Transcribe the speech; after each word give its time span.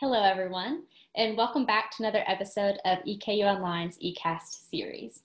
Hello, 0.00 0.22
everyone, 0.22 0.84
and 1.16 1.36
welcome 1.36 1.66
back 1.66 1.90
to 1.90 2.04
another 2.04 2.22
episode 2.28 2.78
of 2.84 2.98
EKU 2.98 3.44
Online's 3.44 3.98
eCast 3.98 4.70
series. 4.70 5.24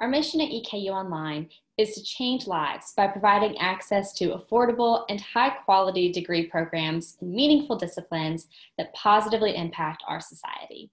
Our 0.00 0.08
mission 0.08 0.40
at 0.40 0.48
EKU 0.48 0.88
Online 0.88 1.50
is 1.76 1.94
to 1.94 2.02
change 2.02 2.46
lives 2.46 2.94
by 2.96 3.08
providing 3.08 3.58
access 3.58 4.14
to 4.14 4.30
affordable 4.30 5.04
and 5.10 5.20
high 5.20 5.50
quality 5.50 6.10
degree 6.10 6.46
programs 6.46 7.18
in 7.20 7.34
meaningful 7.34 7.76
disciplines 7.76 8.48
that 8.78 8.94
positively 8.94 9.54
impact 9.54 10.02
our 10.08 10.18
society. 10.18 10.90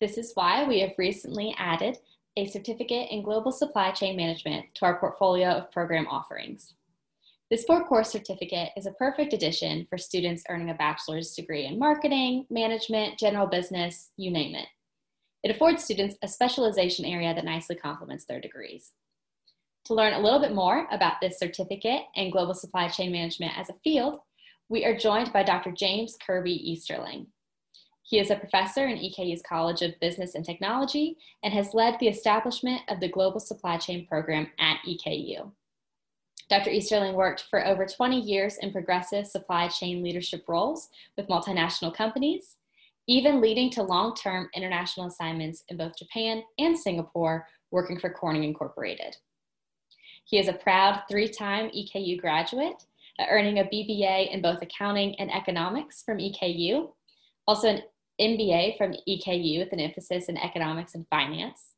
This 0.00 0.16
is 0.16 0.30
why 0.34 0.64
we 0.64 0.78
have 0.82 0.92
recently 0.98 1.56
added 1.58 1.98
a 2.36 2.46
certificate 2.46 3.10
in 3.10 3.24
global 3.24 3.50
supply 3.50 3.90
chain 3.90 4.16
management 4.16 4.66
to 4.76 4.84
our 4.84 5.00
portfolio 5.00 5.48
of 5.48 5.72
program 5.72 6.06
offerings. 6.06 6.74
This 7.48 7.64
four 7.64 7.84
course 7.84 8.10
certificate 8.10 8.70
is 8.76 8.86
a 8.86 8.92
perfect 8.92 9.32
addition 9.32 9.86
for 9.88 9.98
students 9.98 10.42
earning 10.48 10.70
a 10.70 10.74
bachelor's 10.74 11.32
degree 11.32 11.66
in 11.66 11.78
marketing, 11.78 12.44
management, 12.50 13.20
general 13.20 13.46
business, 13.46 14.10
you 14.16 14.32
name 14.32 14.56
it. 14.56 14.66
It 15.44 15.52
affords 15.52 15.84
students 15.84 16.16
a 16.22 16.28
specialization 16.28 17.04
area 17.04 17.32
that 17.32 17.44
nicely 17.44 17.76
complements 17.76 18.24
their 18.24 18.40
degrees. 18.40 18.90
To 19.84 19.94
learn 19.94 20.14
a 20.14 20.18
little 20.18 20.40
bit 20.40 20.56
more 20.56 20.88
about 20.90 21.20
this 21.20 21.38
certificate 21.38 22.02
and 22.16 22.32
global 22.32 22.54
supply 22.54 22.88
chain 22.88 23.12
management 23.12 23.56
as 23.56 23.70
a 23.70 23.78
field, 23.84 24.18
we 24.68 24.84
are 24.84 24.98
joined 24.98 25.32
by 25.32 25.44
Dr. 25.44 25.70
James 25.70 26.16
Kirby 26.26 26.72
Easterling. 26.72 27.28
He 28.02 28.18
is 28.18 28.30
a 28.30 28.36
professor 28.36 28.88
in 28.88 28.98
EKU's 28.98 29.42
College 29.48 29.82
of 29.82 30.00
Business 30.00 30.34
and 30.34 30.44
Technology 30.44 31.16
and 31.44 31.54
has 31.54 31.74
led 31.74 31.96
the 32.00 32.08
establishment 32.08 32.82
of 32.88 32.98
the 32.98 33.08
Global 33.08 33.38
Supply 33.38 33.76
Chain 33.76 34.04
Program 34.04 34.48
at 34.58 34.78
EKU. 34.84 35.52
Dr. 36.48 36.70
Easterling 36.70 37.14
worked 37.14 37.46
for 37.50 37.66
over 37.66 37.86
20 37.86 38.20
years 38.20 38.58
in 38.58 38.72
progressive 38.72 39.26
supply 39.26 39.66
chain 39.68 40.02
leadership 40.02 40.44
roles 40.46 40.88
with 41.16 41.26
multinational 41.28 41.92
companies, 41.92 42.56
even 43.08 43.40
leading 43.40 43.68
to 43.70 43.82
long 43.82 44.14
term 44.14 44.48
international 44.54 45.08
assignments 45.08 45.64
in 45.68 45.76
both 45.76 45.98
Japan 45.98 46.42
and 46.58 46.78
Singapore, 46.78 47.46
working 47.72 47.98
for 47.98 48.10
Corning 48.10 48.44
Incorporated. 48.44 49.16
He 50.24 50.38
is 50.38 50.48
a 50.48 50.52
proud 50.52 51.02
three 51.10 51.28
time 51.28 51.70
EKU 51.70 52.20
graduate, 52.20 52.84
earning 53.28 53.58
a 53.58 53.64
BBA 53.64 54.32
in 54.32 54.40
both 54.40 54.62
accounting 54.62 55.16
and 55.18 55.32
economics 55.32 56.02
from 56.04 56.18
EKU, 56.18 56.90
also 57.46 57.68
an 57.68 57.82
MBA 58.20 58.78
from 58.78 58.94
EKU 59.08 59.58
with 59.58 59.72
an 59.72 59.80
emphasis 59.80 60.28
in 60.28 60.36
economics 60.36 60.94
and 60.94 61.06
finance, 61.08 61.74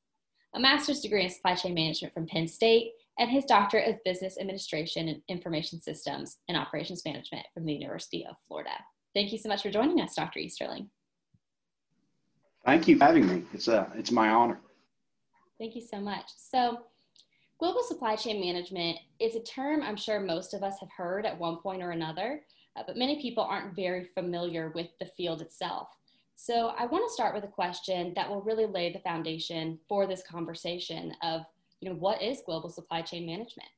a 0.55 0.61
master's 0.61 1.01
degree 1.01 1.25
in 1.25 1.31
supply 1.31 1.55
chain 1.55 1.75
management 1.75 2.13
from 2.13 2.27
Penn 2.27 2.49
State, 2.49 2.93
and 3.19 3.31
his 3.31 3.45
doctorate 3.45 3.89
of 3.89 4.03
business 4.05 4.39
administration 4.39 5.09
and 5.09 5.23
information 5.29 5.81
systems 5.81 6.39
and 6.49 6.57
operations 6.57 7.03
management 7.05 7.47
from 7.53 7.65
the 7.65 7.73
University 7.73 8.25
of 8.29 8.37
Florida. 8.47 8.71
Thank 9.15 9.33
you 9.33 9.39
so 9.39 9.49
much 9.49 9.63
for 9.63 9.71
joining 9.71 10.01
us, 10.01 10.15
Dr. 10.15 10.39
Easterling. 10.39 10.89
Thank 12.65 12.87
you 12.87 12.97
for 12.97 13.07
having 13.07 13.27
me. 13.27 13.43
It's, 13.53 13.69
a, 13.69 13.91
it's 13.97 14.13
my 14.13 14.29
honor. 14.29 14.61
Thank 15.59 15.75
you 15.75 15.83
so 15.83 16.01
much. 16.01 16.27
So, 16.37 16.79
global 17.59 17.83
supply 17.83 18.15
chain 18.15 18.41
management 18.41 18.99
is 19.19 19.35
a 19.35 19.43
term 19.43 19.83
I'm 19.83 19.97
sure 19.97 20.21
most 20.21 20.55
of 20.55 20.63
us 20.63 20.79
have 20.79 20.91
heard 20.97 21.27
at 21.27 21.39
one 21.39 21.57
point 21.57 21.83
or 21.83 21.91
another, 21.91 22.43
uh, 22.77 22.83
but 22.87 22.97
many 22.97 23.21
people 23.21 23.43
aren't 23.43 23.75
very 23.75 24.05
familiar 24.05 24.71
with 24.75 24.87
the 25.01 25.07
field 25.17 25.43
itself. 25.43 25.89
So, 26.37 26.73
I 26.79 26.87
want 26.87 27.09
to 27.09 27.13
start 27.13 27.35
with 27.35 27.43
a 27.43 27.49
question 27.49 28.13
that 28.15 28.29
will 28.29 28.43
really 28.43 28.67
lay 28.67 28.93
the 28.93 29.01
foundation 29.01 29.81
for 29.89 30.07
this 30.07 30.23
conversation 30.23 31.13
of 31.23 31.43
you 31.81 31.89
know, 31.89 31.97
what 31.97 32.23
is 32.23 32.43
global 32.45 32.71
supply 32.71 33.03
chain 33.03 33.27
management? 33.27 33.69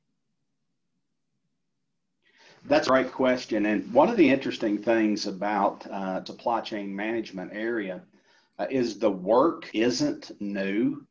That's 2.65 2.87
a 2.87 2.91
great 2.91 3.11
question. 3.11 3.65
And 3.65 3.91
one 3.91 4.09
of 4.09 4.17
the 4.17 4.29
interesting 4.29 4.77
things 4.77 5.25
about 5.25 5.85
uh, 5.87 6.23
supply 6.23 6.61
chain 6.61 6.95
management 6.95 7.51
area 7.53 8.01
uh, 8.59 8.67
is 8.69 8.99
the 8.99 9.09
work 9.09 9.69
isn't 9.73 10.31
new, 10.39 11.05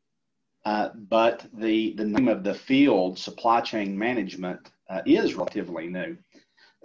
uh, 0.63 0.89
but 1.09 1.45
the, 1.53 1.93
the 1.97 2.05
name 2.05 2.29
of 2.29 2.43
the 2.43 2.53
field, 2.53 3.19
supply 3.19 3.59
chain 3.61 3.97
management, 3.97 4.71
uh, 4.89 5.01
is 5.05 5.35
relatively 5.35 5.87
new. 5.87 6.17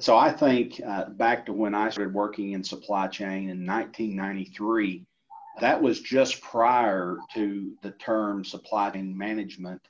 So 0.00 0.16
I 0.16 0.32
think 0.32 0.80
uh, 0.86 1.10
back 1.10 1.46
to 1.46 1.52
when 1.52 1.74
I 1.74 1.88
started 1.90 2.12
working 2.12 2.52
in 2.52 2.62
supply 2.62 3.06
chain 3.06 3.48
in 3.50 3.64
1993, 3.64 5.06
that 5.60 5.80
was 5.80 6.00
just 6.00 6.42
prior 6.42 7.16
to 7.34 7.72
the 7.82 7.92
term 7.92 8.44
supply 8.44 8.90
chain 8.90 9.16
management 9.16 9.80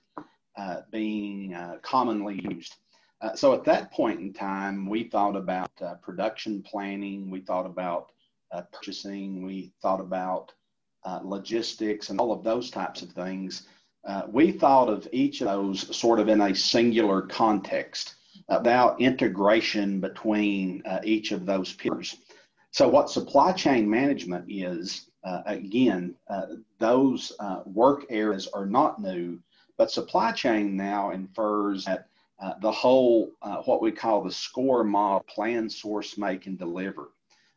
uh, 0.57 0.81
being 0.91 1.55
uh, 1.55 1.77
commonly 1.83 2.41
used. 2.51 2.77
Uh, 3.21 3.35
so 3.35 3.55
at 3.55 3.65
that 3.65 3.93
point 3.93 4.21
in 4.21 4.33
time, 4.33 4.89
we 4.89 5.05
thought 5.05 5.37
about 5.37 5.71
uh, 5.81 5.95
production 5.97 6.63
planning, 6.63 7.31
we 7.31 7.41
thought 7.41 7.67
about 7.67 8.13
uh, 8.53 8.63
purchasing, 8.73 9.45
we 9.45 9.73
thought 9.83 10.01
about 10.01 10.53
logistics, 11.23 12.11
and 12.11 12.19
all 12.19 12.33
of 12.33 12.43
those 12.43 12.69
types 12.69 13.01
of 13.01 13.11
things. 13.13 13.69
we 14.29 14.51
thought 14.51 14.89
of 14.89 15.07
each 15.13 15.41
of 15.41 15.47
those 15.47 15.97
sort 15.97 16.19
of 16.19 16.29
in 16.29 16.41
a 16.41 16.55
singular 16.55 17.23
context 17.23 18.17
about 18.49 19.01
integration 19.01 20.01
between 20.01 20.83
each 21.05 21.31
of 21.31 21.47
those 21.47 21.73
pillars. 21.75 22.17
So, 22.77 22.87
what 22.87 23.09
supply 23.09 23.53
chain 23.53 23.89
management 23.89 24.45
is, 24.49 25.09
uh, 25.25 25.41
again, 25.47 26.15
uh, 26.29 26.57
those 26.79 27.33
uh, 27.41 27.63
work 27.65 28.05
areas 28.11 28.49
are 28.49 28.67
not 28.67 29.01
new, 29.01 29.39
but 29.77 29.91
supply 29.91 30.33
chain 30.33 30.77
now 30.77 31.11
infers 31.11 31.85
that 31.85 32.09
uh, 32.39 32.53
the 32.61 32.71
whole, 32.71 33.33
uh, 33.43 33.63
what 33.63 33.81
we 33.81 33.91
call 33.91 34.23
the 34.23 34.31
SCOR 34.31 34.85
model, 34.85 35.21
plan, 35.21 35.71
source, 35.71 36.19
make, 36.19 36.47
and 36.47 36.59
deliver, 36.59 37.13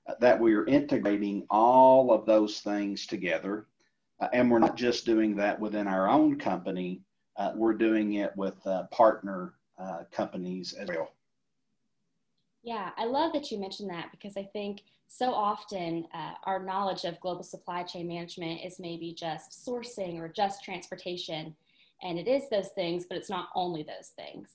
uh, 0.08 0.14
that 0.22 0.40
we 0.40 0.54
are 0.54 0.66
integrating 0.66 1.46
all 1.50 2.14
of 2.14 2.26
those 2.26 2.62
things 2.62 3.06
together. 3.06 3.68
Uh, 4.22 4.28
and 4.34 4.50
we're 4.50 4.60
not 4.60 4.78
just 4.78 5.06
doing 5.06 5.36
that 5.36 5.60
within 5.60 5.88
our 5.88 6.10
own 6.10 6.38
company, 6.38 7.02
uh, 7.38 7.52
we're 7.56 7.74
doing 7.74 8.14
it 8.16 8.36
with 8.36 8.56
uh, 8.68 8.84
partner 8.92 9.54
companies 10.12 10.74
as 10.74 10.90
well. 10.90 11.14
Yeah, 12.64 12.90
I 12.98 13.06
love 13.06 13.32
that 13.32 13.50
you 13.50 13.58
mentioned 13.58 13.90
that 13.92 14.12
because 14.12 14.36
I 14.36 14.44
think 14.44 14.82
so 15.08 15.34
often 15.34 16.06
our 16.44 16.62
knowledge 16.62 17.06
of 17.06 17.18
global 17.22 17.44
supply 17.44 17.84
chain 17.84 18.10
management 18.10 18.60
is 18.66 18.78
maybe 18.78 19.14
just 19.14 19.66
sourcing 19.66 20.20
or 20.20 20.28
just 20.28 20.66
transportation 20.66 21.56
and 22.02 22.18
it 22.18 22.28
is 22.28 22.50
those 22.50 22.70
things, 22.70 23.06
but 23.08 23.18
it's 23.18 23.30
not 23.30 23.50
only 23.56 23.84
those 23.84 24.10
things. 24.16 24.50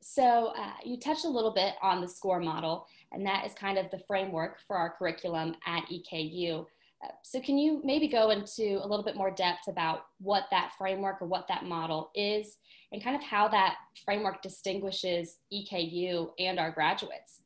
So 0.00 0.52
uh, 0.56 0.72
you 0.84 0.98
touched 0.98 1.24
a 1.24 1.28
little 1.28 1.50
bit 1.50 1.74
on 1.82 2.02
the 2.02 2.08
SCOR 2.08 2.38
model, 2.38 2.86
and 3.12 3.24
that 3.26 3.46
is 3.46 3.54
kind 3.54 3.78
of 3.78 3.90
the 3.90 4.02
framework 4.06 4.58
for 4.66 4.76
our 4.76 4.90
curriculum 4.90 5.56
at 5.66 5.84
EKU. 5.86 6.66
Uh, 7.02 7.08
so 7.22 7.40
can 7.40 7.56
you 7.56 7.80
maybe 7.84 8.06
go 8.06 8.28
into 8.28 8.78
a 8.82 8.86
little 8.86 9.02
bit 9.02 9.16
more 9.16 9.30
depth 9.30 9.66
about 9.66 10.06
what 10.20 10.44
that 10.50 10.72
framework 10.76 11.22
or 11.22 11.26
what 11.26 11.48
that 11.48 11.64
model 11.64 12.10
is, 12.14 12.58
and 12.92 13.02
kind 13.02 13.16
of 13.16 13.22
how 13.22 13.48
that 13.48 13.76
framework 14.04 14.42
distinguishes 14.42 15.38
EKU 15.52 16.30
and 16.38 16.58
our 16.58 16.70
graduates? 16.70 17.40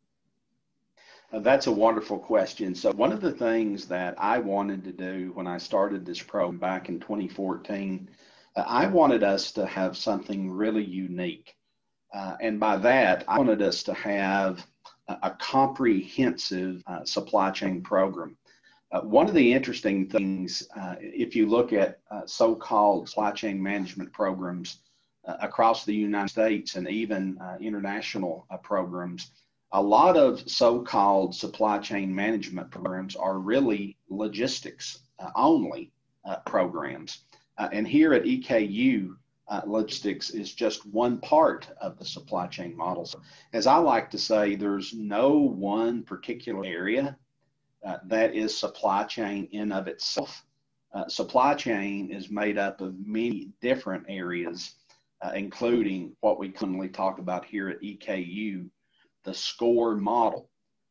Uh, 1.32 1.38
that's 1.38 1.68
a 1.68 1.72
wonderful 1.72 2.18
question. 2.18 2.74
So, 2.74 2.90
one 2.92 3.12
of 3.12 3.20
the 3.20 3.32
things 3.32 3.86
that 3.86 4.14
I 4.18 4.38
wanted 4.38 4.82
to 4.84 4.92
do 4.92 5.30
when 5.34 5.46
I 5.46 5.58
started 5.58 6.04
this 6.04 6.22
program 6.22 6.58
back 6.58 6.88
in 6.88 6.98
2014 6.98 8.08
I 8.66 8.86
wanted 8.86 9.22
us 9.22 9.52
to 9.52 9.66
have 9.66 9.96
something 9.96 10.50
really 10.50 10.84
unique. 10.84 11.54
Uh, 12.12 12.36
and 12.40 12.58
by 12.58 12.76
that, 12.78 13.24
I 13.28 13.38
wanted 13.38 13.62
us 13.62 13.82
to 13.84 13.94
have 13.94 14.66
a, 15.08 15.18
a 15.24 15.30
comprehensive 15.38 16.82
uh, 16.86 17.04
supply 17.04 17.50
chain 17.50 17.82
program. 17.82 18.36
Uh, 18.90 19.00
one 19.02 19.28
of 19.28 19.34
the 19.34 19.52
interesting 19.52 20.08
things, 20.08 20.66
uh, 20.74 20.94
if 20.98 21.36
you 21.36 21.46
look 21.46 21.74
at 21.74 22.00
uh, 22.10 22.22
so 22.24 22.54
called 22.54 23.08
supply 23.08 23.30
chain 23.32 23.62
management 23.62 24.10
programs 24.12 24.78
uh, 25.26 25.36
across 25.40 25.84
the 25.84 25.94
United 25.94 26.30
States 26.30 26.76
and 26.76 26.88
even 26.88 27.38
international 27.60 28.46
programs, 28.62 29.32
a 29.72 29.82
lot 29.82 30.16
of 30.16 30.48
so 30.48 30.80
called 30.80 31.34
supply 31.34 31.78
chain 31.78 32.14
management 32.14 32.70
programs 32.70 33.14
are 33.14 33.38
really 33.38 33.98
logistics 34.08 35.00
only 35.36 35.92
programs. 36.46 37.24
Uh, 37.58 37.68
and 37.72 37.86
here 37.86 38.14
at 38.14 38.22
EKU, 38.22 39.16
uh, 39.48 39.62
logistics 39.66 40.30
is 40.30 40.52
just 40.54 40.86
one 40.86 41.18
part 41.18 41.68
of 41.80 41.98
the 41.98 42.04
supply 42.04 42.46
chain 42.46 42.76
model. 42.76 43.04
So 43.04 43.20
as 43.52 43.66
I 43.66 43.76
like 43.78 44.10
to 44.10 44.18
say, 44.18 44.54
there's 44.54 44.94
no 44.94 45.30
one 45.36 46.02
particular 46.02 46.64
area 46.64 47.16
uh, 47.84 47.98
that 48.06 48.34
is 48.34 48.56
supply 48.56 49.04
chain 49.04 49.48
in 49.52 49.72
of 49.72 49.88
itself. 49.88 50.44
Uh, 50.92 51.08
supply 51.08 51.54
chain 51.54 52.10
is 52.10 52.30
made 52.30 52.58
up 52.58 52.80
of 52.80 52.94
many 53.04 53.50
different 53.60 54.04
areas, 54.08 54.74
uh, 55.22 55.32
including 55.34 56.14
what 56.20 56.38
we 56.38 56.48
commonly 56.50 56.88
talk 56.88 57.18
about 57.18 57.44
here 57.44 57.68
at 57.68 57.80
EKU, 57.80 58.68
the 59.24 59.34
SCOR 59.34 59.96
model, 59.96 60.48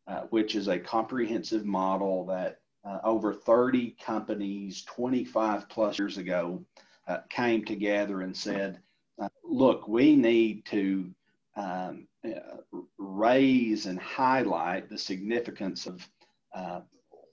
uh, 0.08 0.22
which 0.30 0.56
is 0.56 0.68
a 0.68 0.80
comprehensive 0.80 1.66
model 1.66 2.26
that 2.26 2.60
uh, 2.88 3.00
over 3.04 3.34
30 3.34 3.96
companies 4.04 4.84
25 4.84 5.68
plus 5.68 6.00
years 6.00 6.18
ago 6.18 6.64
uh, 7.08 7.18
came 7.30 7.66
together 7.66 8.22
and 8.22 8.36
said, 8.36 8.80
uh, 9.22 9.28
look, 9.44 9.88
we 9.88 10.16
need 10.16 10.66
to 10.66 11.10
um, 11.56 12.08
uh, 12.26 12.80
raise 12.98 13.88
and 13.88 14.00
highlight 14.00 14.90
the 14.90 14.98
significance 14.98 15.86
of 15.86 16.08
uh, 16.56 16.82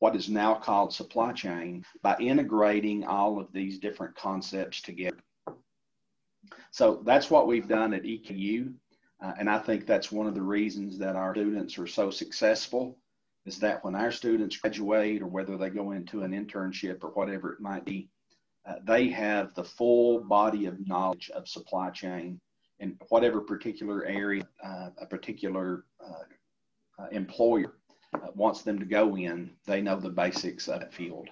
what 0.00 0.16
is 0.16 0.28
now 0.28 0.54
called 0.54 0.92
supply 0.92 1.32
chain 1.32 1.84
by 2.02 2.16
integrating 2.18 3.04
all 3.04 3.38
of 3.38 3.52
these 3.52 3.78
different 3.78 4.14
concepts 4.16 4.80
together. 4.80 5.22
So 6.72 7.02
that's 7.04 7.30
what 7.30 7.46
we've 7.46 7.68
done 7.68 7.94
at 7.94 8.02
EKU. 8.02 8.72
Uh, 9.22 9.32
and 9.38 9.48
I 9.48 9.58
think 9.58 9.86
that's 9.86 10.10
one 10.10 10.26
of 10.26 10.34
the 10.34 10.42
reasons 10.42 10.98
that 10.98 11.16
our 11.16 11.34
students 11.34 11.78
are 11.78 11.86
so 11.86 12.10
successful 12.10 12.98
is 13.46 13.58
that 13.58 13.84
when 13.84 13.94
our 13.94 14.10
students 14.10 14.56
graduate 14.56 15.22
or 15.22 15.26
whether 15.26 15.56
they 15.56 15.70
go 15.70 15.92
into 15.92 16.22
an 16.22 16.32
internship 16.32 17.04
or 17.04 17.10
whatever 17.10 17.52
it 17.52 17.60
might 17.60 17.84
be, 17.84 18.08
uh, 18.66 18.76
they 18.84 19.08
have 19.08 19.54
the 19.54 19.64
full 19.64 20.20
body 20.20 20.66
of 20.66 20.86
knowledge 20.86 21.30
of 21.34 21.46
supply 21.46 21.90
chain 21.90 22.40
in 22.80 22.96
whatever 23.08 23.40
particular 23.40 24.04
area 24.06 24.42
uh, 24.64 24.88
a 24.98 25.06
particular 25.06 25.84
uh, 26.04 27.02
uh, 27.02 27.06
employer 27.12 27.74
uh, 28.14 28.28
wants 28.34 28.62
them 28.62 28.78
to 28.78 28.84
go 28.84 29.16
in, 29.16 29.50
they 29.66 29.80
know 29.80 29.98
the 29.98 30.08
basics 30.08 30.68
of 30.68 30.80
that 30.80 30.92
field. 30.92 31.28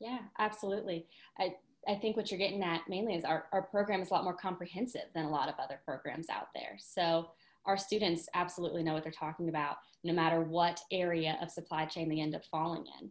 Yeah, 0.00 0.18
absolutely. 0.38 1.06
I, 1.38 1.54
I 1.86 1.94
think 1.96 2.16
what 2.16 2.30
you're 2.30 2.38
getting 2.38 2.62
at 2.62 2.88
mainly 2.88 3.14
is 3.14 3.24
our, 3.24 3.46
our 3.52 3.62
program 3.62 4.02
is 4.02 4.10
a 4.10 4.14
lot 4.14 4.24
more 4.24 4.34
comprehensive 4.34 5.06
than 5.14 5.26
a 5.26 5.30
lot 5.30 5.48
of 5.48 5.54
other 5.58 5.80
programs 5.84 6.28
out 6.28 6.48
there. 6.54 6.76
So 6.78 7.30
our 7.66 7.76
students 7.76 8.28
absolutely 8.34 8.82
know 8.82 8.94
what 8.94 9.02
they're 9.02 9.12
talking 9.12 9.48
about, 9.48 9.76
no 10.04 10.12
matter 10.12 10.40
what 10.40 10.80
area 10.90 11.38
of 11.40 11.50
supply 11.50 11.84
chain 11.84 12.08
they 12.08 12.20
end 12.20 12.34
up 12.34 12.44
falling 12.50 12.84
in. 13.00 13.10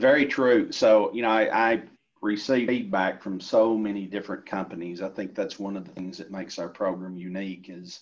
Very 0.00 0.26
true. 0.26 0.70
So, 0.72 1.12
you 1.12 1.22
know, 1.22 1.30
I, 1.30 1.72
I 1.72 1.82
receive 2.22 2.68
feedback 2.68 3.22
from 3.22 3.40
so 3.40 3.76
many 3.76 4.06
different 4.06 4.46
companies. 4.46 5.02
I 5.02 5.08
think 5.08 5.34
that's 5.34 5.58
one 5.58 5.76
of 5.76 5.84
the 5.84 5.92
things 5.92 6.18
that 6.18 6.30
makes 6.30 6.58
our 6.58 6.68
program 6.68 7.16
unique 7.16 7.66
is 7.68 8.00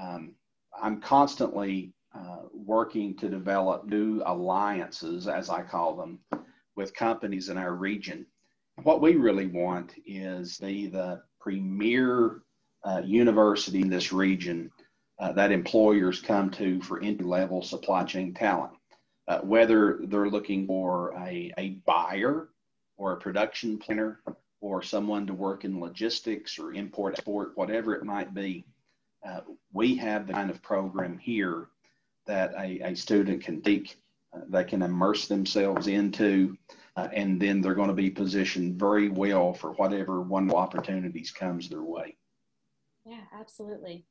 um, 0.00 0.34
I'm 0.80 1.00
constantly 1.00 1.92
uh, 2.14 2.42
working 2.52 3.16
to 3.18 3.28
develop 3.28 3.86
new 3.86 4.22
alliances, 4.24 5.28
as 5.28 5.50
I 5.50 5.62
call 5.62 5.96
them, 5.96 6.18
with 6.74 6.94
companies 6.94 7.48
in 7.48 7.58
our 7.58 7.74
region. 7.74 8.26
What 8.82 9.00
we 9.00 9.14
really 9.16 9.46
want 9.46 9.94
is 10.06 10.58
be 10.58 10.86
the 10.86 11.22
premier 11.40 12.42
uh, 12.84 13.02
university 13.04 13.80
in 13.80 13.88
this 13.88 14.12
region 14.12 14.70
uh, 15.18 15.32
that 15.32 15.52
employers 15.52 16.20
come 16.20 16.50
to 16.50 16.80
for 16.82 17.00
entry 17.02 17.26
level 17.26 17.62
supply 17.62 18.04
chain 18.04 18.34
talent. 18.34 18.72
Uh, 19.26 19.38
whether 19.38 20.00
they're 20.04 20.28
looking 20.28 20.66
for 20.66 21.14
a, 21.18 21.52
a 21.56 21.70
buyer 21.86 22.48
or 22.98 23.12
a 23.12 23.16
production 23.16 23.78
planner 23.78 24.20
or 24.60 24.82
someone 24.82 25.26
to 25.26 25.32
work 25.32 25.64
in 25.64 25.80
logistics 25.80 26.58
or 26.58 26.74
import 26.74 27.14
export, 27.14 27.56
whatever 27.56 27.94
it 27.94 28.04
might 28.04 28.34
be, 28.34 28.66
uh, 29.26 29.40
we 29.72 29.96
have 29.96 30.26
the 30.26 30.32
kind 30.32 30.50
of 30.50 30.60
program 30.62 31.16
here 31.18 31.68
that 32.26 32.52
a, 32.58 32.80
a 32.80 32.94
student 32.94 33.42
can 33.42 33.62
take, 33.62 33.96
uh, 34.34 34.40
they 34.48 34.64
can 34.64 34.82
immerse 34.82 35.26
themselves 35.26 35.86
into, 35.86 36.56
uh, 36.96 37.08
and 37.12 37.40
then 37.40 37.60
they're 37.60 37.74
going 37.74 37.88
to 37.88 37.94
be 37.94 38.10
positioned 38.10 38.78
very 38.78 39.08
well 39.08 39.54
for 39.54 39.72
whatever 39.72 40.20
wonderful 40.20 40.58
opportunities 40.58 41.30
comes 41.30 41.68
their 41.68 41.82
way. 41.82 42.16
Yeah, 43.04 43.20
absolutely. 43.38 44.04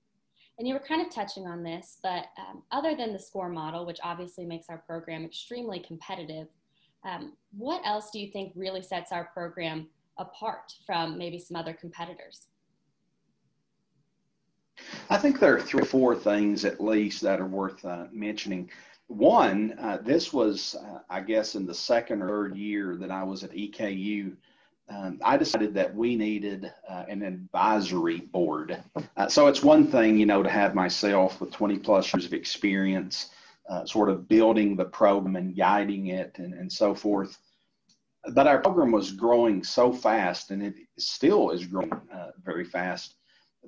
And 0.60 0.68
you 0.68 0.76
were 0.76 0.80
kind 0.80 1.02
of 1.02 1.14
touching 1.14 1.48
on 1.48 1.64
this, 1.64 1.98
but 2.04 2.26
um, 2.38 2.62
other 2.72 2.96
than 2.96 3.12
the 3.12 3.20
SCOR 3.20 3.50
model, 3.50 3.86
which 3.86 4.00
obviously 4.04 4.46
makes 4.46 4.68
our 4.70 4.78
program 4.78 5.26
extremely 5.26 5.80
competitive, 5.80 6.48
um, 7.04 7.34
what 7.58 7.82
else 7.86 8.12
do 8.12 8.20
you 8.20 8.32
think 8.32 8.54
really 8.56 8.82
sets 8.82 9.12
our 9.12 9.26
program 9.26 9.88
apart 10.20 10.74
from 10.86 11.18
maybe 11.18 11.40
some 11.40 11.58
other 11.58 11.74
competitors? 11.74 12.48
I 15.10 15.18
think 15.18 15.40
there 15.40 15.56
are 15.56 15.62
three 15.62 15.82
or 15.82 15.86
four 15.86 16.16
things 16.16 16.66
at 16.66 16.84
least 16.84 17.22
that 17.22 17.40
are 17.40 17.48
worth 17.48 17.84
uh, 17.84 18.06
mentioning. 18.12 18.70
One, 19.08 19.76
uh, 19.80 19.98
this 20.04 20.32
was, 20.32 20.76
uh, 20.76 21.00
I 21.10 21.22
guess, 21.22 21.56
in 21.56 21.66
the 21.66 21.74
second 21.74 22.22
or 22.22 22.28
third 22.28 22.56
year 22.56 22.96
that 22.98 23.12
I 23.12 23.24
was 23.24 23.44
at 23.44 23.52
EKU. 23.52 24.36
Um, 24.90 25.20
I 25.24 25.38
decided 25.38 25.74
that 25.76 25.96
we 25.96 26.16
needed 26.16 26.72
uh, 26.90 27.06
an 27.08 27.22
advisory 27.22 28.20
board. 28.20 28.84
Uh, 29.16 29.28
so 29.28 29.48
it's 29.48 29.64
one 29.64 29.88
thing, 29.88 30.18
you 30.18 30.26
know, 30.26 30.44
to 30.44 30.50
have 30.50 30.76
myself 30.76 31.40
with 31.40 31.52
20 31.52 31.80
plus 31.80 32.14
years 32.14 32.26
of 32.26 32.34
experience, 32.34 33.30
uh, 33.70 33.86
sort 33.86 34.10
of 34.10 34.28
building 34.28 34.76
the 34.76 34.86
program 34.86 35.36
and 35.36 35.56
guiding 35.56 36.08
it 36.08 36.36
and, 36.38 36.54
and 36.54 36.72
so 36.72 36.94
forth. 36.94 37.38
But 38.34 38.48
our 38.48 38.60
program 38.60 38.92
was 38.92 39.12
growing 39.12 39.64
so 39.64 39.92
fast, 39.92 40.52
and 40.52 40.64
it 40.64 40.76
still 40.98 41.52
is 41.52 41.66
growing 41.66 41.92
very 42.44 42.66
fast 42.66 43.16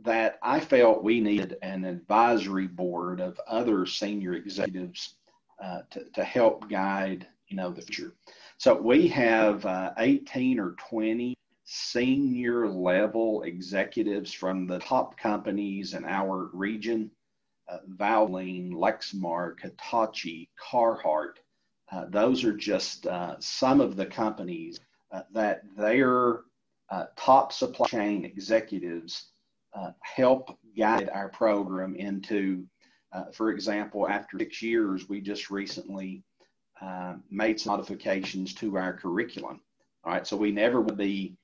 that 0.04 0.38
I 0.42 0.60
felt 0.60 1.04
we 1.04 1.20
needed 1.20 1.58
an 1.62 1.86
advisory 1.86 2.68
board 2.68 3.22
of 3.22 3.40
other 3.48 3.86
senior 3.86 4.34
executives 4.34 5.16
uh, 5.64 5.82
to, 5.92 6.06
to 6.14 6.24
help 6.24 6.70
guide, 6.70 7.28
you 7.48 7.56
know, 7.56 7.72
the 7.72 7.82
future. 7.82 8.14
So 8.58 8.80
we 8.80 9.08
have 9.10 9.66
uh, 9.66 9.92
18 9.98 10.60
or 10.60 10.76
20 10.90 11.36
senior 11.66 12.70
level 12.70 13.44
executives 13.44 14.32
from 14.32 14.68
the 14.68 14.80
top 14.80 15.18
companies 15.18 15.94
in 15.94 16.06
our 16.06 16.50
region, 16.54 17.12
uh, 17.68 17.80
Valvoline, 17.98 18.72
Lexmark, 18.72 19.62
Hitachi, 19.62 20.50
Carhartt. 20.60 21.38
Uh, 21.92 22.06
those 22.10 22.44
are 22.44 22.56
just 22.56 23.08
uh, 23.08 23.36
some 23.40 23.82
of 23.82 23.96
the 23.96 24.06
companies 24.06 24.80
uh, 25.12 25.22
that 25.34 25.62
their 25.76 26.42
uh, 26.90 27.06
top 27.16 27.52
supply 27.52 27.88
chain 27.88 28.26
executives 28.26 29.32
uh, 29.74 29.92
help 30.02 30.58
guide 30.78 31.10
our 31.14 31.30
program 31.30 31.96
into, 31.96 32.66
for 33.34 33.50
example, 33.50 34.08
after 34.08 34.38
six 34.38 34.62
years, 34.62 35.10
we 35.10 35.22
just 35.22 35.50
recently 35.50 36.24
uh, 36.82 37.16
made 37.30 37.60
some 37.60 37.72
modifications 37.72 38.54
to 38.56 38.78
our 38.78 38.94
curriculum. 38.94 39.62
All 40.04 40.14
right, 40.14 40.28
so 40.28 40.38
we 40.38 40.52
never 40.52 40.82
would 40.82 40.98
be, 40.98 41.36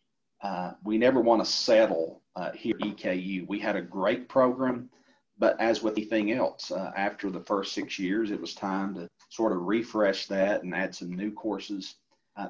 uh, 0.44 0.74
we 0.84 0.98
never 0.98 1.20
want 1.20 1.44
to 1.44 1.50
settle 1.50 2.22
uh, 2.36 2.52
here 2.52 2.76
at 2.82 2.88
EKU. 2.88 3.48
We 3.48 3.60
had 3.60 3.76
a 3.76 3.82
great 3.82 4.30
program, 4.30 4.90
but 5.38 5.60
as 5.60 5.82
with 5.82 5.98
anything 5.98 6.32
else, 6.32 6.72
uh, 6.72 6.92
after 6.96 7.30
the 7.30 7.42
first 7.42 7.74
six 7.74 7.98
years, 7.98 8.32
it 8.32 8.40
was 8.40 8.54
time 8.54 8.94
to 8.96 9.08
sort 9.30 9.52
of 9.52 9.64
refresh 9.64 10.28
that 10.28 10.64
and 10.64 10.76
add 10.76 10.94
some 10.94 11.12
new 11.12 11.32
courses. 11.32 11.96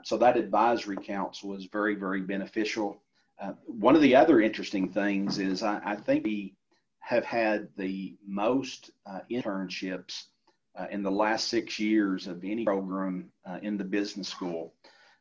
so 0.04 0.18
that 0.18 0.38
advisory 0.38 0.98
council 0.98 1.50
was 1.50 1.66
very, 1.66 1.95
very 1.95 2.22
beneficial. 2.22 3.01
Uh, 3.42 3.54
one 3.66 3.95
of 3.95 4.01
the 4.01 4.16
other 4.16 4.39
interesting 4.39 4.88
things 4.88 5.39
is 5.39 5.63
I, 5.63 5.81
I 5.84 5.95
think 5.95 6.24
we 6.24 6.54
have 7.00 7.25
had 7.25 7.67
the 7.75 8.15
most 8.25 8.91
uh, 9.08 9.22
internships 9.32 10.25
uh, 10.78 10.88
in 10.92 11.04
the 11.04 11.12
last 11.12 11.48
six 11.48 11.80
years 11.80 12.28
of 12.28 12.44
any 12.44 12.66
program 12.66 13.30
uh, 13.46 13.60
in 13.62 13.78
the 13.78 13.84
business 13.84 14.28
school. 14.28 14.74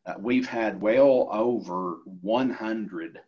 Uh, 0.07 0.15
we've 0.19 0.47
had 0.47 0.81
well 0.81 1.29
over 1.31 1.99
100 2.23 3.21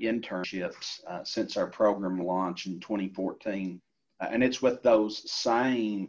internships 0.00 1.00
since 1.24 1.56
our 1.56 1.68
program 1.68 2.18
launched 2.18 2.66
in 2.66 2.80
2014. 2.80 3.80
and 4.20 4.42
it's 4.42 4.60
with 4.60 4.82
those 4.82 5.30
same 5.30 6.08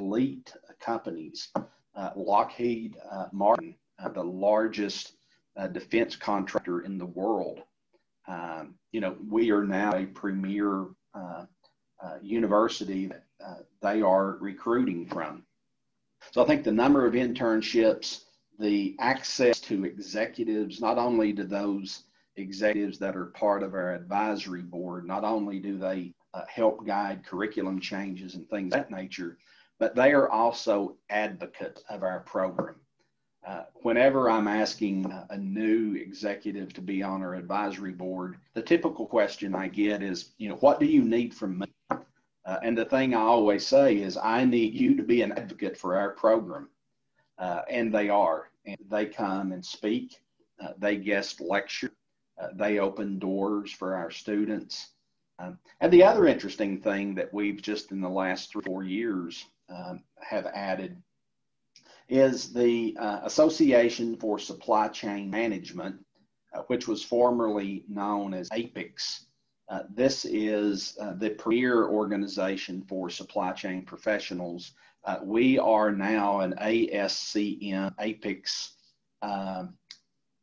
elite 0.00 0.52
companies, 0.80 1.48
Lockheed 2.16 2.96
Martin, 3.32 3.74
the 4.14 4.24
largest 4.24 5.12
uh, 5.56 5.68
defense 5.68 6.16
contractor 6.16 6.80
in 6.80 6.98
the 6.98 7.06
world. 7.06 7.60
Um, 8.26 8.74
you 8.92 9.00
know, 9.00 9.16
we 9.28 9.50
are 9.50 9.64
now 9.64 9.94
a 9.94 10.06
premier 10.06 10.86
uh, 11.14 11.44
uh, 12.02 12.16
university 12.22 13.06
that 13.06 13.23
uh, 13.46 13.56
they 13.82 14.02
are 14.02 14.36
recruiting 14.40 15.06
from. 15.06 15.44
So 16.32 16.42
I 16.42 16.46
think 16.46 16.64
the 16.64 16.72
number 16.72 17.06
of 17.06 17.14
internships, 17.14 18.24
the 18.58 18.96
access 18.98 19.60
to 19.60 19.84
executives, 19.84 20.80
not 20.80 20.98
only 20.98 21.32
to 21.34 21.44
those 21.44 22.04
executives 22.36 22.98
that 22.98 23.16
are 23.16 23.26
part 23.26 23.62
of 23.62 23.74
our 23.74 23.94
advisory 23.94 24.62
board, 24.62 25.06
not 25.06 25.24
only 25.24 25.58
do 25.58 25.78
they 25.78 26.14
uh, 26.32 26.44
help 26.48 26.86
guide 26.86 27.24
curriculum 27.24 27.80
changes 27.80 28.34
and 28.34 28.48
things 28.48 28.74
of 28.74 28.80
that 28.80 28.90
nature, 28.90 29.38
but 29.78 29.94
they 29.94 30.12
are 30.12 30.28
also 30.30 30.96
advocates 31.10 31.82
of 31.88 32.02
our 32.02 32.20
program. 32.20 32.76
Uh, 33.46 33.64
whenever 33.82 34.30
I'm 34.30 34.48
asking 34.48 35.12
a 35.28 35.36
new 35.36 35.94
executive 35.96 36.72
to 36.72 36.80
be 36.80 37.02
on 37.02 37.22
our 37.22 37.34
advisory 37.34 37.92
board, 37.92 38.38
the 38.54 38.62
typical 38.62 39.06
question 39.06 39.54
I 39.54 39.68
get 39.68 40.02
is, 40.02 40.30
you 40.38 40.48
know, 40.48 40.56
what 40.56 40.80
do 40.80 40.86
you 40.86 41.04
need 41.04 41.34
from 41.34 41.58
me? 41.58 41.66
Uh, 42.46 42.58
and 42.62 42.76
the 42.76 42.84
thing 42.84 43.14
I 43.14 43.20
always 43.20 43.66
say 43.66 43.96
is, 43.96 44.16
I 44.16 44.44
need 44.44 44.74
you 44.74 44.96
to 44.96 45.02
be 45.02 45.22
an 45.22 45.32
advocate 45.32 45.76
for 45.76 45.96
our 45.96 46.10
program. 46.10 46.68
Uh, 47.38 47.62
and 47.70 47.92
they 47.92 48.08
are. 48.08 48.50
And 48.66 48.78
they 48.90 49.06
come 49.06 49.52
and 49.52 49.64
speak, 49.64 50.20
uh, 50.62 50.72
they 50.78 50.96
guest 50.96 51.40
lecture, 51.40 51.92
uh, 52.40 52.48
they 52.54 52.78
open 52.78 53.18
doors 53.18 53.72
for 53.72 53.94
our 53.94 54.10
students. 54.10 54.90
Um, 55.38 55.58
and 55.80 55.92
the 55.92 56.04
other 56.04 56.26
interesting 56.26 56.80
thing 56.80 57.14
that 57.16 57.32
we've 57.34 57.60
just 57.60 57.90
in 57.90 58.00
the 58.00 58.08
last 58.08 58.52
three, 58.52 58.62
four 58.64 58.84
years 58.84 59.44
um, 59.68 60.02
have 60.20 60.46
added 60.46 60.96
is 62.08 62.52
the 62.52 62.96
uh, 62.98 63.20
Association 63.24 64.16
for 64.16 64.38
Supply 64.38 64.88
Chain 64.88 65.30
Management, 65.30 65.96
uh, 66.54 66.62
which 66.66 66.86
was 66.86 67.02
formerly 67.02 67.84
known 67.88 68.34
as 68.34 68.48
APICS. 68.50 69.26
Uh, 69.68 69.80
this 69.94 70.24
is 70.24 70.96
uh, 71.00 71.14
the 71.14 71.30
premier 71.30 71.88
organization 71.88 72.82
for 72.82 73.08
supply 73.08 73.52
chain 73.52 73.82
professionals 73.84 74.72
uh, 75.04 75.18
we 75.22 75.58
are 75.58 75.92
now 75.92 76.40
an 76.40 76.54
ASCM 76.60 77.94
APICS 77.98 78.72
um, 79.22 79.74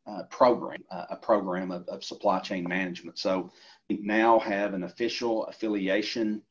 uh, 0.06 0.22
program, 0.30 0.82
uh, 0.90 1.06
a 1.10 1.16
program 1.16 1.70
of, 1.70 1.88
of, 1.88 2.04
supply 2.04 2.38
chain 2.40 2.64
management. 2.68 3.18
So 3.18 3.50
we 3.88 3.98
now 4.02 4.38
have 4.38 4.74
an 4.74 4.84
official 4.84 5.46
affiliation 5.46 6.42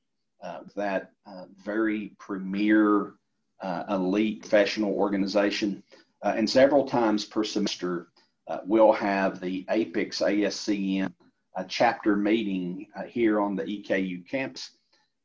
that 0.75 1.11
very 1.63 2.13
premier 2.17 3.13
elite 3.89 4.41
professional 4.41 4.93
organization. 4.93 5.83
and 6.23 6.49
several 6.49 6.87
times 6.87 7.25
per 7.25 7.43
semester, 7.43 8.07
we'll 8.65 8.93
have 8.93 9.39
the 9.39 9.65
APICS 9.69 10.21
ASCM 11.57 11.65
chapter 11.67 12.15
meeting 12.15 12.87
here 13.07 13.39
on 13.39 13.55
the 13.55 13.63
EKU 13.63 14.27
campus 14.27 14.71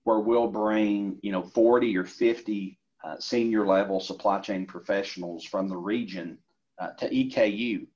where 0.07 0.21
we'll 0.21 0.47
bring, 0.47 1.19
you 1.23 1.33
know, 1.33 1.43
40 1.43 1.97
or 1.97 2.05
50 2.05 2.79
uh, 3.05 3.17
senior 3.19 3.67
level 3.67 3.99
supply 3.99 4.41
chain 4.41 4.65
professionals 4.65 5.45
from 5.45 5.69
the 5.69 5.77
region 5.77 6.39
uh, 6.79 6.91
to 6.99 7.09
EKU. 7.11 7.87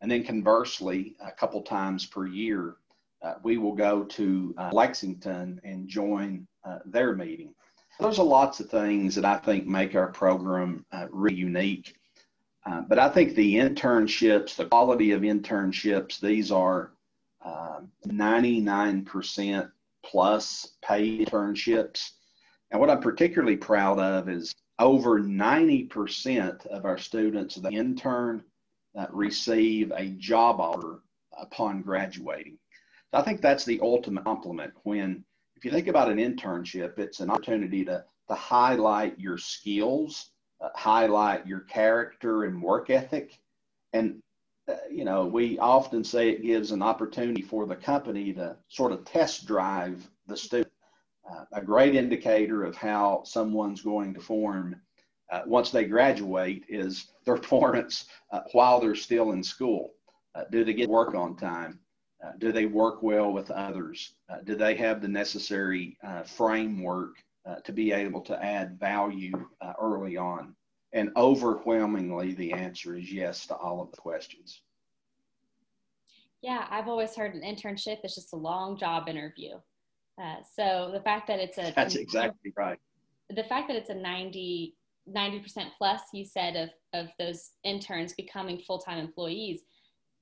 And 0.00 0.10
then 0.10 0.24
conversely, 0.24 1.14
a 1.24 1.30
couple 1.30 1.62
times 1.62 2.04
per 2.04 2.26
year, 2.26 2.76
uh, 3.22 3.34
we 3.44 3.58
will 3.58 3.74
go 3.76 4.02
to 4.02 4.52
uh, 4.58 4.70
Lexington 4.72 5.60
and 5.62 5.86
join 5.86 6.48
uh, 6.64 6.80
their 6.84 7.14
meeting. 7.14 7.54
There's 8.00 8.18
a 8.18 8.24
lots 8.24 8.58
of 8.58 8.68
things 8.68 9.14
that 9.14 9.24
I 9.24 9.36
think 9.36 9.66
make 9.66 9.94
our 9.94 10.08
program 10.08 10.84
uh, 10.90 11.06
really 11.12 11.36
unique. 11.36 11.94
but 12.88 12.98
I 12.98 13.08
think 13.08 13.36
the 13.36 13.54
internships, 13.54 14.56
the 14.56 14.66
quality 14.66 15.12
of 15.12 15.22
internships, 15.22 16.18
these 16.18 16.50
are 16.50 16.92
99% 18.06 19.70
plus 20.04 20.74
paid 20.84 21.28
internships. 21.28 22.10
And 22.70 22.80
what 22.80 22.90
I'm 22.90 23.00
particularly 23.00 23.56
proud 23.56 23.98
of 23.98 24.28
is 24.28 24.54
over 24.78 25.20
90% 25.20 26.66
of 26.66 26.84
our 26.84 26.98
students 26.98 27.56
that 27.56 27.72
intern 27.72 28.42
uh, 28.98 29.06
receive 29.10 29.92
a 29.94 30.08
job 30.18 30.60
offer 30.60 31.02
upon 31.38 31.82
graduating. 31.82 32.58
So 33.12 33.20
I 33.20 33.22
think 33.22 33.40
that's 33.40 33.64
the 33.64 33.80
ultimate 33.82 34.24
compliment 34.24 34.72
when, 34.82 35.24
if 35.56 35.64
you 35.64 35.70
think 35.70 35.88
about 35.88 36.10
an 36.10 36.18
internship, 36.18 36.98
it's 36.98 37.20
an 37.20 37.30
opportunity 37.30 37.84
to, 37.84 38.04
to 38.28 38.34
highlight 38.34 39.18
your 39.18 39.38
skills, 39.38 40.30
uh, 40.60 40.70
highlight 40.74 41.46
your 41.46 41.60
character 41.60 42.44
and 42.44 42.62
work 42.62 42.90
ethic. 42.90 43.38
And, 43.92 44.20
you 44.90 45.04
know, 45.04 45.26
we 45.26 45.58
often 45.58 46.04
say 46.04 46.30
it 46.30 46.42
gives 46.42 46.70
an 46.70 46.82
opportunity 46.82 47.42
for 47.42 47.66
the 47.66 47.76
company 47.76 48.32
to 48.32 48.56
sort 48.68 48.92
of 48.92 49.04
test 49.04 49.46
drive 49.46 50.08
the 50.26 50.36
student. 50.36 50.72
Uh, 51.30 51.44
a 51.52 51.62
great 51.62 51.94
indicator 51.94 52.64
of 52.64 52.76
how 52.76 53.22
someone's 53.24 53.82
going 53.82 54.12
to 54.12 54.20
form 54.20 54.76
uh, 55.30 55.42
once 55.46 55.70
they 55.70 55.84
graduate 55.84 56.64
is 56.68 57.08
their 57.24 57.36
performance 57.38 58.06
uh, 58.30 58.40
while 58.52 58.80
they're 58.80 58.94
still 58.94 59.32
in 59.32 59.42
school. 59.42 59.92
Uh, 60.34 60.44
do 60.50 60.64
they 60.64 60.74
get 60.74 60.88
work 60.88 61.14
on 61.14 61.36
time? 61.36 61.78
Uh, 62.24 62.32
do 62.38 62.52
they 62.52 62.66
work 62.66 63.02
well 63.02 63.32
with 63.32 63.50
others? 63.50 64.14
Uh, 64.28 64.38
do 64.44 64.54
they 64.54 64.74
have 64.74 65.00
the 65.00 65.08
necessary 65.08 65.96
framework 66.24 67.16
to 67.64 67.72
be 67.72 67.90
able 67.90 68.20
to 68.20 68.44
add 68.44 68.78
value 68.78 69.32
early 69.80 70.16
on? 70.16 70.54
And 70.92 71.10
overwhelmingly, 71.16 72.34
the 72.34 72.52
answer 72.52 72.96
is 72.96 73.10
yes 73.10 73.46
to 73.46 73.56
all 73.56 73.80
of 73.80 73.90
the 73.90 73.96
questions. 73.96 74.62
Yeah, 76.42 76.66
I've 76.70 76.88
always 76.88 77.14
heard 77.14 77.34
an 77.34 77.42
internship 77.42 77.98
is 78.04 78.14
just 78.14 78.32
a 78.32 78.36
long 78.36 78.76
job 78.76 79.08
interview. 79.08 79.54
Uh, 80.22 80.36
so 80.54 80.90
the 80.92 81.00
fact 81.00 81.28
that 81.28 81.38
it's 81.38 81.56
a 81.56 81.72
that's 81.76 81.94
exactly 81.94 82.52
right. 82.56 82.78
The 83.30 83.44
fact 83.44 83.68
that 83.68 83.76
it's 83.76 83.90
a 83.90 83.94
90 83.94 84.74
percent 85.40 85.70
plus 85.78 86.00
you 86.12 86.24
said 86.24 86.56
of 86.56 86.70
of 86.92 87.10
those 87.18 87.52
interns 87.64 88.12
becoming 88.12 88.58
full 88.58 88.78
time 88.78 88.98
employees, 88.98 89.60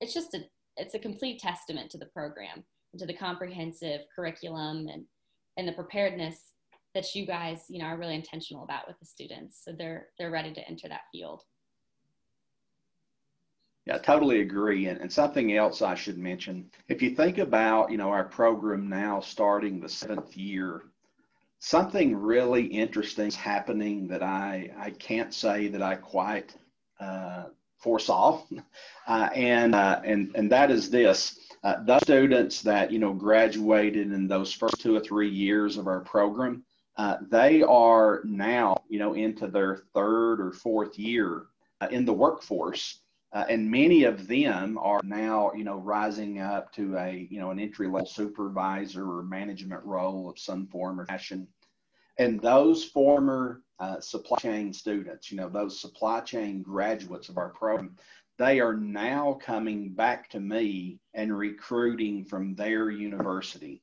it's 0.00 0.14
just 0.14 0.34
a 0.34 0.40
it's 0.76 0.94
a 0.94 0.98
complete 0.98 1.40
testament 1.40 1.90
to 1.90 1.98
the 1.98 2.06
program 2.06 2.62
and 2.92 3.00
to 3.00 3.06
the 3.06 3.14
comprehensive 3.14 4.02
curriculum 4.14 4.86
and 4.88 5.04
and 5.56 5.66
the 5.66 5.72
preparedness 5.72 6.52
that 6.94 7.14
you 7.14 7.26
guys 7.26 7.64
you 7.68 7.78
know 7.78 7.86
are 7.86 7.98
really 7.98 8.14
intentional 8.14 8.64
about 8.64 8.86
with 8.86 8.98
the 8.98 9.06
students 9.06 9.60
so 9.64 9.72
they're 9.76 10.08
they're 10.18 10.30
ready 10.30 10.52
to 10.52 10.66
enter 10.68 10.88
that 10.88 11.02
field 11.12 11.42
yeah, 13.86 13.96
I 13.96 13.98
totally 13.98 14.40
agree. 14.40 14.86
And, 14.86 15.00
and 15.00 15.10
something 15.10 15.56
else 15.56 15.82
I 15.82 15.94
should 15.94 16.18
mention, 16.18 16.70
if 16.88 17.00
you 17.00 17.10
think 17.10 17.38
about, 17.38 17.90
you 17.90 17.96
know, 17.96 18.10
our 18.10 18.24
program 18.24 18.88
now 18.88 19.20
starting 19.20 19.80
the 19.80 19.88
seventh 19.88 20.36
year, 20.36 20.82
something 21.60 22.14
really 22.14 22.64
interesting 22.64 23.26
is 23.26 23.36
happening 23.36 24.06
that 24.08 24.22
I, 24.22 24.70
I 24.78 24.90
can't 24.90 25.32
say 25.32 25.68
that 25.68 25.82
I 25.82 25.94
quite 25.94 26.54
uh, 27.00 27.44
foresaw. 27.78 28.42
Uh, 29.08 29.28
and, 29.34 29.74
uh, 29.74 30.00
and, 30.04 30.30
and 30.36 30.52
that 30.52 30.70
is 30.70 30.88
this. 30.88 31.36
Uh, 31.64 31.82
those 31.82 32.00
students 32.02 32.62
that, 32.62 32.92
you 32.92 33.00
know, 33.00 33.12
graduated 33.12 34.12
in 34.12 34.28
those 34.28 34.52
first 34.52 34.80
two 34.80 34.94
or 34.94 35.00
three 35.00 35.28
years 35.28 35.76
of 35.76 35.88
our 35.88 35.98
program, 35.98 36.62
uh, 37.00 37.16
they 37.30 37.62
are 37.62 38.20
now, 38.24 38.76
you 38.90 38.98
know, 38.98 39.14
into 39.14 39.46
their 39.46 39.84
third 39.94 40.38
or 40.38 40.52
fourth 40.52 40.98
year 40.98 41.46
uh, 41.80 41.88
in 41.90 42.04
the 42.04 42.12
workforce. 42.12 43.00
Uh, 43.32 43.46
and 43.48 43.70
many 43.70 44.04
of 44.04 44.26
them 44.26 44.76
are 44.76 45.00
now, 45.02 45.50
you 45.56 45.64
know, 45.64 45.78
rising 45.78 46.40
up 46.40 46.70
to 46.74 46.98
a, 46.98 47.26
you 47.30 47.40
know, 47.40 47.52
an 47.52 47.58
entry 47.58 47.86
level 47.86 48.04
supervisor 48.06 49.10
or 49.10 49.22
management 49.22 49.82
role 49.82 50.28
of 50.28 50.38
some 50.38 50.66
form 50.66 51.00
or 51.00 51.06
fashion. 51.06 51.48
And 52.18 52.38
those 52.38 52.84
former 52.84 53.62
uh, 53.78 53.98
supply 54.00 54.36
chain 54.36 54.70
students, 54.74 55.30
you 55.30 55.38
know, 55.38 55.48
those 55.48 55.80
supply 55.80 56.20
chain 56.20 56.60
graduates 56.60 57.30
of 57.30 57.38
our 57.38 57.48
program, 57.48 57.96
they 58.36 58.60
are 58.60 58.74
now 58.74 59.38
coming 59.40 59.94
back 59.94 60.28
to 60.30 60.40
me 60.40 60.98
and 61.14 61.34
recruiting 61.34 62.26
from 62.26 62.54
their 62.56 62.90
university. 62.90 63.80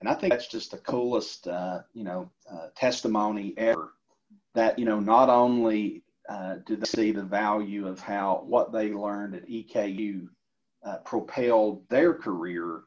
And 0.00 0.08
I 0.08 0.14
think 0.14 0.32
that's 0.32 0.48
just 0.48 0.70
the 0.70 0.78
coolest, 0.78 1.48
uh, 1.48 1.80
you 1.94 2.04
know, 2.04 2.30
uh, 2.50 2.68
testimony 2.74 3.54
ever 3.56 3.92
that, 4.54 4.78
you 4.78 4.84
know, 4.84 5.00
not 5.00 5.28
only 5.28 6.02
uh, 6.28 6.56
do 6.66 6.76
they 6.76 6.86
see 6.86 7.12
the 7.12 7.22
value 7.22 7.86
of 7.86 8.00
how 8.00 8.44
what 8.46 8.72
they 8.72 8.92
learned 8.92 9.34
at 9.34 9.48
EKU 9.48 10.28
uh, 10.84 10.98
propelled 10.98 11.88
their 11.88 12.14
career? 12.14 12.82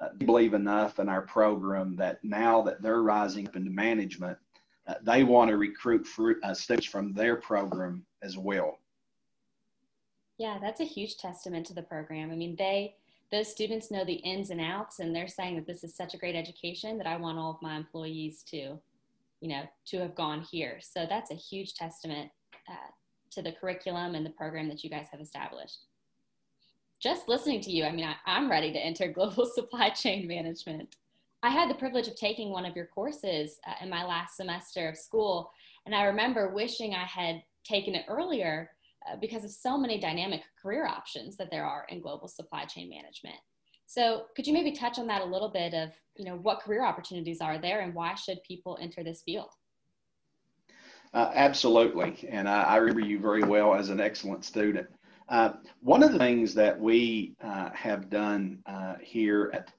Uh, 0.00 0.08
believe 0.18 0.52
enough 0.52 0.98
in 0.98 1.08
our 1.08 1.22
program 1.22 1.94
that 1.94 2.18
now 2.24 2.60
that 2.60 2.82
they're 2.82 3.02
rising 3.02 3.46
up 3.46 3.54
into 3.54 3.70
management, 3.70 4.36
uh, 4.88 4.94
they 5.02 5.22
want 5.22 5.48
to 5.48 5.56
recruit 5.56 6.04
for, 6.04 6.36
students 6.54 6.88
from 6.88 7.12
their 7.12 7.36
program 7.36 8.04
as 8.20 8.36
well. 8.36 8.80
Yeah, 10.38 10.58
that's 10.60 10.80
a 10.80 10.84
huge 10.84 11.18
testament 11.18 11.66
to 11.66 11.74
the 11.74 11.82
program. 11.82 12.32
I 12.32 12.34
mean, 12.34 12.56
they 12.56 12.96
those 13.32 13.50
students 13.50 13.90
know 13.90 14.04
the 14.04 14.12
ins 14.12 14.50
and 14.50 14.60
outs, 14.60 15.00
and 15.00 15.16
they're 15.16 15.26
saying 15.26 15.56
that 15.56 15.66
this 15.66 15.82
is 15.82 15.96
such 15.96 16.12
a 16.12 16.18
great 16.18 16.36
education 16.36 16.98
that 16.98 17.06
I 17.06 17.16
want 17.16 17.38
all 17.38 17.50
of 17.50 17.62
my 17.62 17.76
employees 17.76 18.42
to, 18.50 18.78
you 19.40 19.48
know, 19.48 19.62
to 19.86 20.00
have 20.00 20.14
gone 20.14 20.42
here. 20.42 20.78
So 20.82 21.06
that's 21.08 21.30
a 21.30 21.34
huge 21.34 21.74
testament 21.74 22.30
uh, 22.68 22.90
to 23.30 23.40
the 23.40 23.52
curriculum 23.52 24.14
and 24.14 24.24
the 24.24 24.30
program 24.30 24.68
that 24.68 24.84
you 24.84 24.90
guys 24.90 25.06
have 25.10 25.20
established. 25.20 25.86
Just 27.02 27.26
listening 27.26 27.62
to 27.62 27.72
you, 27.72 27.84
I 27.84 27.90
mean, 27.90 28.04
I, 28.04 28.16
I'm 28.26 28.50
ready 28.50 28.70
to 28.70 28.78
enter 28.78 29.08
global 29.12 29.46
supply 29.46 29.88
chain 29.88 30.28
management. 30.28 30.96
I 31.42 31.48
had 31.48 31.70
the 31.70 31.74
privilege 31.74 32.08
of 32.08 32.14
taking 32.14 32.50
one 32.50 32.66
of 32.66 32.76
your 32.76 32.86
courses 32.86 33.58
uh, 33.66 33.72
in 33.82 33.88
my 33.88 34.04
last 34.04 34.36
semester 34.36 34.90
of 34.90 34.98
school, 34.98 35.50
and 35.86 35.94
I 35.94 36.04
remember 36.04 36.52
wishing 36.52 36.94
I 36.94 37.06
had 37.06 37.42
taken 37.64 37.94
it 37.94 38.04
earlier 38.08 38.70
because 39.20 39.44
of 39.44 39.50
so 39.50 39.76
many 39.76 39.98
dynamic 39.98 40.42
career 40.60 40.86
options 40.86 41.36
that 41.36 41.50
there 41.50 41.64
are 41.64 41.86
in 41.88 42.00
global 42.00 42.28
supply 42.28 42.64
chain 42.64 42.88
management. 42.88 43.36
So, 43.86 44.24
could 44.34 44.46
you 44.46 44.54
maybe 44.54 44.72
touch 44.72 44.98
on 44.98 45.06
that 45.08 45.22
a 45.22 45.26
little 45.26 45.50
bit 45.50 45.74
of, 45.74 45.90
you 46.16 46.24
know, 46.24 46.36
what 46.36 46.60
career 46.60 46.84
opportunities 46.84 47.40
are 47.40 47.58
there 47.58 47.80
and 47.80 47.94
why 47.94 48.14
should 48.14 48.38
people 48.42 48.78
enter 48.80 49.04
this 49.04 49.22
field? 49.22 49.50
Uh, 51.12 51.30
absolutely. 51.34 52.26
And 52.30 52.48
I, 52.48 52.62
I, 52.62 52.76
remember 52.76 53.06
you 53.06 53.18
very 53.18 53.42
well 53.42 53.74
as 53.74 53.90
an 53.90 54.00
excellent 54.00 54.46
student. 54.46 54.88
Uh, 55.28 55.52
one 55.80 56.02
of 56.02 56.12
the 56.12 56.18
things 56.18 56.54
that 56.54 56.78
we 56.78 57.34
uh, 57.42 57.70
have 57.74 58.08
done 58.08 58.62
uh, 58.66 58.94
here 59.02 59.50
at 59.52 59.70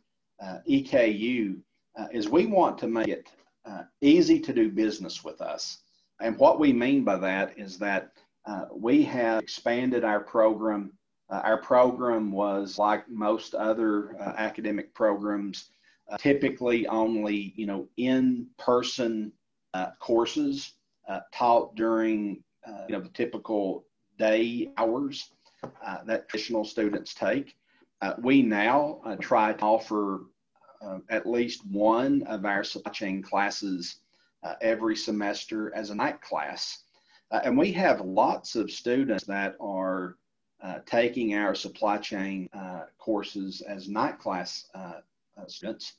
uh, 0.44 0.60
EKU 0.70 1.58
uh, 1.98 2.08
is 2.12 2.30
we 2.30 2.46
want 2.46 2.78
to 2.80 2.88
make 2.88 3.08
it 3.08 3.30
easy 4.02 4.40
to 4.40 4.54
do 4.54 4.70
business 4.70 5.24
with 5.24 5.42
us. 5.42 5.80
And 6.22 6.38
what 6.38 6.60
we 6.60 6.74
mean 6.74 7.04
by 7.04 7.18
that 7.18 7.58
is 7.58 7.78
that 7.80 8.12
we 8.72 9.04
have 9.04 9.44
expanded 9.44 10.04
our 10.04 10.20
program. 10.20 10.92
our 11.30 11.58
program 11.58 12.32
was 12.32 12.78
like 12.78 13.08
most 13.10 13.56
other 13.56 14.16
academic 14.38 14.94
programs, 14.94 15.70
typically 16.20 16.88
only, 16.88 17.54
you 17.56 17.66
know, 17.66 17.88
in-person 17.98 19.32
courses 20.00 20.74
uh, 21.08 21.20
taught 21.34 21.76
during 21.76 22.44
uh, 22.68 22.86
you 22.88 22.96
know 22.96 23.02
the 23.02 23.10
typical 23.10 23.86
day 24.18 24.70
hours 24.78 25.30
uh, 25.86 26.04
that 26.06 26.30
traditional 26.30 26.64
students 26.64 27.14
take. 27.14 27.56
Uh, 28.02 28.14
we 28.22 28.42
now 28.42 29.00
uh, 29.06 29.16
try 29.18 29.54
to 29.54 29.64
offer 29.64 30.26
uh, 30.82 31.00
at 31.10 31.26
least 31.26 31.66
one 31.66 32.24
of 32.24 32.46
our 32.46 32.64
supply 32.64 32.92
chain 32.92 33.22
classes 33.22 33.98
uh, 34.44 34.56
every 34.62 34.96
semester 34.96 35.74
as 35.76 35.90
a 35.90 35.96
night 35.96 36.22
class. 36.22 36.84
Uh, 37.32 37.42
and 37.44 37.58
we 37.58 37.72
have 37.72 38.02
lots 38.02 38.56
of 38.56 38.72
students 38.72 39.24
that 39.26 39.56
are 39.60 40.18
uh, 40.62 40.80
taking 40.86 41.36
our 41.36 41.56
supply 41.56 41.98
chain 41.98 42.50
uh, 42.54 42.84
courses 42.98 43.62
as 43.62 43.90
night 43.90 44.20
class 44.20 44.68
uh, 44.76 45.00
students. 45.48 45.94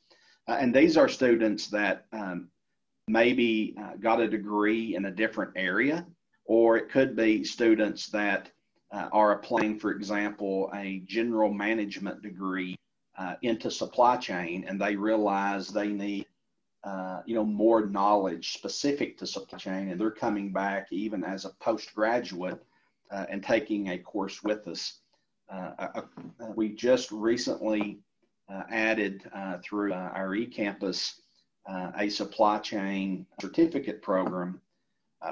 and 0.49 0.75
these 0.75 0.97
are 0.97 1.09
students 1.09 1.69
that 1.69 2.07
um, 2.13 2.49
maybe 3.09 3.77
got 4.01 4.21
a 4.21 4.29
degree 4.29 4.95
in 4.95 5.07
a 5.07 5.11
different 5.11 5.53
area, 5.57 6.07
or 6.47 6.77
it 6.77 6.89
could 6.91 7.15
be 7.17 7.45
students 7.45 8.07
that 8.07 8.51
are 8.91 9.33
applying, 9.33 9.79
for 9.79 9.91
example, 9.91 10.71
a 10.75 11.03
general 11.07 11.53
management 11.53 12.23
degree 12.23 12.77
uh, 13.17 13.35
into 13.43 13.71
supply 13.71 14.17
chain 14.17 14.65
and 14.69 14.81
they 14.81 14.97
realize 14.97 15.69
they 15.69 15.89
need 15.89 16.27
uh, 16.85 17.21
you 17.27 17.35
know 17.35 17.45
more 17.45 17.87
knowledge 17.87 18.53
specific 18.53 19.17
to 19.19 19.27
supply 19.27 19.59
chain 19.59 19.91
and 19.91 20.01
they're 20.01 20.11
coming 20.11 20.53
back 20.53 20.87
even 20.91 21.25
as 21.25 21.45
a 21.45 21.51
postgraduate 21.61 22.63
uh, 23.11 23.25
and 23.31 23.43
taking 23.43 23.91
a 23.91 23.99
course 23.99 24.43
with 24.43 24.67
us 24.69 25.01
uh, 25.53 25.71
uh, 25.79 25.89
uh, 26.41 26.47
we 26.55 26.69
just 26.71 27.11
recently 27.11 27.99
added 28.71 29.23
through 29.65 29.93
our 29.93 30.35
ecampus 30.37 31.21
a 31.99 32.09
supply 32.09 32.59
chain 32.59 33.27
certificate 33.41 34.03
program 34.03 34.61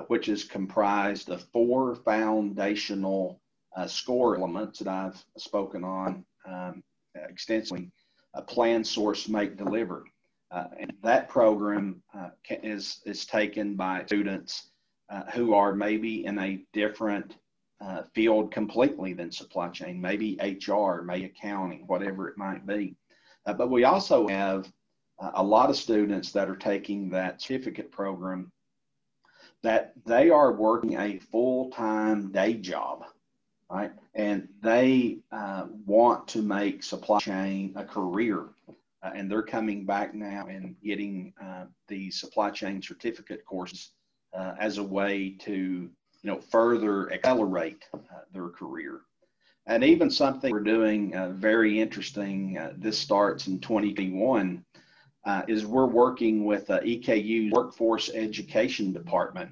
which 0.09 0.29
is 0.29 0.45
comprised 0.45 1.29
of 1.29 1.43
four 1.53 1.95
foundational 1.97 3.41
score 3.87 4.37
elements 4.37 4.79
that 4.79 4.89
i've 4.89 5.23
spoken 5.37 5.85
on 5.85 6.25
um, 6.49 6.83
extensively, 7.15 7.91
uh, 8.35 8.43
plan, 8.43 8.85
source, 8.85 9.29
make, 9.29 9.57
deliver. 9.57 10.05
Uh, 10.53 10.65
and 10.79 10.93
that 11.03 11.29
program 11.29 12.03
uh, 12.17 12.29
is, 12.51 13.01
is 13.07 13.25
taken 13.25 13.75
by 13.75 14.05
students 14.05 14.71
uh, 15.11 15.23
who 15.33 15.55
are 15.55 15.75
maybe 15.75 16.27
in 16.27 16.39
a 16.39 16.63
different 16.73 17.37
uh, 17.81 18.03
field 18.15 18.53
completely 18.53 19.13
than 19.13 19.33
supply 19.33 19.69
chain, 19.69 20.01
maybe 20.01 20.39
HR, 20.41 21.03
maybe 21.03 21.25
accounting, 21.25 21.85
whatever 21.87 22.29
it 22.29 22.37
might 22.37 22.67
be. 22.67 22.95
Uh, 23.47 23.53
but 23.53 23.71
we 23.71 23.85
also 23.85 24.29
have 24.29 24.71
a 25.35 25.43
lot 25.43 25.71
of 25.71 25.77
students 25.77 26.33
that 26.33 26.49
are 26.51 26.57
taking 26.57 27.09
that 27.09 27.41
certificate 27.41 27.91
program 27.91 28.51
that 29.63 29.93
they 30.05 30.31
are 30.31 30.53
working 30.53 30.99
a 30.99 31.19
full-time 31.19 32.33
day 32.33 32.55
job 32.55 33.05
right? 33.73 33.93
And 34.15 34.49
they 34.63 35.19
uh, 35.33 35.67
want 35.87 36.29
to 36.29 36.43
make 36.43 36.83
supply 36.83 37.19
chain 37.21 37.73
a 37.75 37.85
career. 37.85 38.49
Uh, 39.03 39.11
and 39.15 39.31
they're 39.31 39.43
coming 39.43 39.85
back 39.85 40.15
now 40.15 40.47
and 40.49 40.77
getting 40.83 41.33
uh, 41.43 41.65
the 41.89 42.11
supply 42.11 42.51
chain 42.51 42.81
certificate 42.81 43.45
courses 43.45 43.93
uh, 44.33 44.55
as 44.61 44.79
a 44.79 44.83
way 44.83 45.37
to, 45.41 45.53
you 45.53 45.91
know, 46.23 46.41
further 46.41 47.13
accelerate 47.13 47.85
uh, 47.95 47.99
their 48.33 48.49
career. 48.49 49.01
And 49.67 49.85
even 49.85 50.11
something 50.11 50.53
we're 50.53 50.61
doing 50.61 51.15
uh, 51.15 51.31
very 51.31 51.81
interesting. 51.81 52.59
this 52.77 52.99
starts 52.99 53.47
in 53.47 53.61
2021. 53.61 54.65
is 55.49 55.67
we're 55.67 55.87
working 55.87 56.45
with 56.45 56.67
EKU's 56.69 57.53
workforce 57.53 58.11
education 58.11 58.93
department 58.93 59.51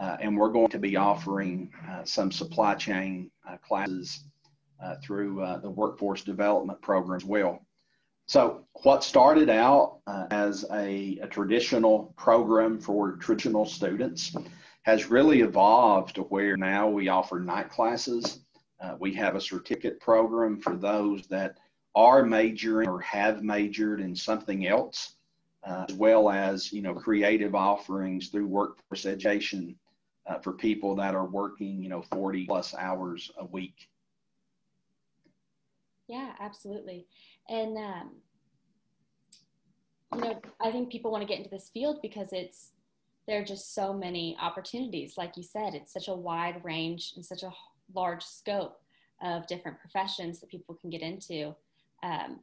uh, 0.00 0.16
and 0.20 0.36
we're 0.36 0.50
going 0.50 0.68
to 0.68 0.78
be 0.78 0.96
offering 0.96 1.70
uh, 1.90 2.04
some 2.04 2.30
supply 2.30 2.74
chain 2.74 3.30
uh, 3.48 3.56
classes 3.56 4.24
uh, 4.82 4.94
through 5.02 5.42
uh, 5.42 5.58
the 5.58 5.70
workforce 5.70 6.22
development 6.22 6.80
program 6.82 7.16
as 7.16 7.24
well. 7.24 7.66
So, 8.28 8.66
what 8.82 9.02
started 9.02 9.48
out 9.48 10.00
uh, 10.06 10.26
as 10.30 10.66
a, 10.70 11.18
a, 11.22 11.26
traditional 11.26 12.12
program 12.18 12.78
for 12.78 13.16
traditional 13.16 13.64
students 13.64 14.36
has 14.82 15.10
really 15.10 15.40
evolved 15.40 16.14
to 16.16 16.22
where 16.24 16.54
now 16.58 16.88
we 16.88 17.08
offer 17.08 17.40
night 17.40 17.70
classes. 17.70 18.40
we 18.98 19.14
have 19.14 19.34
a 19.34 19.40
certificate 19.40 19.98
program 19.98 20.60
for 20.60 20.76
those 20.76 21.26
that 21.28 21.56
are 21.94 22.22
majoring 22.22 22.86
or 22.86 23.00
have 23.00 23.42
majored 23.42 24.00
in 24.00 24.14
something 24.14 24.66
else. 24.66 25.14
Uh, 25.66 25.86
as 25.88 25.94
well 25.96 26.30
as 26.30 26.72
you 26.72 26.82
know 26.82 26.94
creative 26.94 27.54
offerings 27.54 28.28
through 28.28 28.46
workforce 28.46 29.06
education 29.06 29.74
uh, 30.26 30.38
for 30.38 30.52
people 30.52 30.94
that 30.94 31.14
are 31.14 31.26
working, 31.26 31.82
you 31.82 31.88
know, 31.88 32.02
40 32.12 32.46
plus 32.46 32.74
hours 32.74 33.30
a 33.38 33.44
week. 33.46 33.88
Yeah, 36.06 36.32
absolutely. 36.40 37.06
And, 37.48 37.76
um, 37.76 38.10
you 40.14 40.20
know, 40.20 40.40
I 40.60 40.70
think 40.70 40.90
people 40.90 41.10
want 41.10 41.22
to 41.22 41.28
get 41.28 41.38
into 41.38 41.50
this 41.50 41.70
field 41.72 42.00
because 42.02 42.28
it's, 42.32 42.72
there 43.26 43.40
are 43.40 43.44
just 43.44 43.74
so 43.74 43.92
many 43.92 44.36
opportunities. 44.40 45.16
Like 45.16 45.36
you 45.36 45.42
said, 45.42 45.74
it's 45.74 45.92
such 45.92 46.08
a 46.08 46.14
wide 46.14 46.64
range 46.64 47.12
and 47.16 47.24
such 47.24 47.42
a 47.42 47.52
large 47.94 48.22
scope 48.22 48.80
of 49.22 49.46
different 49.46 49.78
professions 49.78 50.40
that 50.40 50.50
people 50.50 50.74
can 50.74 50.90
get 50.90 51.02
into. 51.02 51.54
Um, 52.02 52.40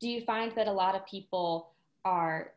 do 0.00 0.08
you 0.08 0.22
find 0.22 0.52
that 0.56 0.66
a 0.66 0.72
lot 0.72 0.94
of 0.94 1.06
people 1.06 1.72
are 2.04 2.52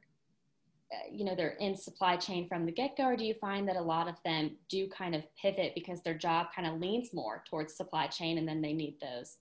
you 1.11 1.25
know 1.25 1.35
they're 1.35 1.57
in 1.59 1.75
supply 1.75 2.15
chain 2.15 2.47
from 2.47 2.65
the 2.65 2.71
get-go 2.71 3.03
or 3.03 3.17
do 3.17 3.25
you 3.25 3.33
find 3.33 3.67
that 3.67 3.75
a 3.75 3.81
lot 3.81 4.07
of 4.07 4.15
them 4.23 4.51
do 4.69 4.87
kind 4.87 5.15
of 5.15 5.23
pivot 5.35 5.73
because 5.75 6.01
their 6.01 6.13
job 6.13 6.47
kind 6.55 6.67
of 6.67 6.79
leans 6.79 7.13
more 7.13 7.43
towards 7.49 7.75
supply 7.75 8.07
chain 8.07 8.37
and 8.37 8.47
then 8.47 8.61
they 8.61 8.73
need 8.73 8.95
those 9.01 9.37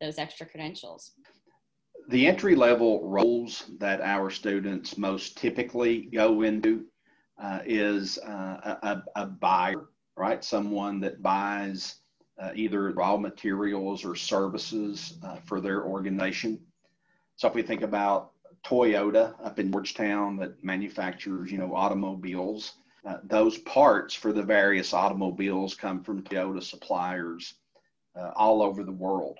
those 0.00 0.18
extra 0.18 0.46
credentials 0.46 1.12
the 2.08 2.26
entry 2.26 2.54
level 2.54 3.08
roles 3.08 3.64
that 3.78 4.00
our 4.00 4.30
students 4.30 4.98
most 4.98 5.36
typically 5.36 6.02
go 6.12 6.42
into 6.42 6.84
uh, 7.38 7.60
is 7.64 8.18
uh, 8.18 8.76
a, 8.82 9.02
a, 9.16 9.26
buyer 9.26 9.86
right 10.16 10.44
someone 10.44 11.00
that 11.00 11.22
buys 11.22 11.96
uh, 12.38 12.50
either 12.54 12.92
raw 12.92 13.16
materials 13.16 14.04
or 14.04 14.14
services 14.14 15.18
uh, 15.24 15.36
for 15.44 15.60
their 15.60 15.84
organization 15.84 16.58
so 17.36 17.48
if 17.48 17.54
we 17.54 17.62
think 17.62 17.82
about 17.82 18.32
Toyota 18.64 19.34
up 19.44 19.58
in 19.58 19.70
Georgetown 19.70 20.36
that 20.38 20.62
manufactures, 20.64 21.52
you 21.52 21.58
know, 21.58 21.74
automobiles. 21.74 22.74
Uh, 23.04 23.18
those 23.24 23.58
parts 23.58 24.14
for 24.14 24.32
the 24.32 24.42
various 24.42 24.94
automobiles 24.94 25.74
come 25.74 26.02
from 26.02 26.22
Toyota 26.22 26.62
suppliers 26.62 27.54
uh, 28.16 28.30
all 28.34 28.62
over 28.62 28.82
the 28.82 28.92
world. 28.92 29.38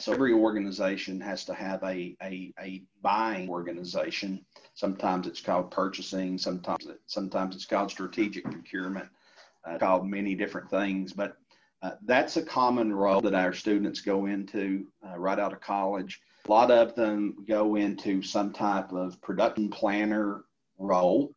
So 0.00 0.12
every 0.12 0.32
organization 0.32 1.20
has 1.20 1.44
to 1.44 1.54
have 1.54 1.82
a, 1.84 2.16
a, 2.22 2.52
a 2.60 2.82
buying 3.00 3.48
organization. 3.48 4.44
Sometimes 4.74 5.26
it's 5.26 5.40
called 5.40 5.70
purchasing. 5.70 6.36
Sometimes 6.36 6.88
sometimes 7.06 7.54
it's 7.54 7.66
called 7.66 7.90
strategic 7.90 8.44
procurement. 8.44 9.08
Uh, 9.66 9.78
called 9.78 10.06
many 10.06 10.34
different 10.34 10.68
things, 10.68 11.14
but 11.14 11.38
uh, 11.80 11.92
that's 12.04 12.36
a 12.36 12.42
common 12.42 12.92
role 12.92 13.22
that 13.22 13.34
our 13.34 13.54
students 13.54 14.02
go 14.02 14.26
into 14.26 14.86
uh, 15.06 15.18
right 15.18 15.38
out 15.38 15.54
of 15.54 15.60
college. 15.62 16.20
A 16.46 16.50
lot 16.50 16.70
of 16.70 16.94
them 16.94 17.46
go 17.48 17.76
into 17.76 18.20
some 18.20 18.52
type 18.52 18.92
of 18.92 19.18
production 19.22 19.70
planner 19.70 20.44
role, 20.78 21.32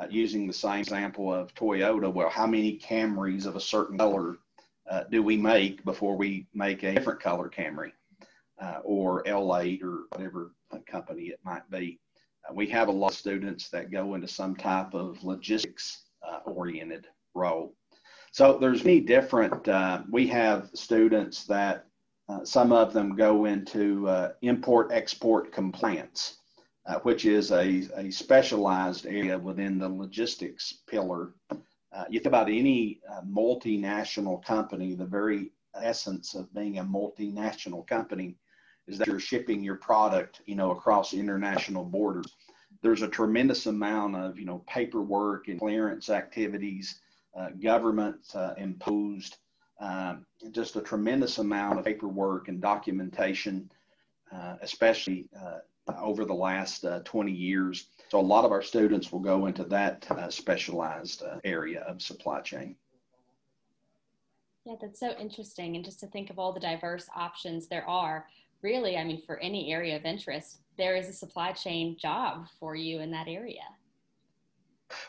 uh, 0.00 0.06
using 0.08 0.46
the 0.46 0.52
same 0.52 0.78
example 0.78 1.34
of 1.34 1.52
Toyota. 1.54 2.12
Well, 2.12 2.30
how 2.30 2.46
many 2.46 2.78
Camrys 2.78 3.46
of 3.46 3.56
a 3.56 3.60
certain 3.60 3.98
color 3.98 4.36
uh, 4.88 5.02
do 5.10 5.20
we 5.24 5.36
make 5.36 5.84
before 5.84 6.16
we 6.16 6.46
make 6.54 6.84
a 6.84 6.94
different 6.94 7.18
color 7.18 7.48
Camry 7.48 7.90
uh, 8.62 8.78
or 8.84 9.24
L8 9.24 9.82
or 9.82 10.04
whatever 10.10 10.52
company 10.86 11.24
it 11.24 11.40
might 11.44 11.68
be? 11.70 11.98
Uh, 12.48 12.54
we 12.54 12.66
have 12.68 12.88
a 12.88 12.92
lot 12.92 13.12
of 13.12 13.18
students 13.18 13.68
that 13.70 13.90
go 13.90 14.14
into 14.14 14.28
some 14.28 14.54
type 14.54 14.94
of 14.94 15.22
logistics 15.24 16.04
uh, 16.26 16.38
oriented 16.48 17.06
role. 17.34 17.74
So 18.32 18.58
there's 18.58 18.84
many 18.84 19.00
different, 19.00 19.66
uh, 19.68 20.02
we 20.10 20.26
have 20.28 20.70
students 20.74 21.44
that 21.44 21.86
uh, 22.28 22.44
some 22.44 22.72
of 22.72 22.92
them 22.92 23.16
go 23.16 23.44
into 23.44 24.08
uh, 24.08 24.32
import 24.42 24.90
export 24.92 25.52
compliance, 25.52 26.38
which 27.02 27.24
is 27.26 27.50
a, 27.50 27.88
a 27.96 28.10
specialized 28.10 29.06
area 29.06 29.38
within 29.38 29.78
the 29.78 29.88
logistics 29.88 30.82
pillar. 30.88 31.34
You 32.08 32.20
think 32.20 32.26
about 32.26 32.48
any 32.48 33.00
multinational 33.28 34.42
company, 34.42 34.94
the 34.94 35.04
very 35.04 35.52
essence 35.74 36.34
of 36.34 36.52
being 36.54 36.78
a 36.78 36.84
multinational 36.84 37.86
company 37.86 38.36
is 38.88 38.98
that 38.98 39.06
you're 39.06 39.20
shipping 39.20 39.62
your 39.62 39.76
product, 39.76 40.42
you 40.46 40.54
know, 40.54 40.70
across 40.70 41.14
international 41.14 41.84
borders. 41.84 42.36
There's 42.82 43.02
a 43.02 43.08
tremendous 43.08 43.66
amount 43.66 44.16
of, 44.16 44.38
you 44.38 44.44
know, 44.44 44.64
paperwork 44.66 45.48
and 45.48 45.58
clearance 45.58 46.10
activities, 46.10 47.00
government 47.60 48.16
imposed 48.58 49.38
um, 49.82 50.26
just 50.52 50.76
a 50.76 50.80
tremendous 50.80 51.38
amount 51.38 51.78
of 51.78 51.84
paperwork 51.84 52.46
and 52.46 52.60
documentation, 52.60 53.68
uh, 54.32 54.54
especially 54.62 55.26
uh, 55.36 55.58
over 56.00 56.24
the 56.24 56.32
last 56.32 56.84
uh, 56.84 57.00
20 57.00 57.32
years. 57.32 57.88
So 58.08 58.20
a 58.20 58.22
lot 58.22 58.44
of 58.44 58.52
our 58.52 58.62
students 58.62 59.10
will 59.10 59.20
go 59.20 59.46
into 59.46 59.64
that 59.64 60.08
uh, 60.10 60.30
specialized 60.30 61.22
uh, 61.22 61.38
area 61.42 61.80
of 61.80 62.00
supply 62.00 62.40
chain. 62.42 62.76
Yeah, 64.64 64.74
that's 64.80 65.00
so 65.00 65.16
interesting. 65.18 65.74
And 65.74 65.84
just 65.84 65.98
to 66.00 66.06
think 66.06 66.30
of 66.30 66.38
all 66.38 66.52
the 66.52 66.60
diverse 66.60 67.08
options 67.16 67.66
there 67.66 67.88
are, 67.88 68.26
really, 68.62 68.96
I 68.96 69.04
mean, 69.04 69.22
for 69.26 69.38
any 69.38 69.72
area 69.72 69.96
of 69.96 70.04
interest, 70.04 70.60
there 70.78 70.96
is 70.96 71.08
a 71.08 71.12
supply 71.12 71.52
chain 71.52 71.96
job 71.98 72.46
for 72.58 72.74
you 72.74 73.00
in 73.00 73.10
that 73.10 73.28
area. 73.28 73.62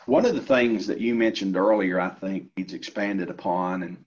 One 0.06 0.24
of 0.24 0.34
the 0.34 0.40
things 0.40 0.86
that 0.86 1.00
you 1.00 1.14
mentioned 1.14 1.56
earlier, 1.56 2.00
I 2.00 2.10
think 2.10 2.48
he's 2.56 2.72
expanded 2.72 3.30
upon. 3.30 3.82
And 3.82 4.04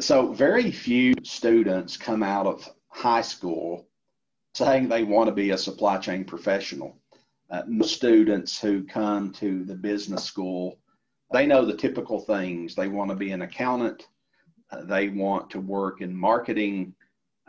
so, 0.00 0.32
very 0.32 0.70
few 0.70 1.14
students 1.22 1.96
come 1.96 2.22
out 2.22 2.46
of 2.46 2.68
high 2.88 3.22
school 3.22 3.86
saying 4.54 4.88
they 4.88 5.04
want 5.04 5.28
to 5.28 5.34
be 5.34 5.50
a 5.50 5.58
supply 5.58 5.98
chain 5.98 6.24
professional. 6.24 6.96
Uh, 7.50 7.62
students 7.82 8.60
who 8.60 8.82
come 8.84 9.32
to 9.32 9.64
the 9.64 9.74
business 9.74 10.24
school, 10.24 10.78
they 11.32 11.46
know 11.46 11.64
the 11.64 11.76
typical 11.76 12.20
things. 12.20 12.74
They 12.74 12.88
want 12.88 13.10
to 13.10 13.16
be 13.16 13.30
an 13.30 13.42
accountant, 13.42 14.08
uh, 14.70 14.84
they 14.84 15.08
want 15.08 15.50
to 15.50 15.60
work 15.60 16.00
in 16.00 16.16
marketing, 16.16 16.94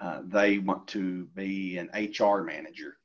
uh, 0.02 0.22
they 0.26 0.58
want 0.58 0.88
to 0.88 1.26
be 1.36 1.78
an 1.78 1.90
HR 1.94 2.42
manager. 2.44 2.98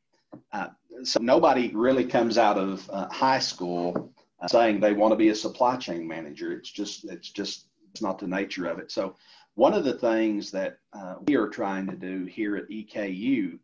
Uh, 0.53 0.69
so 1.05 1.21
nobody 1.21 1.69
really 1.75 2.05
comes 2.05 2.39
out 2.39 2.59
of 2.59 2.89
uh, 2.91 3.09
high 3.11 3.39
school 3.39 4.13
uh, 4.41 4.49
saying 4.49 4.81
they 4.81 4.95
want 4.95 5.13
to 5.13 5.17
be 5.17 5.29
a 5.29 5.35
supply 5.35 5.77
chain 5.77 6.07
manager. 6.07 6.53
It's 6.53 6.71
just 6.71 7.05
it's 7.05 7.31
just 7.31 7.67
it's 7.91 8.03
not 8.03 8.19
the 8.19 8.27
nature 8.27 8.67
of 8.67 8.79
it. 8.79 8.91
So 8.91 9.17
one 9.55 9.75
of 9.75 9.85
the 9.85 9.99
things 9.99 10.51
that 10.53 10.79
uh, 10.93 11.17
we 11.27 11.37
are 11.37 11.49
trying 11.49 11.87
to 11.89 11.97
do 11.97 12.25
here 12.25 12.57
at 12.57 12.69
EKU, 12.69 13.59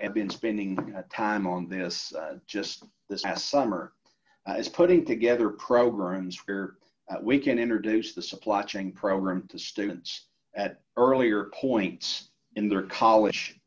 have 0.00 0.14
been 0.14 0.30
spending 0.30 0.94
time 1.10 1.46
on 1.46 1.68
this 1.68 2.12
just 2.46 2.84
this 3.10 3.22
past 3.22 3.50
summer, 3.50 3.92
is 4.56 4.68
putting 4.68 5.04
together 5.04 5.50
programs 5.50 6.40
where 6.46 6.76
we 7.22 7.38
can 7.38 7.58
introduce 7.58 8.14
the 8.14 8.22
supply 8.22 8.62
chain 8.62 8.92
program 8.92 9.46
to 9.48 9.58
students 9.58 10.28
at 10.54 10.80
earlier 10.96 11.50
points 11.52 12.30
in 12.56 12.68
their 12.68 12.82
college 12.82 13.60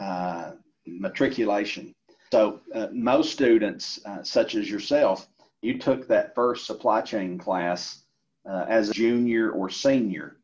uh, 0.00 0.52
matriculation. 0.86 1.94
So 2.32 2.60
uh, 2.74 2.88
most 2.92 3.32
students, 3.32 4.00
uh, 4.04 4.22
such 4.22 4.54
as 4.54 4.70
yourself, 4.70 5.28
you 5.62 5.78
took 5.78 6.08
that 6.08 6.34
first 6.34 6.66
supply 6.66 7.00
chain 7.00 7.38
class 7.38 8.02
uh, 8.48 8.64
as 8.68 8.90
a 8.90 8.92
junior 8.94 9.50
or 9.50 9.68
senior. 9.68 10.36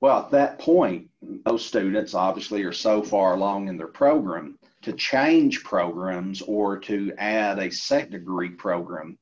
Well, 0.00 0.20
at 0.20 0.30
that 0.30 0.58
point, 0.58 1.08
most 1.44 1.66
students 1.66 2.14
obviously 2.14 2.62
are 2.62 2.72
so 2.72 3.02
far 3.02 3.34
along 3.34 3.68
in 3.68 3.76
their 3.76 3.88
program 3.88 4.56
to 4.82 4.92
change 4.92 5.64
programs 5.64 6.40
or 6.42 6.78
to 6.78 7.12
add 7.18 7.58
a 7.58 7.70
second 7.70 8.12
degree 8.12 8.50
program. 8.50 9.18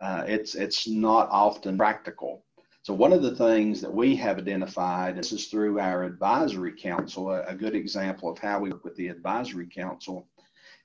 Uh, 0.00 0.24
it's 0.26 0.54
it's 0.54 0.88
not 0.88 1.28
often 1.30 1.76
practical. 1.76 2.44
So 2.82 2.94
one 2.94 3.12
of 3.12 3.22
the 3.22 3.36
things 3.36 3.82
that 3.82 3.92
we 3.92 4.16
have 4.16 4.38
identified, 4.38 5.16
this 5.16 5.32
is 5.32 5.48
through 5.48 5.78
our 5.78 6.02
advisory 6.02 6.72
council, 6.72 7.30
a, 7.30 7.42
a 7.44 7.54
good 7.54 7.74
example 7.74 8.30
of 8.30 8.38
how 8.38 8.58
we 8.58 8.70
work 8.70 8.84
with 8.84 8.96
the 8.96 9.08
advisory 9.08 9.66
council, 9.66 10.26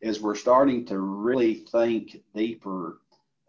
is 0.02 0.20
we're 0.20 0.36
starting 0.36 0.86
to 0.86 1.00
really 1.00 1.54
think 1.72 2.22
deeper 2.34 3.00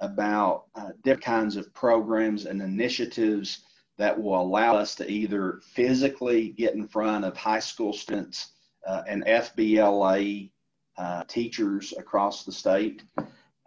about 0.01 0.67
uh, 0.77 0.91
different 1.03 1.25
kinds 1.25 1.57
of 1.57 1.75
programs 1.75 2.47
and 2.47 2.63
initiatives 2.63 3.65
that 3.99 4.21
will 4.21 4.41
allow 4.41 4.77
us 4.77 4.95
to 4.95 5.11
either 5.11 5.61
physically 5.65 6.51
get 6.51 6.75
in 6.75 6.87
front 6.87 7.25
of 7.25 7.37
high 7.37 7.59
school 7.59 7.93
students 7.93 8.53
uh, 8.87 9.03
and 9.09 9.25
FBLA 9.25 10.51
uh, 10.99 11.25
teachers 11.25 11.95
across 11.99 12.45
the 12.45 12.53
state, 12.53 13.03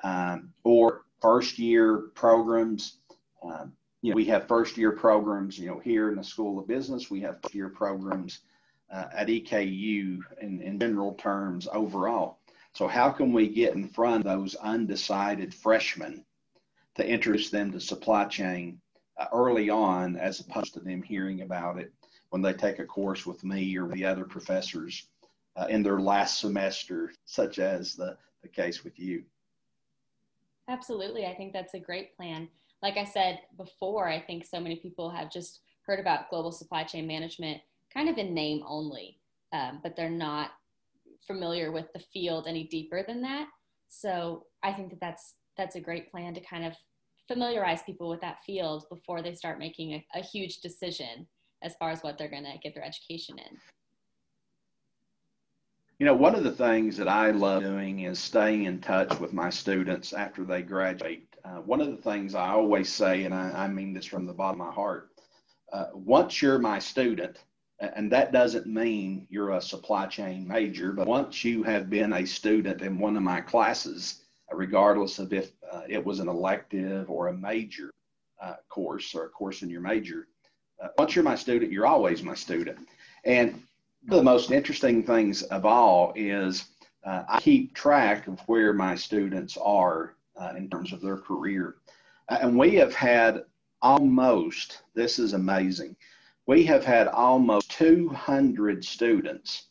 um, 0.04 0.54
or 0.64 1.02
first 1.22 1.60
year 1.60 2.10
programs. 2.16 3.00
Um, 3.44 3.74
you 4.02 4.12
know, 4.12 4.16
we 4.16 4.26
have 4.26 4.48
first 4.48 4.78
year 4.78 4.92
programs, 4.92 5.60
you 5.60 5.68
know, 5.68 5.80
here 5.80 6.10
in 6.10 6.16
the 6.16 6.24
School 6.24 6.60
of 6.60 6.68
Business, 6.68 7.12
we 7.12 7.20
have 7.22 7.42
first 7.42 7.56
year 7.56 7.70
programs 7.70 8.40
uh, 8.92 9.06
at 9.14 9.28
EKU 9.28 10.20
in, 10.42 10.62
in 10.62 10.80
general 10.80 11.14
terms 11.16 11.68
overall. 11.72 12.40
So 12.74 12.88
how 12.88 13.10
can 13.10 13.34
we 13.34 13.50
get 13.50 13.76
in 13.76 13.90
front 13.90 14.26
of 14.26 14.32
those 14.32 14.56
undecided 14.56 15.54
freshmen 15.54 16.24
to 16.96 17.08
introduce 17.08 17.50
them 17.50 17.72
to 17.72 17.80
supply 17.80 18.26
chain 18.26 18.80
uh, 19.18 19.26
early 19.34 19.70
on, 19.70 20.16
as 20.16 20.40
opposed 20.40 20.74
to 20.76 20.80
them 20.80 21.02
hearing 21.02 21.42
about 21.42 21.78
it 21.78 21.92
when 22.30 22.42
they 22.42 22.54
take 22.54 22.80
a 22.80 22.86
course 22.86 23.26
with 23.26 23.44
me 23.44 23.78
or 23.78 23.90
the 23.90 24.06
other 24.06 24.24
professors 24.24 25.08
uh, 25.58 25.66
in 25.70 25.84
their 25.84 26.00
last 26.00 26.40
semester, 26.40 27.12
such 27.26 27.60
as 27.60 27.96
the, 27.96 28.16
the 28.44 28.48
case 28.48 28.84
with 28.84 28.98
you? 28.98 29.24
Absolutely. 30.70 31.26
I 31.26 31.34
think 31.34 31.52
that's 31.52 31.74
a 31.74 31.80
great 31.80 32.16
plan 32.16 32.48
like 32.82 32.98
I 32.98 33.04
said 33.04 33.42
before, 33.58 34.08
I 34.08 34.22
think 34.22 34.46
so 34.46 34.60
many 34.60 34.78
people 34.78 35.10
have 35.10 35.32
just 35.32 35.62
heard 35.86 36.00
about 36.00 36.30
global 36.30 36.52
supply 36.52 36.84
chain 36.84 37.08
management 37.08 37.62
kind 37.94 38.10
of 38.10 38.18
in 38.18 38.34
name 38.34 38.64
only, 38.68 39.20
um, 39.54 39.80
but 39.84 39.96
they're 39.96 40.10
not 40.10 40.52
familiar 41.26 41.72
with 41.72 41.92
the 41.94 42.00
field 42.00 42.48
any 42.48 42.66
deeper 42.66 43.04
than 43.06 43.22
that. 43.22 43.48
So 43.88 44.46
I 44.64 44.72
think 44.72 44.92
that 44.92 45.00
that's 45.00 45.36
that's 45.58 45.76
a 45.76 45.82
great 45.82 46.10
plan 46.10 46.34
to 46.34 46.42
kind 46.42 46.64
of 46.66 46.74
familiarize 47.28 47.84
people 47.84 48.10
with 48.10 48.22
that 48.22 48.44
field 48.46 48.86
before 48.90 49.22
they 49.22 49.34
start 49.34 49.60
making 49.60 49.94
a, 49.94 50.06
a 50.16 50.22
huge 50.22 50.62
decision 50.62 51.28
as 51.62 51.76
far 51.76 51.92
as 51.92 52.02
what 52.02 52.18
they're 52.18 52.30
going 52.30 52.46
to 52.46 52.58
get 52.64 52.74
their 52.74 52.86
education 52.86 53.38
in. 53.38 53.58
You 56.00 56.06
know, 56.06 56.14
one 56.14 56.34
of 56.34 56.46
the 56.46 56.52
things 56.52 56.96
that 56.96 57.10
I 57.10 57.32
love 57.32 57.62
doing 57.62 58.00
is 58.00 58.20
staying 58.20 58.64
in 58.64 58.80
touch 58.80 59.20
with 59.20 59.34
my 59.34 59.50
students 59.50 60.14
after 60.14 60.46
they 60.46 60.62
graduate 60.62 61.29
uh, 61.44 61.62
one 61.62 61.82
of 61.82 61.88
the 61.88 62.02
things 62.02 62.36
I 62.36 62.50
always 62.50 62.92
say, 62.92 63.24
and 63.24 63.34
I, 63.34 63.52
I, 63.52 63.68
mean 63.68 63.94
this 63.94 64.06
from 64.06 64.26
the 64.26 64.34
bottom 64.34 64.62
of 64.62 64.68
my 64.68 64.74
heart, 64.74 65.10
uh, 65.72 65.86
once 65.94 66.42
you're 66.42 66.60
my 66.60 66.80
student, 66.80 67.38
and 67.80 68.12
that 68.12 68.32
doesn't 68.32 68.68
mean 68.68 69.26
you're 69.30 69.52
a 69.52 69.62
supply 69.62 70.06
chain 70.08 70.48
major, 70.48 70.92
but 70.92 71.08
once 71.08 71.46
you 71.46 71.64
have 71.64 71.90
been 71.90 72.14
a 72.14 72.26
student 72.26 72.82
in 72.82 73.00
one 73.00 73.16
of 73.16 73.24
my 73.24 73.40
classes, 73.40 74.24
regardless 74.52 75.20
of 75.20 75.32
if 75.32 75.52
uh, 75.72 75.84
it 75.88 76.04
was 76.04 76.20
an 76.20 76.28
elective 76.28 77.10
or 77.10 77.28
a 77.28 77.34
major 77.34 77.92
uh, 78.42 78.56
course 78.68 79.16
or 79.16 79.26
a 79.26 79.30
course 79.30 79.62
in 79.62 79.70
your 79.70 79.82
major, 79.82 80.28
uh, 80.84 80.88
once 80.98 81.16
you're 81.16 81.24
my 81.24 81.36
student, 81.36 81.72
you're 81.72 81.88
always 81.88 82.24
my 82.24 82.36
student. 82.36 82.78
And 83.26 83.62
the 84.08 84.24
most 84.24 84.52
interesting 84.52 85.04
things 85.04 85.44
of 85.44 85.66
all 85.66 86.14
is 86.16 86.66
uh, 87.06 87.24
I 87.30 87.40
keep 87.40 87.74
track 87.74 88.28
of 88.28 88.40
where 88.42 88.74
my 88.74 88.96
students 88.96 89.58
are 89.58 90.16
uh, 90.40 90.54
in 90.56 90.70
terms 90.70 90.94
of 90.94 91.02
their 91.02 91.18
career. 91.18 91.76
Uh, 92.30 92.40
and 92.42 92.58
we 92.58 92.76
have 92.76 92.94
had 92.94 93.44
almost, 93.82 94.82
this 94.94 95.20
is 95.20 95.34
amazing, 95.34 95.96
we 96.48 96.64
have 96.64 96.84
had 96.84 97.08
almost 97.08 97.72
200 97.72 98.84
students 98.84 99.68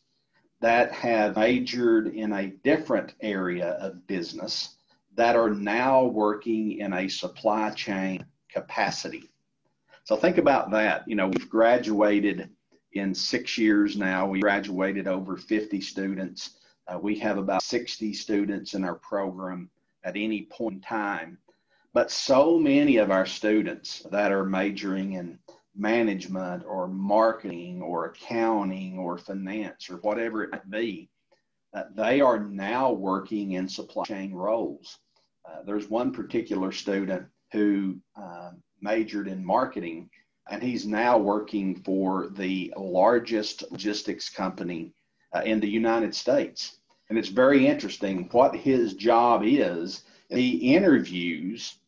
that 0.61 0.91
have 0.91 1.35
majored 1.35 2.07
in 2.07 2.33
a 2.33 2.47
different 2.63 3.13
area 3.21 3.71
of 3.81 4.05
business 4.07 4.75
that 5.15 5.35
are 5.35 5.49
now 5.49 6.05
working 6.05 6.79
in 6.79 6.93
a 6.93 7.07
supply 7.07 7.69
chain 7.71 8.25
capacity. 8.49 9.29
So 10.03 10.15
think 10.15 10.37
about 10.37 10.71
that. 10.71 11.07
You 11.07 11.15
know, 11.15 11.27
we've 11.27 11.49
graduated 11.49 12.49
in 12.93 13.13
six 13.13 13.57
years 13.57 13.95
now. 13.95 14.27
We 14.27 14.39
graduated 14.39 15.07
over 15.07 15.37
50 15.37 15.81
students. 15.81 16.51
Uh, 16.87 16.97
we 16.99 17.17
have 17.19 17.37
about 17.37 17.61
60 17.61 18.13
students 18.13 18.73
in 18.73 18.83
our 18.83 18.95
program 18.95 19.69
at 20.03 20.15
any 20.15 20.43
point 20.43 20.75
in 20.75 20.81
time. 20.81 21.37
But 21.93 22.11
so 22.11 22.59
many 22.59 22.97
of 22.97 23.11
our 23.11 23.25
students 23.25 24.03
that 24.11 24.31
are 24.31 24.45
majoring 24.45 25.13
in 25.13 25.39
management 25.75 26.63
or 26.65 26.87
marketing 26.87 27.81
or 27.81 28.05
accounting 28.05 28.97
or 28.97 29.17
finance 29.17 29.89
or 29.89 29.97
whatever 29.97 30.43
it 30.43 30.51
might 30.51 30.69
be, 30.69 31.09
uh, 31.73 31.83
they 31.95 32.21
are 32.21 32.39
now 32.39 32.91
working 32.91 33.53
in 33.53 33.67
supply 33.67 34.03
chain 34.05 34.33
roles. 34.33 34.99
Uh, 35.47 35.63
there's 35.65 35.89
one 35.89 36.11
particular 36.11 36.71
student 36.71 37.25
who 37.51 37.97
uh, 38.15 38.51
majored 38.81 39.27
in 39.27 39.43
marketing, 39.43 40.09
and 40.49 40.61
he's 40.61 40.85
now 40.85 41.17
working 41.17 41.75
for 41.83 42.29
the 42.29 42.73
largest 42.77 43.63
logistics 43.71 44.29
company 44.29 44.93
uh, 45.33 45.41
in 45.45 45.59
the 45.59 45.69
United 45.69 46.13
States. 46.13 46.78
And 47.09 47.17
it's 47.17 47.29
very 47.29 47.65
interesting 47.65 48.29
what 48.31 48.55
his 48.55 48.93
job 48.93 49.41
is. 49.43 50.03
He 50.29 50.75
interviews 50.75 51.79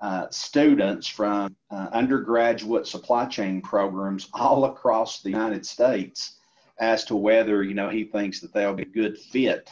uh, 0.00 0.28
students 0.30 1.08
from 1.08 1.56
uh, 1.70 1.88
undergraduate 1.92 2.86
supply 2.86 3.26
chain 3.26 3.60
programs 3.60 4.28
all 4.32 4.66
across 4.66 5.20
the 5.20 5.30
United 5.30 5.66
States 5.66 6.36
as 6.78 7.04
to 7.06 7.16
whether 7.16 7.64
you 7.64 7.74
know 7.74 7.88
he 7.88 8.04
thinks 8.04 8.38
that 8.40 8.52
they'll 8.52 8.74
be 8.74 8.84
a 8.84 8.86
good 8.86 9.18
fit 9.18 9.70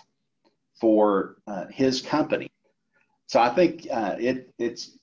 for 0.75 1.37
uh, 1.47 1.67
his 1.69 2.03
company. 2.03 2.51
So 3.29 3.41
I 3.41 3.51
think 3.51 3.87
uh, 3.91 4.17
it 4.19 4.53
it's 4.59 4.99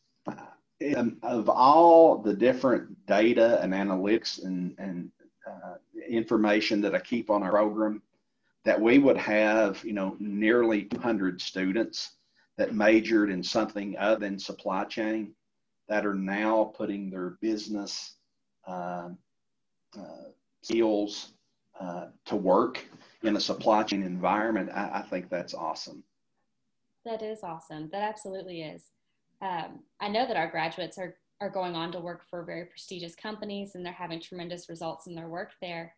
um, 0.97 1.17
of 1.23 1.47
all 1.47 2.17
the 2.17 2.33
different 2.33 3.05
data 3.05 3.61
and 3.61 3.73
analytics 3.73 4.43
and 4.43 4.75
and 4.77 5.09
uh, 5.47 5.75
information 6.09 6.81
that 6.81 6.93
I 6.93 6.99
keep 6.99 7.29
on 7.29 7.43
our 7.43 7.51
program 7.51 8.01
that 8.65 8.79
we 8.79 8.97
would 8.99 9.17
have, 9.17 9.83
you 9.83 9.93
know, 9.93 10.15
nearly 10.19 10.83
200 10.83 11.41
students 11.41 12.17
that 12.57 12.73
majored 12.73 13.29
in 13.29 13.43
something 13.43 13.97
other 13.97 14.19
than 14.19 14.39
supply 14.39 14.85
chain 14.85 15.33
that 15.89 16.05
are 16.05 16.15
now 16.15 16.71
putting 16.75 17.09
their 17.09 17.31
business 17.41 18.15
uh, 18.67 19.09
uh, 19.97 20.29
skills 20.61 21.33
uh, 21.79 22.07
to 22.25 22.35
work 22.35 22.83
in 23.23 23.35
a 23.35 23.39
supply 23.39 23.83
chain 23.83 24.03
environment. 24.03 24.69
I, 24.73 24.99
I, 24.99 25.01
think 25.09 25.29
that's 25.29 25.53
awesome. 25.53 26.03
That 27.03 27.21
is 27.21 27.39
awesome. 27.43 27.89
That 27.91 28.03
absolutely 28.03 28.61
is. 28.61 28.85
um, 29.41 29.79
I 29.99 30.07
know 30.07 30.25
that 30.25 30.37
our 30.37 30.49
graduates 30.49 30.97
are, 30.97 31.15
are 31.41 31.49
going 31.49 31.75
on 31.75 31.91
to 31.91 31.99
work 31.99 32.23
for 32.29 32.43
very 32.43 32.65
prestigious 32.65 33.15
companies 33.15 33.75
and 33.75 33.85
they're 33.85 33.91
having 33.91 34.21
tremendous 34.21 34.69
results 34.69 35.07
in 35.07 35.15
their 35.15 35.27
work 35.27 35.51
there. 35.61 35.95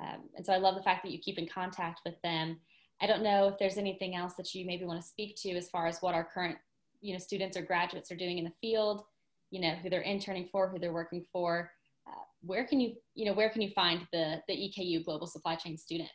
Um, 0.00 0.28
and 0.36 0.44
so 0.44 0.52
I 0.52 0.58
love 0.58 0.74
the 0.74 0.82
fact 0.82 1.02
that 1.02 1.12
you 1.12 1.18
keep 1.18 1.38
in 1.38 1.48
contact 1.48 2.00
with 2.04 2.20
them. 2.22 2.58
I 3.00 3.06
don't 3.06 3.22
know 3.22 3.48
if 3.48 3.58
there's 3.58 3.78
anything 3.78 4.14
else 4.14 4.34
that 4.34 4.54
you 4.54 4.64
maybe 4.66 4.84
want 4.84 5.00
to 5.00 5.06
speak 5.06 5.36
to 5.42 5.50
as 5.50 5.68
far 5.68 5.86
as 5.86 6.00
what 6.00 6.14
our 6.14 6.24
current, 6.24 6.56
you 7.00 7.12
know, 7.12 7.18
students 7.18 7.56
or 7.56 7.62
graduates 7.62 8.10
are 8.10 8.16
doing 8.16 8.38
in 8.38 8.44
the 8.44 8.52
field, 8.60 9.02
you 9.50 9.60
know, 9.60 9.74
who 9.82 9.88
they're 9.88 10.02
interning 10.02 10.48
for, 10.50 10.68
who 10.68 10.78
they're 10.78 10.92
working 10.92 11.24
for. 11.32 11.70
Uh, 12.06 12.22
where 12.42 12.66
can 12.66 12.80
you, 12.80 12.94
you 13.14 13.24
know, 13.24 13.32
where 13.32 13.50
can 13.50 13.62
you 13.62 13.70
find 13.70 14.06
the, 14.12 14.42
the 14.48 14.54
EKU 14.54 15.04
Global 15.04 15.26
Supply 15.26 15.54
Chain 15.54 15.76
student? 15.76 16.10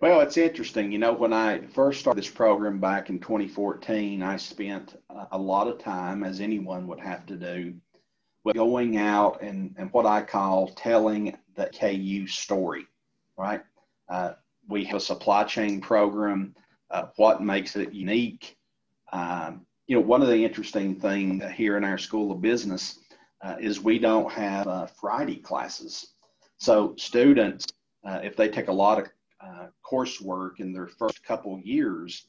Well, 0.00 0.20
it's 0.20 0.36
interesting. 0.36 0.92
You 0.92 0.98
know, 0.98 1.12
when 1.12 1.32
I 1.32 1.60
first 1.68 2.00
started 2.00 2.22
this 2.22 2.30
program 2.30 2.78
back 2.78 3.08
in 3.08 3.20
2014, 3.20 4.22
I 4.22 4.36
spent 4.36 5.00
a 5.32 5.38
lot 5.38 5.68
of 5.68 5.78
time, 5.78 6.24
as 6.24 6.40
anyone 6.40 6.86
would 6.88 7.00
have 7.00 7.24
to 7.26 7.36
do, 7.36 7.74
with 8.44 8.56
going 8.56 8.98
out 8.98 9.40
and, 9.42 9.74
and 9.78 9.90
what 9.92 10.06
I 10.06 10.22
call 10.22 10.68
telling 10.68 11.36
the 11.56 11.66
EKU 11.66 12.28
story, 12.28 12.86
right? 13.36 13.62
Uh, 14.08 14.32
we 14.68 14.84
have 14.84 14.96
a 14.96 15.00
supply 15.00 15.44
chain 15.44 15.80
program, 15.80 16.54
uh, 16.90 17.06
what 17.16 17.42
makes 17.42 17.74
it 17.74 17.92
unique. 17.92 18.56
Um, 19.12 19.66
you 19.86 19.96
know, 19.96 20.02
one 20.02 20.22
of 20.22 20.28
the 20.28 20.44
interesting 20.44 20.94
things 21.00 21.42
here 21.52 21.76
in 21.76 21.84
our 21.84 21.98
School 21.98 22.32
of 22.32 22.42
Business 22.42 23.00
uh, 23.42 23.56
is 23.60 23.80
we 23.80 23.98
don't 23.98 24.30
have 24.30 24.66
uh, 24.66 24.86
Friday 24.86 25.36
classes. 25.36 26.14
So 26.58 26.94
students, 26.96 27.66
uh, 28.06 28.20
if 28.22 28.36
they 28.36 28.48
take 28.48 28.68
a 28.68 28.72
lot 28.72 28.98
of 28.98 29.08
uh, 29.40 29.66
coursework 29.84 30.60
in 30.60 30.72
their 30.72 30.86
first 30.86 31.22
couple 31.24 31.58
years, 31.60 32.26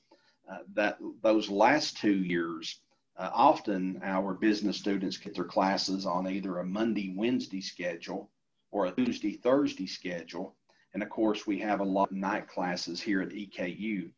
that 0.73 0.97
those 1.23 1.49
last 1.49 1.97
two 1.97 2.13
years, 2.13 2.79
uh, 3.17 3.29
often 3.33 3.99
our 4.03 4.33
business 4.33 4.77
students 4.77 5.17
get 5.17 5.35
their 5.35 5.45
classes 5.45 6.05
on 6.05 6.27
either 6.27 6.59
a 6.59 6.65
Monday, 6.65 7.13
Wednesday 7.15 7.61
schedule 7.61 8.29
or 8.71 8.87
a 8.87 8.91
Tuesday, 8.91 9.33
Thursday 9.33 9.87
schedule. 9.87 10.55
And 10.93 11.01
of 11.01 11.09
course, 11.09 11.47
we 11.47 11.59
have 11.59 11.79
a 11.79 11.85
lot 11.85 12.11
of 12.11 12.17
night 12.17 12.47
classes 12.47 13.01
here 13.01 13.21
at 13.21 13.29
EKU. 13.29 14.09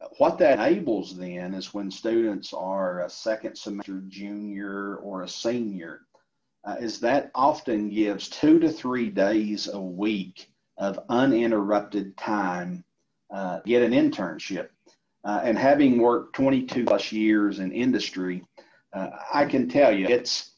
Uh, 0.00 0.06
what 0.18 0.38
that 0.38 0.58
enables 0.58 1.16
then 1.16 1.54
is 1.54 1.74
when 1.74 1.90
students 1.90 2.52
are 2.52 3.00
a 3.00 3.10
second 3.10 3.56
semester 3.56 4.02
junior 4.08 4.96
or 4.96 5.22
a 5.22 5.28
senior, 5.28 6.02
uh, 6.64 6.76
is 6.80 7.00
that 7.00 7.30
often 7.34 7.90
gives 7.90 8.28
two 8.28 8.58
to 8.58 8.70
three 8.70 9.10
days 9.10 9.68
a 9.68 9.80
week 9.80 10.50
of 10.78 10.98
uninterrupted 11.08 12.16
time, 12.16 12.84
uh, 13.30 13.60
get 13.64 13.82
an 13.82 13.92
internship. 13.92 14.68
Uh, 15.24 15.40
and 15.42 15.58
having 15.58 15.98
worked 15.98 16.36
22 16.36 16.84
plus 16.84 17.10
years 17.10 17.58
in 17.58 17.72
industry, 17.72 18.44
uh, 18.92 19.08
I 19.32 19.46
can 19.46 19.68
tell 19.68 19.92
you 19.92 20.06
it's 20.06 20.52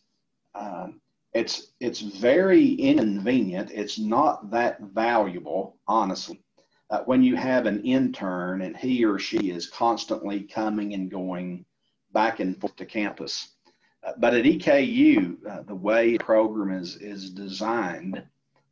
um, 0.55 1.01
it's 1.33 1.73
it's 1.81 2.01
very 2.01 2.73
inconvenient. 2.75 3.71
It's 3.71 3.99
not 3.99 4.51
that 4.51 4.81
valuable, 4.81 5.77
honestly. 5.87 6.43
Uh, 6.89 7.01
when 7.05 7.23
you 7.23 7.37
have 7.37 7.67
an 7.67 7.83
intern 7.83 8.63
and 8.63 8.77
he 8.77 9.05
or 9.05 9.19
she 9.19 9.51
is 9.51 9.69
constantly 9.69 10.43
coming 10.43 10.95
and 10.95 11.11
going 11.11 11.65
back 12.13 12.41
and 12.41 12.59
forth 12.61 12.77
to 12.77 12.87
campus. 12.87 13.57
Uh, 14.05 14.13
but 14.19 14.35
at 14.35 14.45
EKU, 14.45 15.37
uh, 15.49 15.63
the 15.63 15.75
way 15.75 16.13
the 16.13 16.25
program 16.25 16.73
is 16.73 16.97
is 16.97 17.31
designed, 17.31 18.23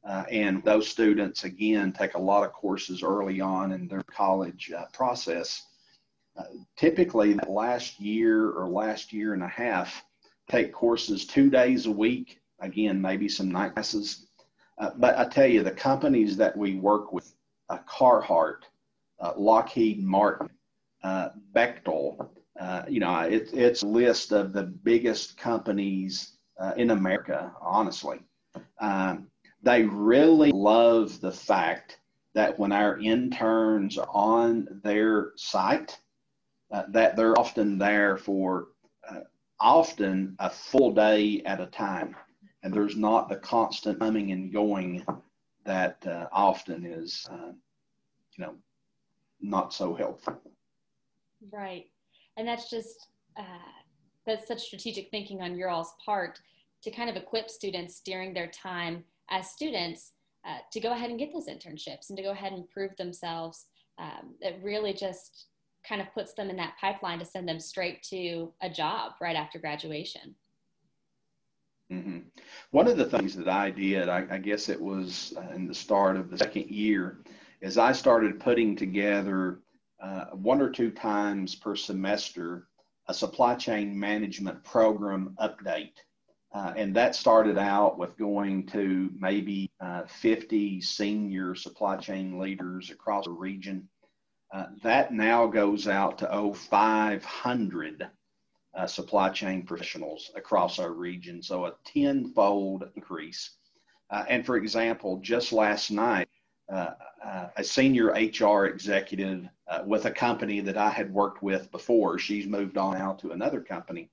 uh, 0.09 0.25
and 0.31 0.63
those 0.65 0.89
students, 0.89 1.45
again, 1.45 1.93
take 1.93 2.15
a 2.15 2.19
lot 2.19 2.45
of 2.45 2.53
courses 2.53 3.03
early 3.03 3.41
on 3.41 3.73
in 3.73 3.89
their 3.89 4.05
college 4.05 4.73
uh, 4.77 4.85
process. 4.93 5.67
Uh, 6.37 6.45
typically, 6.77 7.35
last 7.47 8.01
year 8.01 8.51
or 8.51 8.69
last 8.69 9.13
year 9.13 9.35
and 9.35 9.43
a 9.43 9.49
half, 9.49 10.05
take 10.51 10.73
courses 10.73 11.27
two 11.27 11.49
days 11.51 11.87
a 11.87 11.91
week. 11.91 12.41
Again, 12.61 13.01
maybe 13.01 13.29
some 13.29 13.51
night 13.51 13.75
classes. 13.75 14.27
Uh, 14.79 14.91
but 14.97 15.17
I 15.17 15.29
tell 15.29 15.47
you, 15.47 15.63
the 15.63 15.71
companies 15.71 16.37
that 16.37 16.57
we 16.57 16.75
work 16.77 17.13
with, 17.13 17.35
uh, 17.69 17.79
Carhartt, 17.89 18.63
uh, 19.21 19.33
Lockheed 19.37 20.03
Martin, 20.03 20.51
Bechtel, 21.05 22.29
you 22.89 23.01
know, 23.01 23.21
it, 23.21 23.51
it's 23.53 23.83
a 23.83 23.87
list 23.87 24.33
of 24.33 24.53
the 24.53 24.63
biggest 24.63 25.37
companies 25.37 26.33
in 26.77 26.91
America, 26.91 27.53
honestly. 27.61 28.21
Um, 28.81 29.29
they 29.63 29.83
really 29.85 30.53
love 30.53 31.21
the 31.21 31.33
fact 31.33 31.99
that 32.35 32.59
when 32.59 32.73
our 32.73 32.99
interns 32.99 33.97
are 33.97 34.09
on 34.13 34.81
their 34.83 35.33
site, 35.37 35.99
uh, 36.75 36.83
that 36.89 37.15
they're 37.15 37.39
often 37.39 37.79
there 37.79 38.17
for 38.17 38.67
uh, 39.09 39.21
often 39.61 40.35
a 40.41 40.51
full 40.51 40.93
day 40.93 41.41
at 41.47 41.61
a 41.61 41.67
time, 41.67 42.17
and 42.65 42.75
there's 42.75 42.97
not 42.97 43.29
the 43.29 43.37
constant 43.37 44.01
coming 44.01 44.33
and 44.33 44.53
going 44.53 45.07
that 45.65 46.05
uh, 46.05 46.27
often 46.33 46.85
is, 46.85 47.29
uh, 47.31 47.53
you 48.37 48.45
know, 48.45 48.57
not 49.41 49.73
so 49.73 49.95
helpful. 49.95 50.41
Right, 51.53 51.85
and 52.37 52.49
that's 52.49 52.69
just 52.69 53.07
uh, 53.37 53.71
that's 54.27 54.49
such 54.49 54.63
strategic 54.63 55.13
thinking 55.13 55.43
on 55.43 55.57
your 55.57 55.69
all's 55.69 55.95
part 56.05 56.41
to 56.83 56.91
kind 56.91 57.09
of 57.09 57.15
equip 57.15 57.49
students 57.49 58.01
during 58.05 58.35
their 58.35 58.49
time 58.49 59.05
as 59.31 59.49
students 59.53 60.15
uh, 60.45 60.59
to 60.73 60.81
go 60.81 60.93
ahead 60.93 61.11
and 61.11 61.21
get 61.21 61.33
those 61.33 61.47
internships 61.47 62.09
and 62.09 62.17
to 62.17 62.25
go 62.25 62.33
ahead 62.33 62.53
and 62.53 62.69
prove 62.69 62.97
themselves. 62.97 63.67
Um, 63.97 64.35
it 64.41 64.59
really 64.61 64.93
just 64.93 65.47
kind 65.89 66.01
of 66.01 66.13
puts 66.15 66.35
them 66.35 66.51
in 66.51 66.57
that 66.57 66.75
pipeline 66.81 67.19
to 67.19 67.25
send 67.25 67.49
them 67.49 67.61
straight 67.61 68.03
to 68.03 68.53
a 68.63 68.71
job 68.71 69.13
right 69.21 69.37
after 69.37 69.59
graduation. 69.59 70.35
Mm-hmm. 71.93 72.19
One 72.71 72.89
of 72.89 72.97
the 72.97 73.05
things 73.05 73.37
that 73.37 73.49
I 73.49 73.71
did, 73.71 74.09
I, 74.09 74.27
I 74.31 74.39
guess 74.39 74.69
it 74.69 74.81
was 74.81 75.35
uh, 75.37 75.55
in 75.55 75.69
the 75.69 75.75
start 75.75 76.17
of 76.17 76.31
the 76.31 76.39
second 76.39 76.71
year, 76.71 77.19
is 77.61 77.79
I 77.79 77.93
started 77.93 78.41
putting 78.41 78.75
together 78.77 79.61
uh, 80.03 80.27
one 80.33 80.61
or 80.61 80.71
two 80.71 80.91
times 80.91 81.55
per 81.55 81.77
semester 81.77 82.69
a 83.09 83.15
supply 83.15 83.55
chain 83.55 83.99
management 83.99 84.65
program 84.65 85.37
update. 85.41 85.93
Uh, 86.55 86.73
and 86.77 86.95
that 86.95 87.15
started 87.15 87.59
out 87.59 87.99
with 87.99 88.17
going 88.17 88.65
to 88.65 89.11
maybe 89.19 89.71
uh, 89.81 90.03
50 90.07 90.81
senior 90.81 91.55
supply 91.55 91.97
chain 91.97 92.39
leaders 92.39 92.91
across 92.91 93.25
the 93.25 93.31
region. 93.31 93.89
Uh, 94.53 94.67
that 94.83 95.13
now 95.13 95.47
goes 95.47 95.89
out 95.89 96.19
to 96.19 96.33
oh 96.33 96.53
500 96.53 98.09
uh, 98.77 98.87
supply 98.87 99.29
chain 99.31 99.65
professionals 99.65 100.31
across 100.37 100.79
our 100.79 100.93
region, 100.93 101.43
so 101.43 101.67
a 101.67 101.75
tenfold 101.85 102.89
increase. 102.95 103.51
Uh, 104.11 104.25
and 104.29 104.45
for 104.45 104.57
example, 104.57 105.19
just 105.23 105.53
last 105.53 105.91
night, 105.91 106.29
uh, 106.73 106.91
a 107.57 107.65
senior 107.65 108.13
HR 108.13 108.67
executive 108.67 109.49
with 109.85 110.07
a 110.07 110.11
company 110.11 110.61
that 110.61 110.77
I 110.77 110.91
had 110.91 111.13
worked 111.13 111.43
with 111.43 111.71
before, 111.71 112.19
she's 112.19 112.47
moved 112.47 112.79
on 112.79 112.97
out 112.97 113.19
to 113.21 113.33
another 113.33 113.61
company, 113.61 114.11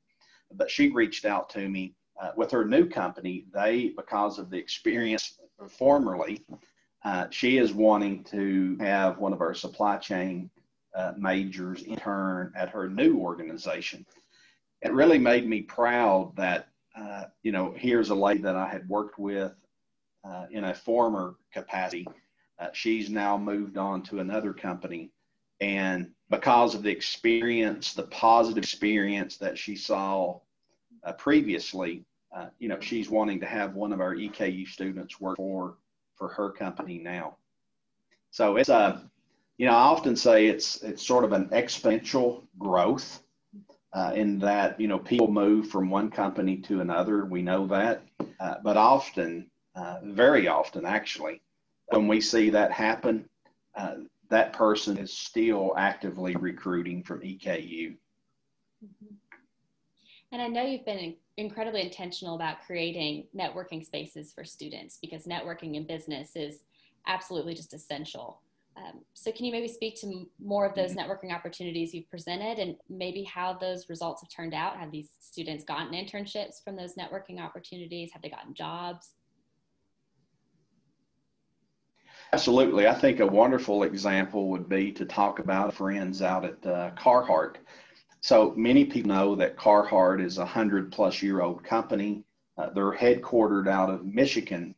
but 0.54 0.70
she 0.70 0.90
reached 0.90 1.26
out 1.26 1.50
to 1.52 1.70
me 1.70 1.96
uh, 2.22 2.32
with 2.36 2.52
her 2.52 2.66
new 2.66 2.88
company, 2.88 3.46
they, 3.54 3.94
because 3.98 4.38
of 4.38 4.50
the 4.50 4.58
experience 4.58 5.40
formerly, 5.68 6.46
uh, 7.04 7.28
she 7.32 7.58
is 7.58 7.74
wanting 7.74 8.24
to 8.26 8.78
have 8.80 9.18
one 9.18 9.34
of 9.34 9.42
our 9.42 9.54
supply 9.54 9.98
chain 9.98 10.50
uh, 10.96 11.14
majors 11.18 11.84
intern 11.84 12.52
at 12.56 12.70
her 12.70 12.90
new 12.90 13.18
organization. 13.18 14.06
It 14.82 14.94
really 14.94 15.18
made 15.18 15.48
me 15.48 15.62
proud 15.62 16.36
that, 16.36 16.68
uh, 16.96 17.26
you 17.44 17.52
know, 17.52 17.74
here's 17.76 18.10
a 18.10 18.16
lady 18.16 18.42
that 18.42 18.56
I 18.56 18.68
had 18.68 18.88
worked 18.88 19.18
with 19.18 19.54
uh, 20.24 20.46
in 20.52 20.66
a 20.66 20.74
former 20.74 21.36
capacity. 21.54 22.08
Uh, 22.60 22.68
she's 22.74 23.10
now 23.10 23.38
moved 23.38 23.78
on 23.78 24.04
to 24.04 24.20
another 24.20 24.54
company. 24.54 25.12
And 25.60 26.10
because 26.30 26.76
of 26.76 26.84
the 26.84 26.92
experience, 26.92 27.94
the 27.94 28.04
positive 28.04 28.64
experience 28.64 29.38
that 29.38 29.58
she 29.58 29.76
saw 29.76 30.40
previously, 31.18 32.06
uh, 32.36 32.48
you 32.60 32.68
know, 32.68 32.80
she's 32.80 33.10
wanting 33.10 33.40
to 33.40 33.46
have 33.46 33.76
one 33.76 33.92
of 33.92 34.02
our 34.02 34.16
EKU 34.16 34.68
students 34.68 35.20
work 35.20 35.38
for 35.38 35.78
for 36.22 36.28
her 36.28 36.52
company 36.52 37.00
now. 37.00 37.36
So 38.30 38.58
it's 38.58 38.70
a, 38.70 38.76
uh, 38.76 39.00
you 39.58 39.66
know, 39.66 39.74
I 39.74 39.88
often 39.94 40.16
say 40.16 40.46
it's 40.46 40.84
it's 40.84 41.06
sort 41.06 41.24
of 41.24 41.32
an 41.32 41.50
exponential 41.50 42.44
growth 42.60 43.24
uh, 43.94 44.12
in 44.14 44.38
that 44.40 44.80
you 44.80 44.88
know 44.88 45.00
people 45.00 45.32
move 45.32 45.70
from 45.70 45.90
one 45.90 46.12
company 46.12 46.58
to 46.58 46.82
another. 46.82 47.26
We 47.26 47.42
know 47.42 47.66
that, 47.68 48.04
uh, 48.40 48.56
but 48.64 48.78
often, 48.78 49.50
uh, 49.76 49.98
very 50.04 50.48
often 50.48 50.86
actually, 50.86 51.42
when 51.88 52.08
we 52.08 52.22
see 52.22 52.52
that 52.52 52.72
happen, 52.72 53.28
uh, 53.76 53.96
that 54.30 54.54
person 54.54 54.98
is 54.98 55.12
still 55.12 55.74
actively 55.76 56.36
recruiting 56.36 57.02
from 57.02 57.22
EKU. 57.22 57.98
Mm-hmm. 58.86 59.16
And 60.34 60.42
I 60.42 60.48
know 60.48 60.64
you've 60.64 60.86
been 60.86 61.16
incredibly 61.38 61.82
intentional 61.82 62.36
about 62.36 62.62
creating 62.66 63.26
networking 63.36 63.86
spaces 63.86 64.34
for 64.34 64.44
students 64.44 64.98
because 65.02 65.26
networking 65.26 65.76
in 65.76 65.86
business 65.86 66.36
is 66.36 66.60
absolutely 67.08 67.54
just 67.54 67.74
essential. 67.74 68.42
Um, 68.78 69.02
so 69.14 69.32
can 69.32 69.46
you 69.46 69.52
maybe 69.52 69.68
speak 69.68 70.00
to 70.02 70.28
more 70.44 70.66
of 70.66 70.76
those 70.76 70.94
mm-hmm. 70.94 71.12
networking 71.12 71.34
opportunities 71.34 71.94
you've 71.94 72.10
presented 72.10 72.58
and 72.60 72.76
maybe 72.90 73.24
how 73.24 73.54
those 73.54 73.90
results 73.90 74.22
have 74.22 74.30
turned 74.30 74.54
out? 74.54 74.78
Have 74.78 74.92
these 74.92 75.10
students 75.20 75.64
gotten 75.64 75.94
internships 75.94 76.64
from 76.64 76.76
those 76.76 76.96
networking 76.96 77.40
opportunities? 77.40 78.12
Have 78.14 78.22
they 78.22 78.30
gotten 78.30 78.54
jobs? 78.54 79.12
Absolutely. 82.34 82.88
I 82.88 82.94
think 82.94 83.20
a 83.20 83.28
wonderful 83.28 83.84
example 83.84 84.48
would 84.50 84.70
be 84.70 84.92
to 84.94 85.06
talk 85.06 85.40
about 85.40 85.74
friends 85.74 86.22
out 86.22 86.46
at 86.46 86.66
uh, 86.66 86.92
Carhartt. 86.92 87.58
So 88.22 88.54
many 88.56 88.86
people 88.86 89.10
know 89.10 89.36
that 89.36 89.58
Carhartt 89.58 90.24
is 90.24 90.38
a 90.38 90.46
hundred 90.46 90.92
plus 90.92 91.24
year 91.24 91.42
old 91.42 91.64
company. 91.64 92.24
Uh, 92.56 92.70
they're 92.70 92.94
headquartered 92.94 93.68
out 93.68 93.90
of 93.90 94.06
Michigan. 94.06 94.76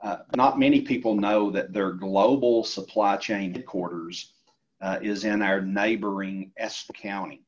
Uh, 0.00 0.18
not 0.36 0.58
many 0.58 0.82
people 0.82 1.16
know 1.16 1.50
that 1.50 1.72
their 1.72 1.90
global 1.90 2.62
supply 2.62 3.16
chain 3.16 3.52
headquarters 3.52 4.34
uh, 4.80 4.98
is 5.02 5.24
in 5.24 5.42
our 5.42 5.60
neighboring 5.60 6.52
Estill 6.56 6.94
County, 6.94 7.42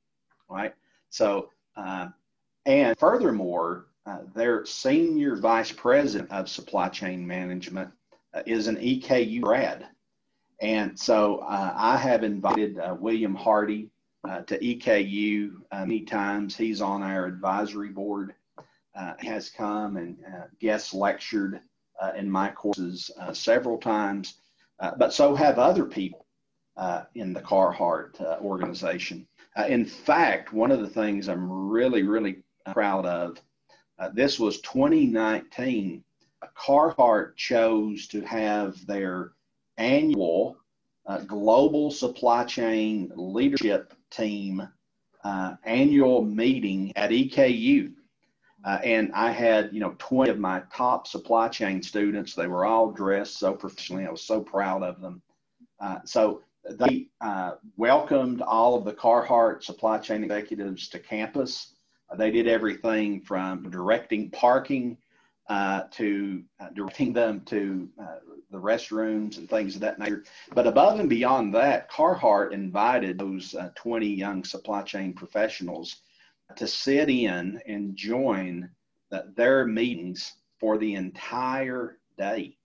right? 0.48 0.74
So, 1.10 1.50
uh, 1.76 2.08
and 2.66 2.98
furthermore, 2.98 3.86
uh, 4.06 4.20
their 4.34 4.66
senior 4.66 5.36
vice 5.36 5.70
president 5.70 6.32
of 6.32 6.48
supply 6.48 6.88
chain 6.88 7.24
management 7.24 7.90
uh, 8.34 8.42
is 8.44 8.66
an 8.66 8.76
EKU 8.76 9.42
grad. 9.42 9.86
And 10.60 10.98
so 10.98 11.44
I 11.46 11.96
have 11.96 12.24
invited 12.24 12.80
William 12.98 13.36
Hardy 13.36 13.90
uh, 14.28 14.42
to 14.42 14.58
EKU 14.58 15.52
uh, 15.72 15.80
many 15.80 16.02
times. 16.02 16.54
He's 16.54 16.82
on 16.82 17.02
our 17.02 17.24
advisory 17.24 17.88
board, 17.88 18.34
uh, 18.94 19.14
has 19.20 19.48
come 19.48 19.96
and 19.96 20.18
uh, 20.26 20.44
guest 20.60 20.92
lectured 20.94 21.60
in 22.16 22.30
my 22.30 22.48
courses 22.48 23.10
several 23.32 23.76
times, 23.76 24.34
but 24.98 25.12
so 25.12 25.34
have 25.34 25.58
other 25.58 25.84
people 25.84 26.26
in 27.16 27.32
the 27.32 27.40
Carhartt 27.40 28.20
organization. 28.40 29.26
in 29.68 29.84
fact, 29.84 30.52
one 30.52 30.70
of 30.70 30.78
the 30.78 30.88
things 30.88 31.28
I'm 31.28 31.50
really, 31.50 32.04
really 32.04 32.44
proud 32.72 33.04
of, 33.04 33.40
this 34.14 34.38
was 34.38 34.60
2019 34.60 36.04
Carhartt 36.56 37.34
chose 37.34 38.06
to 38.08 38.20
have 38.20 38.86
their 38.86 39.32
annual 39.76 40.56
uh, 41.06 41.18
global 41.22 41.90
supply 41.90 42.44
chain 42.44 43.10
leadership 43.16 43.92
team 44.10 44.68
uh, 45.24 45.54
annual 45.64 46.22
meeting 46.22 46.92
at 46.96 47.10
EKU. 47.10 47.92
Uh, 48.64 48.78
and 48.82 49.12
I 49.14 49.30
had, 49.30 49.70
you 49.72 49.80
know, 49.80 49.94
20 49.98 50.30
of 50.30 50.38
my 50.38 50.62
top 50.72 51.06
supply 51.06 51.48
chain 51.48 51.82
students. 51.82 52.34
They 52.34 52.48
were 52.48 52.66
all 52.66 52.90
dressed 52.90 53.38
so 53.38 53.54
professionally. 53.54 54.06
I 54.06 54.10
was 54.10 54.24
so 54.24 54.40
proud 54.40 54.82
of 54.82 55.00
them. 55.00 55.22
Uh, 55.80 55.98
so 56.04 56.42
they 56.70 57.08
uh, 57.20 57.52
welcomed 57.76 58.42
all 58.42 58.74
of 58.74 58.84
the 58.84 58.92
Carhartt 58.92 59.62
supply 59.62 59.98
chain 59.98 60.24
executives 60.24 60.88
to 60.88 60.98
campus. 60.98 61.74
they 62.16 62.30
did 62.30 62.48
everything 62.48 63.20
from 63.20 63.70
directing 63.70 64.30
parking 64.30 64.98
uh, 65.48 65.84
to 65.90 66.42
uh, 66.60 66.68
directing 66.74 67.12
them 67.12 67.40
to 67.46 67.88
uh, 68.00 68.16
the 68.50 68.58
restrooms 68.58 69.38
and 69.38 69.48
things 69.48 69.74
of 69.74 69.80
that 69.82 69.98
nature. 69.98 70.24
But 70.54 70.66
above 70.66 71.00
and 71.00 71.08
beyond 71.08 71.54
that, 71.54 71.90
Carhartt 71.90 72.52
invited 72.52 73.18
those 73.18 73.54
uh, 73.54 73.70
20 73.74 74.06
young 74.06 74.44
supply 74.44 74.82
chain 74.82 75.12
professionals 75.12 75.96
to 76.56 76.66
sit 76.66 77.10
in 77.10 77.60
and 77.66 77.96
join 77.96 78.70
the, 79.10 79.32
their 79.36 79.66
meetings 79.66 80.34
for 80.58 80.78
the 80.78 80.94
entire 80.94 81.98
day. 82.16 82.56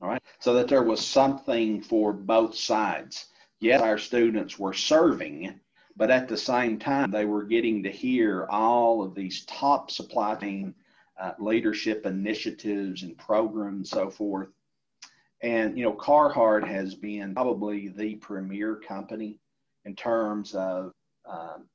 All 0.00 0.08
right. 0.08 0.22
So 0.38 0.54
that 0.54 0.68
there 0.68 0.82
was 0.82 1.04
something 1.04 1.82
for 1.82 2.12
both 2.12 2.54
sides. 2.54 3.26
Yes, 3.60 3.80
our 3.80 3.98
students 3.98 4.58
were 4.58 4.74
serving, 4.74 5.58
but 5.96 6.10
at 6.10 6.28
the 6.28 6.36
same 6.36 6.78
time, 6.78 7.10
they 7.10 7.24
were 7.24 7.44
getting 7.44 7.82
to 7.82 7.90
hear 7.90 8.46
all 8.50 9.02
of 9.02 9.14
these 9.14 9.44
top 9.46 9.90
supply 9.90 10.34
chain 10.34 10.74
uh, 11.20 11.32
leadership 11.38 12.06
initiatives 12.06 13.02
and 13.02 13.16
programs, 13.16 13.90
so 13.90 14.10
forth. 14.10 14.48
And 15.44 15.76
you 15.76 15.84
know, 15.84 15.92
Carhartt 15.92 16.66
has 16.66 16.94
been 16.94 17.34
probably 17.34 17.88
the 17.88 18.14
premier 18.14 18.76
company 18.76 19.38
in 19.84 19.94
terms 19.94 20.54
of 20.54 20.94
um, 21.30 21.66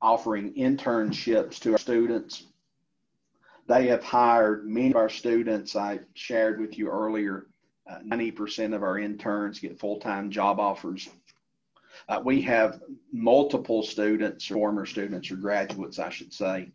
offering 0.00 0.54
internships 0.54 1.60
to 1.60 1.72
our 1.72 1.78
students. 1.78 2.44
They 3.68 3.88
have 3.88 4.02
hired 4.02 4.66
many 4.66 4.88
of 4.88 4.96
our 4.96 5.10
students. 5.10 5.76
I 5.76 6.00
shared 6.14 6.58
with 6.58 6.78
you 6.78 6.88
earlier. 6.88 7.48
Uh, 7.86 7.98
90% 7.98 8.74
of 8.74 8.82
our 8.82 8.98
interns 8.98 9.58
get 9.58 9.78
full-time 9.78 10.30
job 10.30 10.58
offers. 10.58 11.10
Uh, 12.08 12.22
we 12.24 12.40
have 12.40 12.80
multiple 13.12 13.82
students, 13.82 14.46
former 14.46 14.86
students 14.86 15.30
or 15.30 15.36
graduates, 15.36 15.98
I 15.98 16.08
should 16.08 16.32
say, 16.32 16.72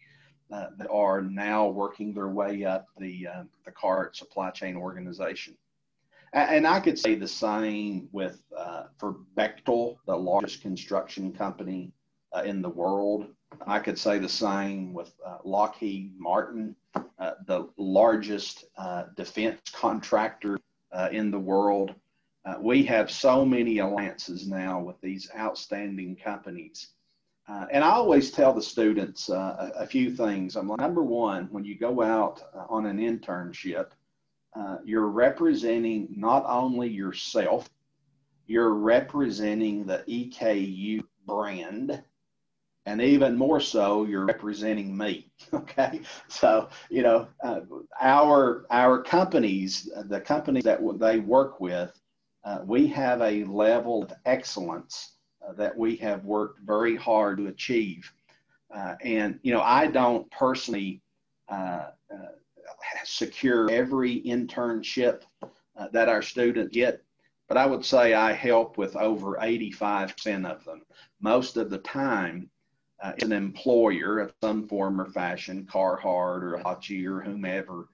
uh, 0.52 0.68
that 0.78 0.92
are 0.92 1.24
now 1.24 1.70
working 1.70 2.14
their 2.14 2.28
way 2.28 2.66
up 2.66 2.86
the 3.00 3.28
uh, 3.28 3.44
the 3.66 3.72
Carhartt 3.72 4.16
supply 4.16 4.52
chain 4.52 4.76
organization. 4.76 5.58
And 6.34 6.68
I 6.68 6.80
could 6.80 7.00
say 7.00 7.16
the 7.16 7.28
same 7.28 8.08
with 8.12 8.42
uh, 8.56 8.84
for 8.98 9.18
Bechtel, 9.36 9.98
the 10.06 10.16
largest 10.16 10.62
construction 10.62 11.32
company 11.32 11.92
uh, 12.34 12.44
in 12.46 12.62
the 12.62 12.70
world. 12.70 13.28
I 13.66 13.80
could 13.80 13.98
say 13.98 14.20
the 14.20 14.30
same 14.30 14.94
with 14.94 15.12
uh, 15.26 15.38
Lockheed 15.44 16.14
Martin, 16.20 16.76
uh, 16.96 17.32
the 17.48 17.70
largest 17.78 18.66
defense 19.16 19.60
contractor 19.74 20.60
in 21.12 21.32
the 21.32 21.40
world. 21.40 21.96
we 22.60 22.84
have 22.84 23.10
so 23.10 23.44
many 23.44 23.80
alliances 23.80 24.48
now 24.48 24.80
with 24.80 25.00
these 25.02 25.30
outstanding 25.36 26.16
companies 26.16 26.90
uh, 27.50 27.66
and 27.72 27.84
I 27.84 27.90
always 27.90 28.30
tell 28.30 28.54
the 28.54 28.62
students 28.62 29.30
uh, 29.30 29.72
a, 29.76 29.82
a, 29.82 29.88
few 29.88 30.16
things. 30.16 30.56
I'm 30.56 30.68
like, 30.68 30.80
number 30.80 31.02
one, 31.02 31.48
when 31.52 31.66
you 31.66 31.76
go 31.76 32.04
out 32.04 32.44
uh, 32.54 32.66
on 32.70 32.86
an 32.86 33.00
internship, 33.00 33.88
uh, 34.56 34.78
you're 34.84 35.08
representing 35.08 36.08
not 36.16 36.44
only 36.48 36.88
yourself, 36.88 37.70
you're 38.48 38.74
representing 38.74 39.86
the 39.86 40.04
EKU 40.08 41.02
brand, 41.26 42.02
and 42.86 43.02
even 43.02 43.38
more 43.38 43.60
so, 43.60 44.06
you're 44.06 44.26
representing 44.26 44.96
me. 44.98 45.32
Okay, 45.54 46.02
so 46.28 46.70
you 46.90 47.02
know 47.02 47.28
uh, 47.44 47.62
our 48.02 48.66
our 48.72 49.02
companies, 49.02 49.90
the 50.06 50.20
companies 50.22 50.64
that 50.64 50.80
they 51.00 51.20
work 51.20 51.60
with, 51.60 52.00
uh, 52.44 52.60
we 52.66 52.88
have 52.88 53.22
a 53.22 53.44
level 53.46 54.04
of 54.04 54.14
excellence 54.26 55.14
uh, 55.48 55.54
that 55.54 55.76
we 55.78 55.96
have 55.98 56.26
worked 56.26 56.60
very 56.62 56.96
hard 56.96 57.38
to 57.38 57.48
achieve. 57.48 58.12
Uh, 58.76 58.96
and, 59.04 59.40
you 59.44 59.52
know, 59.54 59.62
I 59.62 59.88
don't 59.88 60.30
personally 60.32 61.02
uh 61.50 61.88
secure 63.04 63.70
every 63.72 64.22
internship 64.24 65.24
uh, 65.42 65.88
that 65.92 66.10
our 66.10 66.22
students 66.22 66.74
get, 66.74 67.04
but 67.48 67.58
I 67.58 67.66
would 67.66 67.86
say 67.86 68.14
I 68.14 68.34
help 68.34 68.78
with 68.78 68.96
over 68.96 69.38
85% 69.42 70.46
of 70.46 70.64
them. 70.66 70.82
Most 71.22 71.58
of 71.58 71.70
the 71.70 71.80
time, 71.80 72.50
uh, 73.02 73.14
an 73.22 73.32
employer 73.32 74.20
of 74.20 74.34
some 74.42 74.68
form 74.68 75.00
or 75.00 75.10
fashion, 75.10 75.66
Carhartt 75.72 76.44
or 76.44 76.62
Hachi 76.64 77.06
or 77.06 77.22
whomever, 77.22 77.88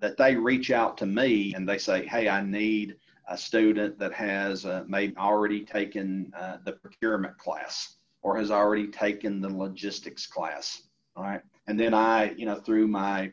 that 0.00 0.16
they 0.16 0.34
reach 0.34 0.70
out 0.70 0.96
to 0.98 1.06
me 1.06 1.52
and 1.54 1.68
they 1.68 1.78
say, 1.78 2.06
hey, 2.06 2.28
I 2.28 2.42
need 2.42 2.96
a 3.28 3.36
student 3.36 3.98
that 3.98 4.12
has 4.12 4.66
uh, 4.66 4.84
maybe 4.86 5.16
already 5.16 5.64
taken 5.64 6.32
uh, 6.36 6.58
the 6.64 6.72
procurement 6.72 7.36
class 7.38 7.96
or 8.22 8.36
has 8.36 8.50
already 8.50 8.88
taken 8.88 9.40
the 9.40 9.48
logistics 9.48 10.26
class. 10.26 10.82
All 11.16 11.24
right. 11.24 11.42
And 11.66 11.78
then 11.78 11.94
I, 11.94 12.32
you 12.32 12.46
know, 12.46 12.56
through 12.56 12.88
my 12.88 13.26
uh, 13.26 13.30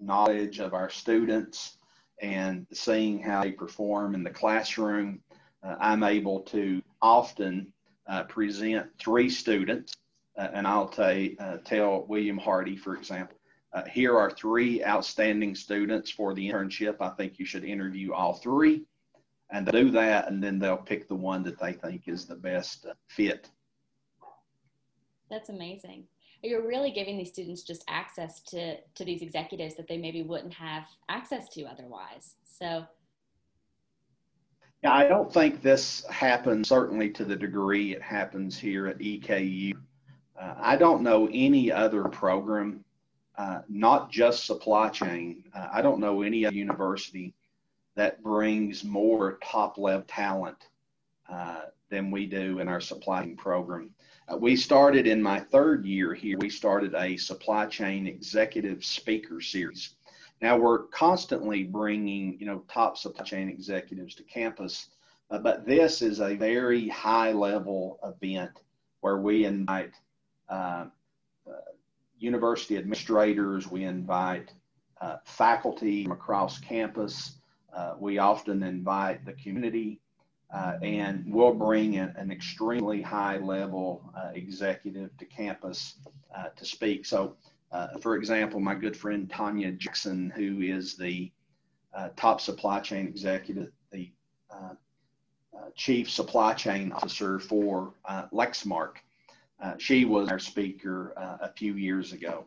knowledge 0.00 0.58
of 0.60 0.74
our 0.74 0.90
students 0.90 1.78
and 2.20 2.66
seeing 2.72 3.20
how 3.20 3.42
they 3.42 3.52
perform 3.52 4.14
in 4.14 4.22
the 4.22 4.30
classroom, 4.30 5.20
uh, 5.62 5.76
I'm 5.80 6.02
able 6.02 6.40
to 6.40 6.82
often 7.00 7.72
uh, 8.06 8.24
present 8.24 8.86
three 8.98 9.28
students. 9.28 9.94
Uh, 10.38 10.48
and 10.54 10.66
I'll 10.66 10.88
t- 10.88 11.36
tell 11.64 12.06
William 12.08 12.38
Hardy, 12.38 12.74
for 12.74 12.96
example, 12.96 13.36
uh, 13.74 13.84
here 13.84 14.18
are 14.18 14.30
three 14.30 14.84
outstanding 14.84 15.54
students 15.54 16.10
for 16.10 16.34
the 16.34 16.48
internship. 16.48 16.96
I 17.00 17.10
think 17.10 17.38
you 17.38 17.46
should 17.46 17.64
interview 17.64 18.12
all 18.12 18.34
three 18.34 18.84
and 19.50 19.66
do 19.66 19.90
that, 19.90 20.28
and 20.28 20.42
then 20.42 20.58
they'll 20.58 20.76
pick 20.76 21.08
the 21.08 21.14
one 21.14 21.42
that 21.44 21.58
they 21.58 21.72
think 21.72 22.04
is 22.06 22.26
the 22.26 22.34
best 22.34 22.86
uh, 22.86 22.94
fit. 23.08 23.50
That's 25.30 25.48
amazing. 25.48 26.04
You're 26.42 26.66
really 26.66 26.90
giving 26.90 27.16
these 27.16 27.28
students 27.28 27.62
just 27.62 27.84
access 27.88 28.40
to, 28.48 28.76
to 28.76 29.04
these 29.04 29.22
executives 29.22 29.76
that 29.76 29.86
they 29.86 29.96
maybe 29.96 30.22
wouldn't 30.22 30.54
have 30.54 30.84
access 31.08 31.48
to 31.50 31.64
otherwise. 31.64 32.34
So, 32.44 32.84
yeah, 34.82 34.92
I 34.92 35.06
don't 35.06 35.32
think 35.32 35.62
this 35.62 36.04
happens 36.10 36.68
certainly 36.68 37.10
to 37.10 37.24
the 37.24 37.36
degree 37.36 37.94
it 37.94 38.02
happens 38.02 38.58
here 38.58 38.88
at 38.88 38.98
EKU. 38.98 39.74
Uh, 40.36 40.54
I 40.58 40.76
don't 40.76 41.02
know 41.02 41.28
any 41.32 41.70
other 41.70 42.04
program 42.04 42.84
uh, 43.36 43.60
not 43.68 44.10
just 44.10 44.44
supply 44.44 44.88
chain. 44.88 45.44
Uh, 45.54 45.68
I 45.72 45.80
don't 45.80 46.00
know 46.00 46.22
any 46.22 46.44
other 46.44 46.54
university 46.54 47.32
that 47.94 48.22
brings 48.22 48.84
more 48.84 49.38
top 49.42 49.78
level 49.78 50.04
talent 50.06 50.68
uh, 51.28 51.62
than 51.88 52.10
we 52.10 52.26
do 52.26 52.58
in 52.58 52.68
our 52.68 52.80
supply 52.80 53.22
chain 53.22 53.36
program. 53.36 53.90
Uh, 54.28 54.36
we 54.36 54.54
started 54.54 55.06
in 55.06 55.22
my 55.22 55.40
third 55.40 55.84
year 55.84 56.14
here, 56.14 56.38
we 56.38 56.48
started 56.48 56.94
a 56.94 57.16
supply 57.16 57.66
chain 57.66 58.06
executive 58.06 58.84
speaker 58.84 59.40
series. 59.40 59.94
Now 60.40 60.56
we're 60.56 60.84
constantly 60.88 61.64
bringing, 61.64 62.38
you 62.38 62.46
know, 62.46 62.64
top 62.68 62.96
supply 62.96 63.24
chain 63.24 63.48
executives 63.48 64.14
to 64.16 64.22
campus, 64.24 64.88
uh, 65.30 65.38
but 65.38 65.66
this 65.66 66.02
is 66.02 66.20
a 66.20 66.36
very 66.36 66.88
high 66.88 67.32
level 67.32 67.98
event 68.04 68.52
where 69.00 69.18
we 69.18 69.44
invite 69.44 69.94
uh, 70.48 70.86
uh 71.46 71.52
university 72.18 72.76
administrators, 72.76 73.68
we 73.68 73.84
invite 73.84 74.52
uh, 75.00 75.16
faculty 75.24 76.04
from 76.04 76.12
across 76.12 76.60
campus, 76.60 77.38
we 77.98 78.18
often 78.18 78.62
invite 78.62 79.24
the 79.24 79.32
community 79.32 80.00
uh, 80.52 80.74
and 80.82 81.24
we'll 81.26 81.54
bring 81.54 81.96
an, 81.96 82.12
an 82.16 82.30
extremely 82.30 83.00
high 83.00 83.38
level 83.38 84.02
uh, 84.16 84.30
executive 84.34 85.16
to 85.16 85.24
campus 85.24 85.94
uh, 86.36 86.48
to 86.56 86.64
speak. 86.64 87.06
So, 87.06 87.36
uh, 87.72 87.98
for 88.02 88.16
example, 88.16 88.60
my 88.60 88.74
good 88.74 88.94
friend 88.94 89.30
Tanya 89.30 89.72
Jackson, 89.72 90.30
who 90.36 90.60
is 90.60 90.94
the 90.96 91.32
uh, 91.94 92.10
top 92.16 92.40
supply 92.40 92.80
chain 92.80 93.06
executive, 93.06 93.70
the 93.90 94.10
chief 95.74 96.10
supply 96.10 96.52
chain 96.52 96.92
officer 96.92 97.38
for 97.38 97.94
Lexmark, 98.30 98.96
she 99.78 100.04
was 100.04 100.28
our 100.28 100.38
speaker 100.38 101.14
a 101.16 101.50
few 101.56 101.76
years 101.76 102.12
ago. 102.12 102.46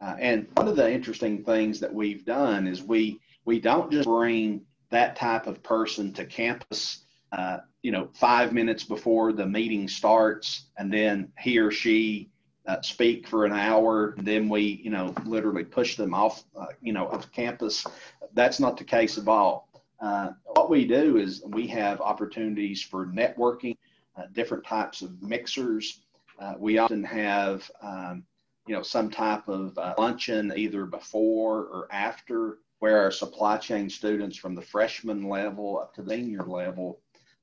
and 0.00 0.46
one 0.54 0.68
of 0.68 0.76
the 0.76 0.92
interesting 0.92 1.42
things 1.42 1.80
that 1.80 1.92
we've 1.92 2.24
done 2.26 2.66
is 2.66 2.82
we 2.82 3.18
we 3.46 3.60
don't 3.60 3.90
just 3.90 4.06
bring 4.06 4.60
that 4.90 5.16
type 5.16 5.46
of 5.46 5.62
person 5.62 6.12
to 6.12 6.26
campus 6.26 7.04
uh, 7.32 7.58
you 7.82 7.92
know, 7.92 8.08
five 8.12 8.52
minutes 8.52 8.84
before 8.84 9.32
the 9.32 9.46
meeting 9.46 9.88
starts, 9.88 10.66
and 10.76 10.92
then 10.92 11.32
he 11.38 11.58
or 11.58 11.70
she 11.70 12.30
uh, 12.66 12.80
speak 12.82 13.26
for 13.26 13.44
an 13.44 13.52
hour. 13.52 14.14
Then 14.18 14.48
we, 14.48 14.80
you 14.84 14.90
know, 14.90 15.14
literally 15.24 15.64
push 15.64 15.96
them 15.96 16.12
off, 16.12 16.44
uh, 16.56 16.66
you 16.82 16.92
know, 16.92 17.06
of 17.08 17.30
campus. 17.32 17.86
That's 18.34 18.60
not 18.60 18.76
the 18.76 18.84
case 18.84 19.16
at 19.16 19.28
all. 19.28 19.68
Uh, 20.00 20.30
what 20.46 20.70
we 20.70 20.86
do 20.86 21.16
is 21.18 21.42
we 21.46 21.66
have 21.68 22.00
opportunities 22.00 22.82
for 22.82 23.06
networking, 23.06 23.76
uh, 24.16 24.24
different 24.32 24.64
types 24.64 25.02
of 25.02 25.22
mixers. 25.22 26.00
Uh, 26.38 26.54
we 26.58 26.78
often 26.78 27.04
have, 27.04 27.70
um, 27.82 28.24
you 28.66 28.74
know, 28.74 28.82
some 28.82 29.10
type 29.10 29.48
of 29.48 29.76
luncheon 29.98 30.52
either 30.56 30.86
before 30.86 31.64
or 31.64 31.88
after 31.90 32.58
where 32.80 32.98
our 32.98 33.10
supply 33.10 33.58
chain 33.58 33.88
students 33.88 34.36
from 34.36 34.54
the 34.54 34.62
freshman 34.62 35.28
level 35.28 35.78
up 35.78 35.94
to 35.94 36.02
the 36.02 36.14
senior 36.14 36.42
level 36.44 37.00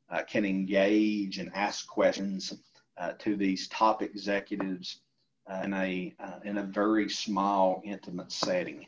uh, 0.10 0.24
can 0.24 0.46
engage 0.46 1.40
and 1.40 1.52
ask 1.54 1.88
questions 1.88 2.54
uh, 2.98 3.14
to 3.20 3.36
these 3.36 3.68
top 3.68 4.02
executives 4.02 5.02
uh, 5.50 5.62
in 5.64 5.74
a 5.74 6.14
uh, 6.20 6.40
in 6.44 6.58
a 6.58 6.64
very 6.64 7.10
small, 7.10 7.82
intimate 7.86 8.32
setting. 8.32 8.86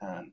Um, 0.00 0.32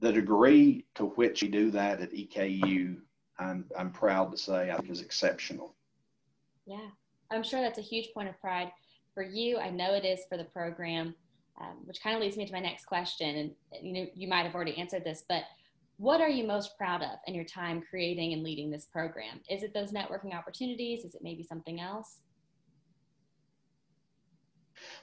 the 0.00 0.12
degree 0.12 0.86
to 0.94 1.06
which 1.06 1.42
we 1.42 1.48
do 1.48 1.70
that 1.70 2.00
at 2.00 2.12
EKU, 2.12 2.96
I'm 3.38 3.64
I'm 3.78 3.90
proud 3.90 4.32
to 4.32 4.38
say, 4.38 4.70
I 4.70 4.76
think 4.76 4.90
is 4.90 5.02
exceptional. 5.02 5.74
Yeah, 6.66 6.88
I'm 7.30 7.42
sure 7.42 7.60
that's 7.60 7.78
a 7.78 7.82
huge 7.82 8.12
point 8.12 8.28
of 8.28 8.40
pride 8.40 8.72
for 9.14 9.22
you. 9.22 9.58
I 9.58 9.70
know 9.70 9.94
it 9.94 10.04
is 10.04 10.20
for 10.28 10.36
the 10.36 10.44
program, 10.44 11.14
um, 11.60 11.76
which 11.84 12.02
kind 12.02 12.16
of 12.16 12.22
leads 12.22 12.36
me 12.36 12.46
to 12.46 12.52
my 12.52 12.60
next 12.60 12.86
question. 12.86 13.36
And 13.36 13.52
you 13.82 13.92
know, 13.92 14.06
you 14.14 14.28
might 14.28 14.44
have 14.44 14.54
already 14.54 14.76
answered 14.76 15.04
this, 15.04 15.24
but 15.28 15.44
what 16.00 16.22
are 16.22 16.30
you 16.30 16.46
most 16.46 16.78
proud 16.78 17.02
of 17.02 17.18
in 17.26 17.34
your 17.34 17.44
time 17.44 17.82
creating 17.82 18.32
and 18.32 18.42
leading 18.42 18.70
this 18.70 18.86
program? 18.86 19.38
Is 19.50 19.62
it 19.62 19.74
those 19.74 19.92
networking 19.92 20.34
opportunities? 20.34 21.04
Is 21.04 21.14
it 21.14 21.20
maybe 21.22 21.42
something 21.42 21.78
else? 21.78 22.20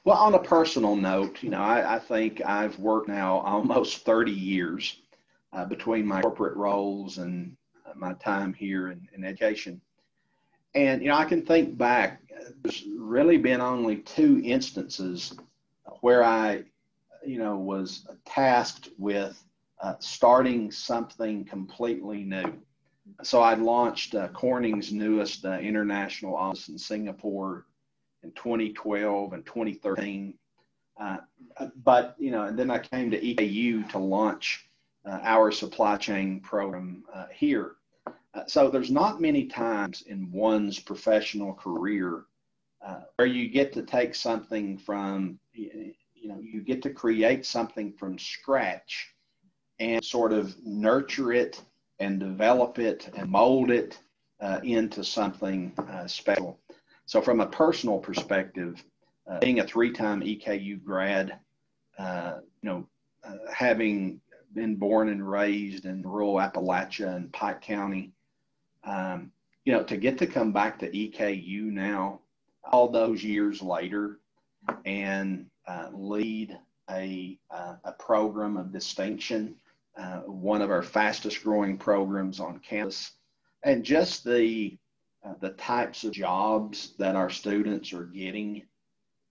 Well, 0.04 0.18
on 0.18 0.34
a 0.34 0.40
personal 0.40 0.96
note, 0.96 1.44
you 1.44 1.52
know, 1.52 1.62
I, 1.62 1.98
I 1.98 2.00
think 2.00 2.42
I've 2.44 2.80
worked 2.80 3.10
now 3.10 3.38
almost 3.46 4.06
30 4.06 4.32
years 4.32 5.00
uh, 5.54 5.66
between 5.66 6.04
my 6.04 6.24
corporate 6.24 6.58
roles 6.58 7.20
and 7.20 7.56
uh, 7.86 7.92
my 7.96 8.14
time 8.14 8.52
here 8.52 8.90
in, 8.90 9.08
in 9.14 9.24
education. 9.24 9.80
And, 10.74 11.04
you 11.04 11.10
know, 11.10 11.16
I 11.16 11.26
can 11.26 11.46
think 11.46 11.78
back, 11.78 12.24
there's 12.64 12.86
really 12.98 13.38
been 13.38 13.62
only 13.62 13.98
two 13.98 14.42
instances 14.44 15.38
where 16.02 16.24
I, 16.24 16.64
you 17.24 17.38
know, 17.38 17.56
was 17.56 18.08
tasked 18.26 18.90
with 18.98 19.44
uh, 19.80 19.94
starting 20.00 20.72
something 20.72 21.46
completely 21.46 22.24
new. 22.24 22.54
So 23.24 23.42
I 23.42 23.54
launched 23.54 24.16
uh, 24.16 24.28
Corning's 24.30 24.92
newest 24.92 25.46
uh, 25.46 25.60
international 25.60 26.36
office 26.36 26.68
in 26.68 26.78
Singapore 26.78 27.66
in 28.24 28.32
2012 28.32 29.34
and 29.34 29.46
2013. 29.46 30.34
Uh, 31.00 31.18
but, 31.84 32.16
you 32.18 32.32
know, 32.32 32.44
and 32.44 32.58
then 32.58 32.72
I 32.72 32.80
came 32.80 33.12
to 33.12 33.22
EKU 33.22 33.88
to 33.90 34.00
launch 34.00 34.68
uh, 35.06 35.20
our 35.22 35.52
supply 35.52 35.96
chain 35.98 36.40
program 36.40 37.04
here. 37.32 37.76
so 38.48 38.70
there's 38.70 38.92
not 38.92 39.22
many 39.22 39.46
times 39.46 40.02
in 40.08 40.32
one's 40.32 40.80
professional 40.80 41.54
career 41.54 42.26
where 43.16 43.28
you 43.28 43.48
get 43.48 43.74
to 43.74 43.84
take 43.84 44.16
something 44.16 44.78
from, 44.78 45.40
you 45.54 45.94
know, 46.24 46.40
you 46.42 46.62
get 46.62 46.82
to 46.82 46.90
create 46.90 47.46
something 47.46 47.94
from 47.94 48.18
scratch 48.18 49.14
and 49.80 50.04
sort 50.04 50.34
of 50.34 50.56
nurture 50.66 51.34
it 51.34 51.62
and 52.00 52.20
develop 52.20 52.80
it 52.80 53.10
and 53.16 53.30
mold 53.30 53.72
it 53.72 53.98
uh, 54.40 54.60
into 54.64 55.04
something 55.04 55.74
uh, 55.90 56.08
special. 56.08 56.60
So, 57.06 57.22
from 57.22 57.40
a 57.40 57.48
personal 57.48 58.00
perspective, 58.00 58.84
uh, 59.28 59.40
being 59.40 59.60
a 59.60 59.68
three-time 59.68 60.22
EKU 60.22 60.84
grad, 60.84 61.40
uh, 61.98 62.36
you 62.62 62.70
know, 62.70 62.88
uh, 63.24 63.52
having 63.54 64.22
been 64.54 64.76
born 64.76 65.10
and 65.10 65.28
raised 65.28 65.86
in 65.86 66.02
rural 66.02 66.36
Appalachia 66.36 67.16
and 67.16 67.32
Pike 67.34 67.62
County, 67.62 68.12
um, 68.84 69.32
you 69.66 69.74
know, 69.74 69.84
to 69.84 69.98
get 69.98 70.18
to 70.20 70.28
come 70.28 70.52
back 70.52 70.80
to 70.80 70.90
EKU 70.90 71.64
now, 71.64 72.20
all 72.72 72.90
those 72.90 73.24
years 73.24 73.62
later, 73.62 74.20
and 74.86 75.46
uh, 75.68 75.90
lead 75.94 76.58
a, 76.90 77.38
a 77.52 77.92
program 77.94 78.58
of 78.58 78.72
distinction 78.72 79.56
uh, 79.98 80.20
one 80.20 80.62
of 80.62 80.70
our 80.70 80.84
fastest 80.84 81.44
growing 81.44 81.78
programs 81.78 82.40
on 82.40 82.60
campus, 82.60 83.14
and 83.64 83.84
just 83.84 84.24
the 84.24 84.78
uh, 85.26 85.34
the 85.40 85.50
types 85.50 86.04
of 86.04 86.12
jobs 86.12 86.94
that 87.00 87.16
our 87.16 87.30
students 87.30 87.92
are 87.94 88.06
getting. 88.06 88.62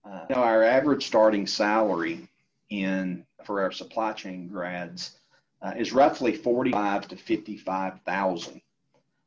Uh, 0.03 0.25
you 0.29 0.35
know, 0.35 0.41
our 0.41 0.63
average 0.63 1.07
starting 1.07 1.47
salary 1.47 2.27
in 2.69 3.25
for 3.45 3.61
our 3.61 3.71
supply 3.71 4.11
chain 4.11 4.49
grads 4.49 5.17
uh, 5.61 5.73
is 5.77 5.93
roughly 5.93 6.35
forty-five 6.35 7.07
to 7.07 7.15
fifty-five 7.15 8.01
thousand, 8.05 8.61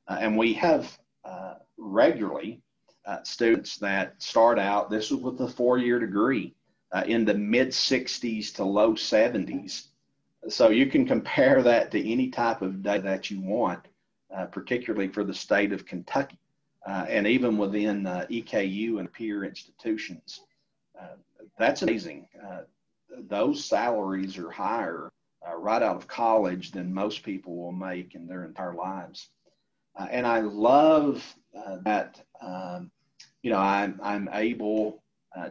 uh, 0.08 0.18
and 0.20 0.36
we 0.36 0.52
have 0.52 0.98
regularly 1.78 2.60
students 3.22 3.78
that 3.78 4.22
start 4.22 4.58
out. 4.58 4.90
This 4.90 5.10
is 5.10 5.16
with 5.16 5.40
a 5.40 5.48
four-year 5.48 5.98
degree 5.98 6.54
in 7.06 7.24
the 7.24 7.34
mid 7.34 7.68
60s 7.68 8.54
to 8.54 8.64
low 8.64 8.92
70s 8.92 9.89
so 10.48 10.70
you 10.70 10.86
can 10.86 11.06
compare 11.06 11.62
that 11.62 11.90
to 11.90 12.12
any 12.12 12.28
type 12.28 12.62
of 12.62 12.82
data 12.82 13.02
that 13.02 13.30
you 13.30 13.40
want, 13.40 13.86
uh, 14.34 14.46
particularly 14.46 15.08
for 15.08 15.24
the 15.24 15.34
state 15.34 15.72
of 15.72 15.86
Kentucky, 15.86 16.38
uh, 16.86 17.04
and 17.08 17.26
even 17.26 17.58
within 17.58 18.06
uh, 18.06 18.26
EKU 18.30 18.98
and 18.98 19.12
peer 19.12 19.44
institutions. 19.44 20.40
Uh, 20.98 21.16
that's 21.58 21.82
amazing. 21.82 22.26
Uh, 22.42 22.62
those 23.28 23.64
salaries 23.64 24.38
are 24.38 24.50
higher 24.50 25.10
uh, 25.46 25.56
right 25.56 25.82
out 25.82 25.96
of 25.96 26.06
college 26.06 26.70
than 26.70 26.92
most 26.92 27.22
people 27.22 27.56
will 27.56 27.72
make 27.72 28.14
in 28.14 28.26
their 28.26 28.44
entire 28.44 28.74
lives. 28.74 29.28
and 30.10 30.26
I 30.26 30.40
love 30.40 31.22
that, 31.84 32.18
um, 32.40 32.90
you 33.42 33.50
know, 33.50 33.58
I'm, 33.58 34.00
I'm 34.02 34.30
able 34.32 35.02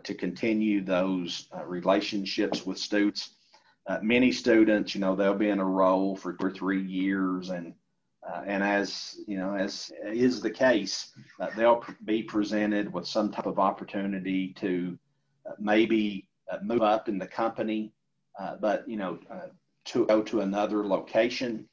to 0.04 0.14
continue 0.14 0.84
those 0.84 1.48
relationships 1.66 2.66
with 2.66 2.78
students 2.78 3.39
uh, 3.90 3.98
many 4.04 4.32
students, 4.32 4.94
you 4.94 5.02
know, 5.02 5.16
they'll 5.16 5.34
be 5.34 5.50
in 5.50 5.60
a 5.60 5.66
role 5.66 6.16
for 6.16 6.34
two 6.34 6.46
or 6.46 6.52
three 6.52 6.84
years, 6.84 7.50
and 7.50 7.74
uh, 8.28 8.44
and 8.46 8.64
as 8.64 9.20
you 9.26 9.36
know, 9.36 9.56
as 9.56 9.92
is 10.06 10.42
the 10.42 10.52
case, 10.52 11.12
uh, 11.40 11.48
they'll 11.58 11.84
be 12.06 12.22
presented 12.22 12.94
with 12.94 13.08
some 13.08 13.32
type 13.32 13.48
of 13.48 13.58
opportunity 13.58 14.54
to 14.54 14.96
uh, 15.50 15.54
maybe 15.58 16.28
uh, 16.52 16.58
move 16.62 16.84
up 16.84 17.10
in 17.10 17.18
the 17.18 17.26
company, 17.26 17.92
uh, 18.40 18.58
but 18.62 18.88
you 18.88 18.96
know, 18.96 19.18
to 19.86 20.06
go 20.06 20.22
to 20.22 20.42
another 20.42 20.86
location, 20.86 21.68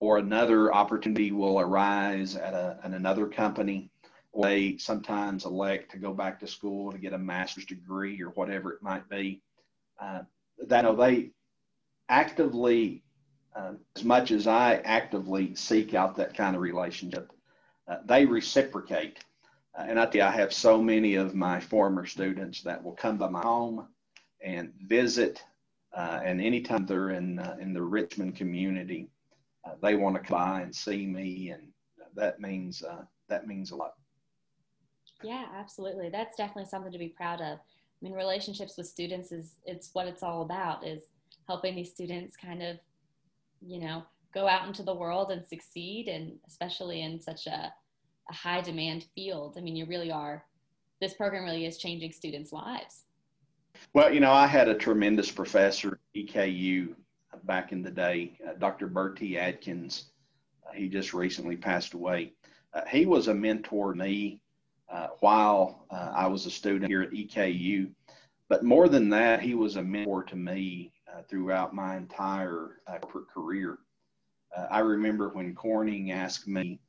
or 0.00 0.16
another 0.16 0.72
opportunity 0.72 1.32
will 1.32 1.60
arise 1.60 2.34
at, 2.34 2.54
a, 2.54 2.78
at 2.82 2.92
another 2.92 3.26
company. 3.26 3.90
Or 4.32 4.46
they 4.46 4.78
sometimes 4.78 5.44
elect 5.44 5.90
to 5.90 5.98
go 5.98 6.14
back 6.14 6.40
to 6.40 6.46
school 6.46 6.92
to 6.92 6.98
get 6.98 7.12
a 7.12 7.18
master's 7.18 7.66
degree 7.66 8.22
or 8.22 8.30
whatever 8.30 8.72
it 8.72 8.82
might 8.82 9.06
be. 9.10 9.42
that 10.00 10.26
you 10.70 10.82
know, 10.82 10.96
they 10.96 11.30
actively 12.08 13.02
uh, 13.54 13.72
as 13.96 14.04
much 14.04 14.30
as 14.30 14.46
I 14.46 14.76
actively 14.84 15.54
seek 15.54 15.94
out 15.94 16.16
that 16.16 16.34
kind 16.34 16.54
of 16.54 16.62
relationship, 16.62 17.32
uh, 17.88 17.96
they 18.04 18.24
reciprocate. 18.24 19.18
Uh, 19.76 19.86
and 19.88 19.98
I 19.98 20.04
I 20.04 20.30
have 20.30 20.52
so 20.52 20.82
many 20.82 21.14
of 21.14 21.34
my 21.34 21.60
former 21.60 22.06
students 22.06 22.62
that 22.62 22.82
will 22.82 22.92
come 22.92 23.16
by 23.16 23.28
my 23.28 23.40
home 23.40 23.88
and 24.42 24.72
visit. 24.86 25.42
Uh, 25.96 26.20
and 26.22 26.40
anytime 26.40 26.86
they're 26.86 27.10
in 27.10 27.38
uh, 27.38 27.56
in 27.60 27.72
the 27.72 27.82
Richmond 27.82 28.36
community, 28.36 29.08
uh, 29.64 29.72
they 29.82 29.96
want 29.96 30.16
to 30.16 30.20
come 30.20 30.38
by 30.38 30.60
and 30.60 30.74
see 30.74 31.06
me, 31.06 31.50
and 31.50 31.68
that 32.14 32.40
means 32.40 32.82
that 33.28 33.46
means 33.46 33.70
a 33.70 33.76
lot. 33.76 33.94
Yeah, 35.22 35.46
absolutely. 35.54 36.10
That's 36.10 36.36
definitely 36.36 36.66
something 36.66 36.92
to 36.92 36.98
be 36.98 37.08
proud 37.08 37.40
of. 37.40 37.58
I 37.58 38.00
mean, 38.02 38.12
relationships 38.12 38.76
with 38.76 38.86
students 38.86 39.32
is 39.32 39.54
it's 39.64 39.90
what 39.92 40.06
it's 40.06 40.22
all 40.22 40.42
about. 40.42 40.86
Is 40.86 41.02
helping 41.48 41.74
these 41.74 41.90
students 41.90 42.36
kind 42.36 42.62
of, 42.62 42.76
you 43.60 43.80
know, 43.80 44.02
go 44.32 44.46
out 44.46 44.66
into 44.66 44.82
the 44.82 44.94
world 44.94 45.30
and 45.30 45.44
succeed, 45.44 46.06
and 46.06 46.38
especially 46.46 47.02
in 47.02 47.20
such 47.20 47.46
a, 47.46 47.72
a 48.30 48.32
high 48.32 48.60
demand 48.60 49.06
field. 49.14 49.56
I 49.56 49.62
mean, 49.62 49.74
you 49.74 49.86
really 49.86 50.12
are. 50.12 50.44
This 51.00 51.14
program 51.14 51.44
really 51.44 51.64
is 51.64 51.78
changing 51.78 52.12
students' 52.12 52.52
lives. 52.52 53.04
Well, 53.94 54.12
you 54.12 54.20
know, 54.20 54.32
I 54.32 54.46
had 54.46 54.68
a 54.68 54.74
tremendous 54.74 55.30
professor 55.30 55.92
at 56.14 56.20
EKU 56.20 56.94
back 57.44 57.72
in 57.72 57.82
the 57.82 57.90
day, 57.90 58.38
uh, 58.46 58.52
Dr. 58.58 58.86
Bertie 58.86 59.38
Adkins. 59.38 60.10
Uh, 60.66 60.72
he 60.74 60.88
just 60.88 61.14
recently 61.14 61.56
passed 61.56 61.94
away. 61.94 62.32
Uh, 62.74 62.82
he 62.90 63.06
was 63.06 63.28
a 63.28 63.34
mentor 63.34 63.92
to 63.92 63.98
me 63.98 64.40
uh, 64.92 65.08
while 65.20 65.86
uh, 65.90 66.12
I 66.14 66.26
was 66.26 66.44
a 66.44 66.50
student 66.50 66.90
here 66.90 67.02
at 67.02 67.12
EKU. 67.12 67.90
But 68.48 68.64
more 68.64 68.88
than 68.88 69.08
that, 69.10 69.40
he 69.40 69.54
was 69.54 69.76
a 69.76 69.82
mentor 69.82 70.24
to 70.24 70.36
me 70.36 70.92
uh, 71.18 71.22
throughout 71.28 71.74
my 71.74 71.96
entire 71.96 72.80
corporate 73.00 73.28
career. 73.28 73.78
I 74.70 74.80
remember 74.80 75.28
when 75.28 75.54
Corning 75.54 76.10
asked 76.12 76.48
me 76.48 76.80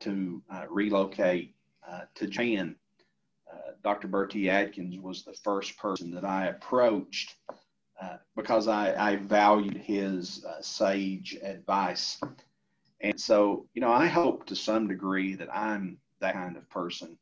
to 0.00 0.42
relocate 0.70 1.54
to 2.14 2.26
Japan 2.26 2.76
Dr. 3.86 4.08
Bertie 4.08 4.50
Adkins 4.50 4.98
was 4.98 5.22
the 5.22 5.32
first 5.32 5.78
person 5.78 6.10
that 6.10 6.24
I 6.24 6.46
approached 6.46 7.36
uh, 8.02 8.16
because 8.34 8.66
I, 8.66 9.12
I, 9.12 9.14
valued 9.14 9.76
his 9.76 10.44
uh, 10.44 10.60
sage 10.60 11.38
advice. 11.40 12.20
And 13.00 13.18
so, 13.20 13.68
you 13.74 13.80
know, 13.80 13.92
I 13.92 14.06
hope 14.06 14.44
to 14.46 14.56
some 14.56 14.88
degree 14.88 15.36
that 15.36 15.54
I'm 15.54 15.98
that 16.18 16.34
kind 16.34 16.56
of 16.56 16.68
person. 16.68 17.16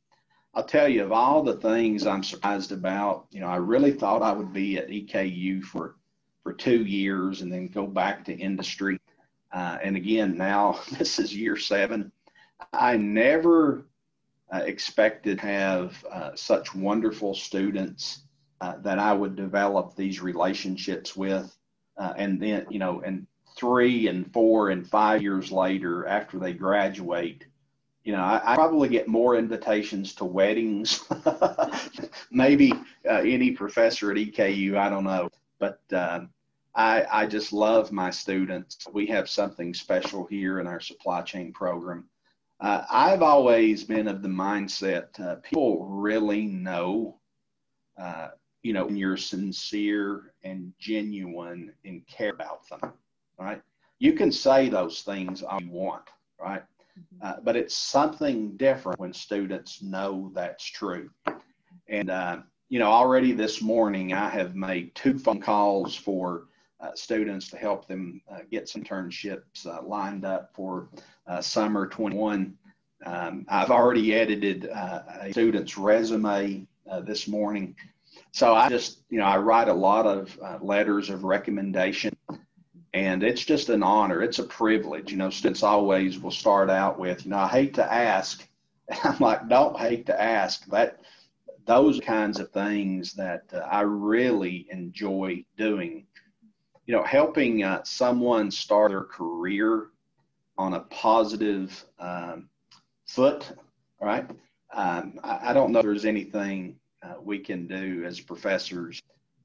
I'll 0.54 0.64
tell 0.64 0.88
you, 0.88 1.04
of 1.04 1.12
all 1.12 1.42
the 1.42 1.58
things 1.58 2.06
I'm 2.06 2.24
surprised 2.24 2.72
about, 2.72 3.26
you 3.30 3.40
know, 3.40 3.48
I 3.48 3.56
really 3.56 3.92
thought 3.92 4.22
I 4.22 4.32
would 4.32 4.54
be 4.54 4.78
at 4.78 4.88
EKU 4.88 5.62
for, 5.64 5.96
for 6.44 6.52
two 6.52 6.84
years 6.84 7.40
and 7.40 7.52
then 7.52 7.66
go 7.66 7.86
back 7.86 8.24
to 8.26 8.32
industry. 8.32 9.00
Uh, 9.50 9.78
and 9.82 9.96
again, 9.96 10.36
now 10.36 10.78
this 10.98 11.18
is 11.18 11.34
year 11.34 11.56
seven. 11.56 12.12
I 12.72 12.96
never 12.96 13.86
uh, 14.54 14.58
expected 14.58 15.40
to 15.40 15.46
have 15.46 16.04
uh, 16.12 16.30
such 16.36 16.74
wonderful 16.74 17.34
students 17.34 18.20
uh, 18.60 18.76
that 18.82 18.98
I 18.98 19.12
would 19.12 19.34
develop 19.34 19.96
these 19.96 20.20
relationships 20.20 21.16
with. 21.16 21.56
Uh, 21.96 22.12
and 22.16 22.40
then, 22.40 22.66
you 22.70 22.78
know, 22.78 23.00
and 23.04 23.26
three 23.56 24.08
and 24.08 24.32
four 24.32 24.70
and 24.70 24.86
five 24.86 25.22
years 25.22 25.50
later, 25.50 26.06
after 26.06 26.38
they 26.38 26.52
graduate, 26.52 27.46
you 28.04 28.12
know, 28.12 28.20
I, 28.20 28.52
I 28.52 28.54
probably 28.54 28.88
get 28.88 29.08
more 29.08 29.36
invitations 29.36 30.14
to 30.16 30.24
weddings, 30.24 31.04
maybe 32.30 32.72
uh, 33.08 33.20
any 33.20 33.52
professor 33.52 34.10
at 34.10 34.18
EKU, 34.18 34.76
I 34.76 34.90
don't 34.90 35.04
know. 35.04 35.30
But 35.58 35.80
um, 35.92 36.30
I, 36.74 37.04
I 37.10 37.26
just 37.26 37.52
love 37.52 37.92
my 37.92 38.10
students. 38.10 38.78
We 38.92 39.06
have 39.06 39.28
something 39.28 39.74
special 39.74 40.26
here 40.26 40.60
in 40.60 40.66
our 40.66 40.80
supply 40.80 41.22
chain 41.22 41.52
program 41.52 42.08
uh, 42.60 42.84
I've 42.90 43.22
always 43.22 43.84
been 43.84 44.08
of 44.08 44.22
the 44.22 44.28
mindset 44.28 45.18
uh, 45.20 45.36
people 45.36 45.84
really 45.86 46.46
know, 46.46 47.18
uh, 47.98 48.28
you 48.62 48.72
know, 48.72 48.86
when 48.86 48.96
you're 48.96 49.16
sincere 49.16 50.32
and 50.44 50.72
genuine 50.78 51.72
and 51.84 52.06
care 52.06 52.30
about 52.30 52.68
them, 52.68 52.92
right? 53.38 53.60
You 53.98 54.12
can 54.12 54.30
say 54.30 54.68
those 54.68 55.02
things 55.02 55.42
all 55.42 55.60
you 55.60 55.70
want, 55.70 56.04
right? 56.40 56.62
Mm-hmm. 56.98 57.26
Uh, 57.26 57.40
but 57.42 57.56
it's 57.56 57.76
something 57.76 58.56
different 58.56 59.00
when 59.00 59.12
students 59.12 59.82
know 59.82 60.30
that's 60.34 60.64
true. 60.64 61.10
And, 61.88 62.08
uh, 62.08 62.38
you 62.68 62.78
know, 62.78 62.90
already 62.90 63.32
this 63.32 63.60
morning 63.60 64.12
I 64.12 64.28
have 64.28 64.54
made 64.54 64.94
two 64.94 65.18
phone 65.18 65.40
calls 65.40 65.94
for 65.94 66.44
uh, 66.80 66.90
students 66.94 67.48
to 67.50 67.56
help 67.56 67.86
them 67.86 68.20
uh, 68.30 68.40
get 68.50 68.68
some 68.68 68.82
internships 68.82 69.66
uh, 69.66 69.82
lined 69.82 70.24
up 70.24 70.50
for 70.54 70.88
uh, 71.26 71.40
summer 71.40 71.86
21. 71.86 72.56
Um, 73.06 73.46
I've 73.48 73.70
already 73.70 74.14
edited 74.14 74.68
uh, 74.68 75.02
a 75.20 75.32
student's 75.32 75.76
resume 75.76 76.66
uh, 76.90 77.00
this 77.00 77.28
morning. 77.28 77.76
So 78.32 78.54
I 78.54 78.68
just, 78.68 79.00
you 79.10 79.18
know, 79.18 79.24
I 79.24 79.38
write 79.38 79.68
a 79.68 79.74
lot 79.74 80.06
of 80.06 80.36
letters 80.60 81.10
of 81.10 81.24
recommendation 81.24 82.16
and 82.94 83.24
it's 83.24 83.44
just 83.44 83.68
an 83.70 83.82
honor. 83.82 84.22
It's 84.22 84.38
a 84.38 84.44
privilege. 84.44 85.10
You 85.10 85.18
know, 85.18 85.28
students 85.28 85.64
always 85.64 86.18
will 86.18 86.30
start 86.30 86.70
out 86.70 86.98
with, 86.98 87.24
you 87.24 87.32
know, 87.32 87.38
I 87.38 87.48
hate 87.48 87.74
to 87.74 87.92
ask. 87.92 88.48
I'm 89.04 89.18
like, 89.18 89.48
don't 89.48 89.76
hate 89.76 90.06
to 90.06 90.20
ask. 90.20 90.64
That 90.66 91.00
those 91.66 92.00
kinds 92.00 92.40
of 92.40 92.50
things 92.50 93.14
that 93.14 93.44
uh, 93.52 93.58
I 93.58 93.80
really 93.80 94.66
enjoy 94.70 95.44
doing 95.56 96.06
you 96.86 96.94
know, 96.94 97.02
helping 97.02 97.62
uh, 97.62 97.82
someone 97.84 98.50
start 98.50 98.90
their 98.90 99.04
career 99.04 99.88
on 100.58 100.74
a 100.74 100.80
positive 100.80 101.84
um, 101.98 102.48
foot, 103.06 103.52
right? 104.00 104.30
Um, 104.72 105.18
I, 105.22 105.50
I, 105.50 105.52
don't 105.52 105.72
know 105.72 105.78
if 105.78 105.84
there's 105.84 106.04
anything 106.04 106.76
uh, 107.02 107.14
we 107.22 107.38
can 107.38 107.66
do 107.66 108.04
as 108.04 108.20
professors 108.20 109.00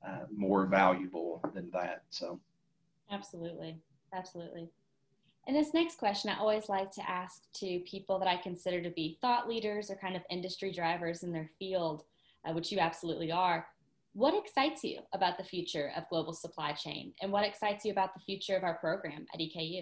uh, 0.06 0.26
more 0.36 0.66
valuable 0.66 1.42
than 1.54 1.70
that. 1.72 2.04
So, 2.10 2.40
absolutely, 3.12 3.78
absolutely. 4.14 4.70
And 5.50 5.58
this 5.58 5.74
next 5.74 5.98
question, 5.98 6.30
I 6.30 6.38
always 6.38 6.70
like 6.70 6.92
to 6.92 7.10
ask 7.10 7.52
to 7.56 7.80
people 7.80 8.20
that 8.20 8.28
I 8.28 8.38
consider 8.38 8.84
to 8.84 8.92
be 8.92 9.18
thought 9.20 9.50
leaders 9.50 9.90
or 9.90 9.96
kind 9.96 10.16
of 10.16 10.22
industry 10.30 10.72
drivers 10.72 11.24
in 11.24 11.32
their 11.32 11.50
field, 11.58 12.04
uh, 12.46 12.54
which 12.54 12.72
you 12.72 12.78
absolutely 12.78 13.32
are. 13.32 13.66
What 14.14 14.38
excites 14.38 14.84
you 14.84 15.00
about 15.12 15.40
the 15.40 15.44
future 15.44 15.92
of 15.98 16.08
global 16.08 16.34
supply 16.34 16.74
chain? 16.74 17.14
And 17.24 17.32
what 17.32 17.46
excites 17.46 17.84
you 17.84 17.92
about 17.92 18.14
the 18.14 18.20
future 18.20 18.58
of 18.58 18.64
our 18.64 18.76
program 18.76 19.26
at 19.34 19.40
EKU? 19.40 19.82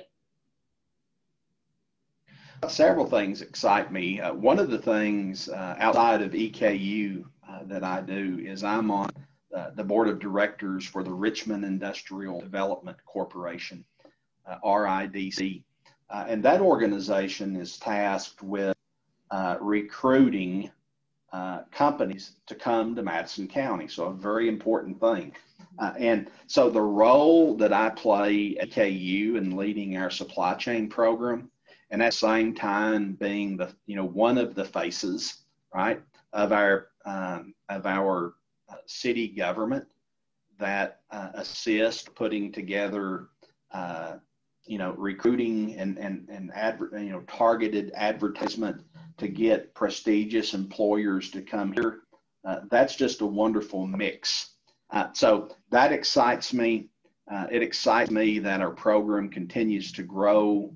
Several 2.69 3.05
things 3.05 3.41
excite 3.41 3.91
me. 3.91 4.21
Uh, 4.21 4.35
one 4.35 4.59
of 4.59 4.71
the 4.71 4.79
things 4.79 5.49
uh, 5.49 5.75
outside 5.79 6.21
of 6.21 6.31
EKU 6.31 7.25
uh, 7.45 7.59
that 7.65 7.83
I 7.83 7.99
do 7.99 8.39
is 8.41 8.63
I'm 8.63 8.89
on 8.89 9.09
uh, 9.53 9.71
the 9.75 9.83
board 9.83 10.07
of 10.07 10.19
directors 10.19 10.85
for 10.85 11.03
the 11.03 11.13
Richmond 11.13 11.65
Industrial 11.65 12.39
Development 12.39 12.95
Corporation, 13.05 13.83
RIDC. 14.63 15.63
Uh, 16.09 16.25
and 16.27 16.43
that 16.43 16.61
organization 16.61 17.55
is 17.55 17.77
tasked 17.77 18.41
with 18.41 18.75
recruiting 19.59 20.71
uh, 21.33 21.63
companies 21.71 22.31
to 22.45 22.55
come 22.55 22.95
to 22.95 23.03
Madison 23.03 23.47
County. 23.47 23.87
So, 23.87 24.05
a 24.05 24.13
very 24.13 24.47
important 24.47 24.99
thing. 24.99 25.33
Uh, 25.77 25.93
and 25.97 26.31
so, 26.47 26.69
the 26.69 26.81
role 26.81 27.55
that 27.57 27.73
I 27.73 27.89
play 27.89 28.57
at 28.59 28.71
EKU 28.71 29.35
in 29.35 29.57
leading 29.57 29.97
our 29.97 30.09
supply 30.09 30.53
chain 30.53 30.87
program, 30.87 31.51
and 31.91 32.01
at 32.01 32.11
the 32.11 32.17
same 32.17 32.55
time 32.55 33.13
being 33.13 33.57
the 33.57 33.73
you 33.85 33.95
know 33.95 34.05
one 34.05 34.37
of 34.37 34.55
the 34.55 34.65
faces 34.65 35.39
right 35.75 36.01
of 36.33 36.53
our 36.53 36.87
um, 37.05 37.53
of 37.69 37.85
our 37.85 38.35
uh, 38.69 38.75
city 38.85 39.27
government 39.27 39.85
that 40.57 41.01
uh, 41.11 41.29
assist 41.33 42.15
putting 42.15 42.51
together 42.51 43.27
uh, 43.71 44.15
you 44.67 44.77
know 44.77 44.93
recruiting 44.97 45.75
and 45.75 45.97
and 45.97 46.27
and 46.29 46.51
adver- 46.53 46.91
you 46.93 47.09
know 47.09 47.21
targeted 47.21 47.91
advertisement 47.95 48.83
to 49.17 49.27
get 49.27 49.73
prestigious 49.73 50.53
employers 50.53 51.31
to 51.31 51.41
come 51.41 51.71
here. 51.71 52.01
Uh, 52.45 52.61
that's 52.69 52.95
just 52.95 53.21
a 53.21 53.25
wonderful 53.25 53.87
mix. 53.87 54.51
Uh, 54.91 55.07
so 55.13 55.49
that 55.71 55.91
excites 55.91 56.53
me. 56.53 56.89
Uh, 57.29 57.47
it 57.51 57.61
excites 57.61 58.11
me 58.11 58.39
that 58.39 58.61
our 58.61 58.71
program 58.71 59.29
continues 59.29 59.91
to 59.91 60.03
grow 60.03 60.73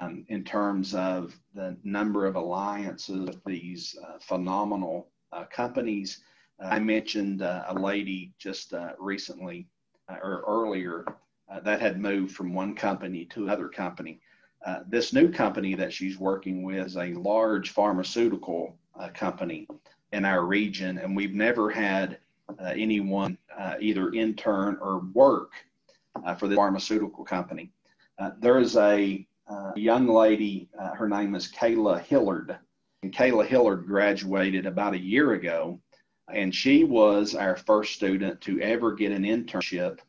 um, 0.00 0.24
in 0.28 0.44
terms 0.44 0.94
of 0.94 1.34
the 1.54 1.76
number 1.82 2.24
of 2.26 2.36
alliances 2.36 3.26
with 3.26 3.42
these 3.44 3.96
uh, 4.06 4.18
phenomenal 4.20 5.08
uh, 5.32 5.44
companies. 5.50 6.20
Uh, 6.62 6.68
I 6.68 6.78
mentioned 6.78 7.42
a 7.42 7.74
lady 7.76 8.32
just 8.38 8.74
recently 8.98 9.66
or 10.08 10.44
earlier 10.46 11.04
that 11.62 11.80
had 11.80 12.00
moved 12.00 12.34
from 12.34 12.52
one 12.52 12.74
company 12.74 13.24
to 13.26 13.44
another 13.44 13.68
company. 13.68 14.20
Uh, 14.66 14.80
this 14.88 15.12
new 15.12 15.30
company 15.30 15.74
that 15.74 15.92
she's 15.92 16.18
working 16.18 16.62
with 16.62 16.86
is 16.86 16.96
a 16.96 17.14
large 17.14 17.70
pharmaceutical 17.70 18.76
uh, 18.98 19.08
company 19.14 19.66
in 20.12 20.24
our 20.24 20.44
region, 20.44 20.98
and 20.98 21.14
we've 21.14 21.34
never 21.34 21.70
had 21.70 22.18
uh, 22.58 22.72
anyone 22.76 23.36
uh, 23.58 23.74
either 23.80 24.12
intern 24.12 24.78
or 24.80 25.00
work 25.12 25.52
uh, 26.24 26.34
for 26.34 26.48
the 26.48 26.56
pharmaceutical 26.56 27.24
company. 27.24 27.70
Uh, 28.18 28.30
there 28.40 28.58
is 28.58 28.76
a 28.76 29.26
uh, 29.48 29.72
young 29.76 30.06
lady, 30.08 30.68
uh, 30.78 30.90
her 30.94 31.08
name 31.08 31.34
is 31.34 31.50
Kayla 31.52 32.02
Hillard. 32.02 32.56
And 33.02 33.14
Kayla 33.14 33.46
Hillard 33.46 33.86
graduated 33.86 34.66
about 34.66 34.94
a 34.94 34.98
year 34.98 35.32
ago, 35.32 35.80
and 36.32 36.54
she 36.54 36.84
was 36.84 37.34
our 37.34 37.56
first 37.56 37.94
student 37.94 38.40
to 38.42 38.60
ever 38.60 38.92
get 38.92 39.12
an 39.12 39.22
internship 39.22 40.00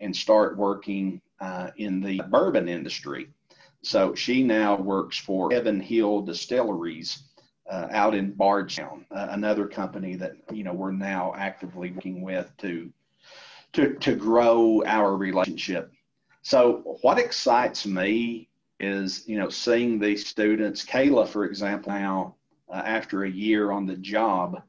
and 0.00 0.14
start 0.14 0.56
working 0.56 1.20
uh, 1.40 1.70
in 1.76 2.00
the 2.00 2.20
bourbon 2.28 2.68
industry. 2.68 3.28
So 3.82 4.14
she 4.14 4.42
now 4.42 4.76
works 4.76 5.18
for 5.18 5.50
Heaven 5.52 5.80
Hill 5.80 6.22
Distilleries 6.22 7.22
uh, 7.70 7.86
out 7.90 8.14
in 8.14 8.32
Bardstown, 8.32 9.04
uh, 9.10 9.28
another 9.30 9.66
company 9.66 10.16
that 10.16 10.32
you 10.52 10.64
know 10.64 10.72
we're 10.72 10.92
now 10.92 11.34
actively 11.36 11.92
working 11.92 12.22
with 12.22 12.50
to 12.58 12.90
to 13.74 13.94
to 13.94 14.14
grow 14.14 14.82
our 14.84 15.16
relationship. 15.16 15.92
So 16.42 16.98
what 17.02 17.18
excites 17.18 17.86
me 17.86 18.48
is 18.80 19.24
you 19.28 19.38
know 19.38 19.48
seeing 19.48 19.98
these 19.98 20.26
students. 20.26 20.84
Kayla, 20.84 21.28
for 21.28 21.44
example, 21.44 21.92
now 21.92 22.36
uh, 22.72 22.82
after 22.84 23.24
a 23.24 23.30
year 23.30 23.70
on 23.70 23.86
the 23.86 23.96
job, 23.96 24.62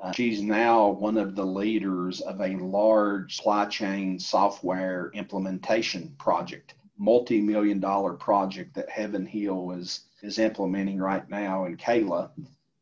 uh, 0.00 0.12
she's 0.12 0.42
now 0.42 0.88
one 0.88 1.16
of 1.16 1.34
the 1.34 1.44
leaders 1.44 2.20
of 2.20 2.40
a 2.40 2.56
large 2.56 3.36
supply 3.36 3.66
chain 3.66 4.18
software 4.18 5.10
implementation 5.14 6.14
project, 6.18 6.74
multi-million 6.98 7.80
dollar 7.80 8.14
project 8.14 8.74
that 8.74 8.88
Heaven 8.88 9.26
Hill 9.26 9.72
is 9.72 10.04
is 10.22 10.38
implementing 10.38 10.98
right 10.98 11.28
now, 11.28 11.64
and 11.64 11.78
Kayla 11.78 12.30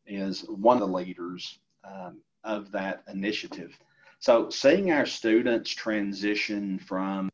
is 0.05 0.41
one 0.47 0.81
of 0.81 0.87
the 0.89 0.95
leaders 0.95 1.59
um, 1.83 2.19
of 2.43 2.71
that 2.71 3.03
initiative. 3.11 3.77
So, 4.19 4.49
seeing 4.49 4.91
our 4.91 5.05
students 5.05 5.69
transition 5.69 6.79
from 6.79 7.29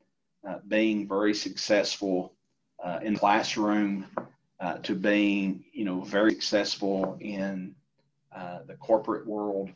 uh, 0.48 0.58
being 0.68 1.08
very 1.08 1.34
successful 1.34 2.34
uh, 2.84 3.00
in 3.02 3.14
the 3.14 3.20
classroom 3.20 4.08
uh, 4.60 4.78
to 4.80 4.96
being, 4.96 5.64
you 5.72 5.86
know, 5.86 6.02
very 6.02 6.32
successful 6.32 7.18
in 7.22 7.76
uh, 8.36 8.60
the 8.68 8.76
corporate 8.76 9.26
world, 9.26 9.70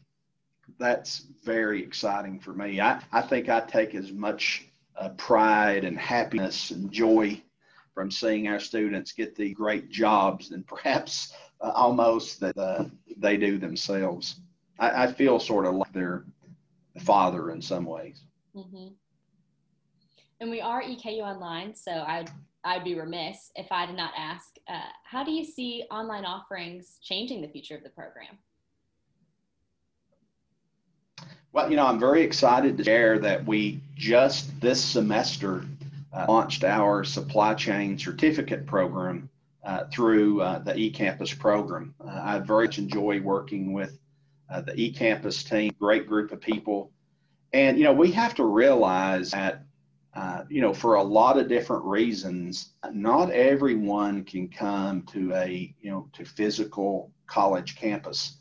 that's 0.80 1.28
very 1.44 1.82
exciting 1.82 2.40
for 2.40 2.54
me. 2.54 2.82
I, 2.82 3.02
I 3.12 3.22
think 3.22 3.50
I 3.50 3.62
take 3.62 3.96
as 3.96 4.12
much 4.12 4.66
uh, 5.00 5.10
pride 5.10 5.84
and 5.84 5.98
happiness 5.98 6.72
and 6.72 6.92
joy 6.92 7.42
from 7.94 8.12
seeing 8.12 8.48
our 8.48 8.60
students 8.60 9.12
get 9.12 9.36
the 9.36 9.54
great 9.54 9.90
jobs 9.90 10.50
than 10.50 10.64
perhaps 10.64 11.34
uh, 11.62 11.72
almost 11.74 12.40
that 12.40 12.58
uh, 12.58 12.86
they 13.18 13.38
do 13.38 13.58
themselves. 13.58 14.42
I, 14.80 15.06
I, 15.06 15.12
feel 15.12 15.40
sort 15.40 15.66
of 15.66 15.74
like 15.74 15.92
their 15.94 16.26
father 17.00 17.50
in 17.50 17.62
some 17.62 17.86
ways. 17.86 18.22
Mm-hmm. 18.56 18.90
And 20.40 20.52
we 20.52 20.62
are 20.62 20.84
EKU 20.84 21.22
Online, 21.22 21.74
so 21.74 21.92
I'd, 21.92 22.30
I'd 22.64 22.84
be 22.84 22.94
remiss 22.94 23.52
if 23.56 23.72
I 23.72 23.88
did 23.88 23.98
not 23.98 24.14
ask 24.16 24.58
uh, 24.68 24.80
how 25.04 25.24
do 25.24 25.32
you 25.32 25.44
see 25.44 25.84
online 25.90 26.26
offerings 26.26 27.00
changing 27.02 27.42
the 27.42 27.48
future 27.48 27.76
of 27.76 27.84
the 27.84 27.90
program? 27.90 28.38
Well, 31.58 31.72
you 31.72 31.76
know, 31.76 31.88
I'm 31.88 32.00
very 32.00 32.22
excited 32.22 32.78
to 32.78 32.84
share 32.84 33.18
that 33.18 33.44
we 33.44 33.82
just 33.96 34.62
this 34.62 34.80
semester 34.80 35.66
uh, 36.14 36.28
launched 36.30 36.64
our 36.64 37.04
supply 37.04 37.56
chain 37.56 37.98
certificate 37.98 38.68
program 38.68 39.28
uh, 39.64 39.86
through 39.92 40.44
uh, 40.44 40.60
the 40.60 40.74
eCampus 40.74 41.36
program. 41.36 41.96
Uh, 42.00 42.22
I 42.24 42.38
very 42.38 42.68
much 42.68 42.78
enjoy 42.78 43.22
working 43.22 43.74
with 43.74 43.98
uh, 44.52 44.62
the 44.62 44.74
eCampus 44.74 45.50
team, 45.50 45.74
great 45.80 46.06
group 46.06 46.32
of 46.32 46.40
people. 46.40 46.92
And, 47.54 47.80
you 47.80 47.86
know, 47.86 47.94
we 47.94 48.12
have 48.12 48.36
to 48.36 48.46
realize 48.46 49.32
that, 49.32 49.64
uh, 50.14 50.44
you 50.50 50.62
know, 50.62 50.76
for 50.76 50.94
a 50.94 51.04
lot 51.04 51.40
of 51.40 51.50
different 51.50 51.84
reasons, 51.86 52.74
not 52.92 53.32
everyone 53.32 54.26
can 54.26 54.48
come 54.48 55.02
to 55.08 55.34
a, 55.34 55.74
you 55.82 55.90
know, 55.90 56.08
to 56.14 56.24
physical 56.24 57.12
college 57.26 57.78
campus. 57.78 58.38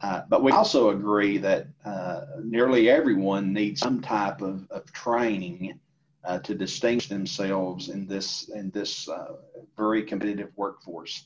Uh, 0.00 0.22
but 0.28 0.42
we 0.42 0.50
also 0.52 0.90
agree 0.90 1.36
that 1.38 1.66
uh, 1.84 2.22
nearly 2.42 2.88
everyone 2.88 3.52
needs 3.52 3.80
some 3.80 4.00
type 4.00 4.40
of, 4.40 4.66
of 4.70 4.90
training 4.92 5.78
uh, 6.24 6.38
to 6.38 6.54
distinguish 6.54 7.08
themselves 7.08 7.88
in 7.88 8.06
this 8.06 8.48
in 8.50 8.70
this 8.70 9.08
uh, 9.08 9.32
very 9.76 10.02
competitive 10.02 10.50
workforce. 10.56 11.24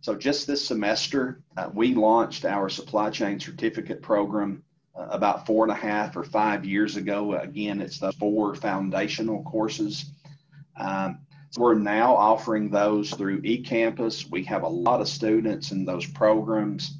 So 0.00 0.14
just 0.14 0.46
this 0.46 0.66
semester, 0.66 1.42
uh, 1.56 1.70
we 1.72 1.94
launched 1.94 2.44
our 2.44 2.68
supply 2.68 3.10
chain 3.10 3.40
certificate 3.40 4.02
program 4.02 4.62
about 4.94 5.46
four 5.46 5.64
and 5.64 5.72
a 5.72 5.74
half 5.74 6.16
or 6.16 6.24
five 6.24 6.64
years 6.64 6.96
ago. 6.96 7.34
Again, 7.34 7.80
it's 7.80 7.98
the 7.98 8.12
four 8.12 8.54
foundational 8.54 9.42
courses. 9.42 10.12
Um, 10.76 11.18
so 11.50 11.62
we're 11.62 11.74
now 11.74 12.14
offering 12.14 12.70
those 12.70 13.10
through 13.10 13.42
eCampus. 13.42 14.30
We 14.30 14.44
have 14.44 14.62
a 14.62 14.68
lot 14.68 15.00
of 15.00 15.08
students 15.08 15.72
in 15.72 15.84
those 15.84 16.06
programs, 16.06 16.98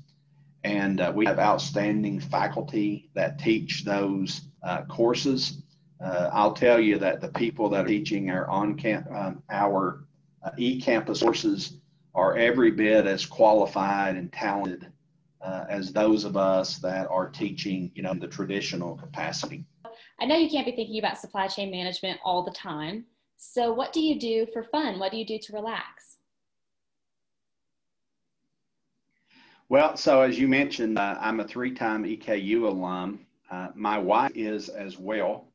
and 0.64 1.00
uh, 1.00 1.12
we 1.14 1.26
have 1.26 1.38
outstanding 1.38 2.18
faculty 2.18 3.10
that 3.14 3.38
teach 3.38 3.84
those 3.84 4.42
uh, 4.62 4.82
courses. 4.86 5.62
Uh, 6.02 6.30
I'll 6.32 6.54
tell 6.54 6.80
you 6.80 6.98
that 6.98 7.20
the 7.20 7.28
people 7.28 7.68
that 7.70 7.84
are 7.84 7.88
teaching 7.88 8.30
our 8.30 8.48
on 8.48 8.76
camp, 8.76 9.06
um, 9.12 9.42
our 9.50 10.06
uh, 10.42 10.50
e-campus 10.56 11.22
courses 11.22 11.78
are 12.14 12.36
every 12.36 12.70
bit 12.70 13.06
as 13.06 13.26
qualified 13.26 14.16
and 14.16 14.32
talented 14.32 14.90
uh, 15.42 15.66
as 15.68 15.92
those 15.92 16.24
of 16.24 16.36
us 16.36 16.78
that 16.78 17.06
are 17.08 17.28
teaching, 17.28 17.90
you 17.94 18.02
know, 18.02 18.14
the 18.14 18.26
traditional 18.26 18.96
capacity. 18.96 19.64
I 20.18 20.24
know 20.24 20.36
you 20.36 20.48
can't 20.48 20.64
be 20.64 20.72
thinking 20.72 20.98
about 20.98 21.18
supply 21.18 21.48
chain 21.48 21.70
management 21.70 22.18
all 22.24 22.42
the 22.42 22.52
time. 22.52 23.04
So, 23.36 23.72
what 23.72 23.92
do 23.92 24.00
you 24.00 24.18
do 24.18 24.46
for 24.52 24.62
fun? 24.62 24.98
What 24.98 25.12
do 25.12 25.18
you 25.18 25.26
do 25.26 25.38
to 25.38 25.52
relax? 25.52 26.13
Well, 29.70 29.96
so 29.96 30.20
as 30.20 30.38
you 30.38 30.46
mentioned, 30.46 30.98
uh, 30.98 31.16
I'm 31.18 31.40
a 31.40 31.48
three 31.48 31.72
time 31.72 32.04
EKU 32.04 32.68
alum. 32.68 33.26
Uh, 33.50 33.68
my 33.74 33.98
wife 33.98 34.32
is 34.34 34.68
as 34.68 34.98
well. 34.98 35.48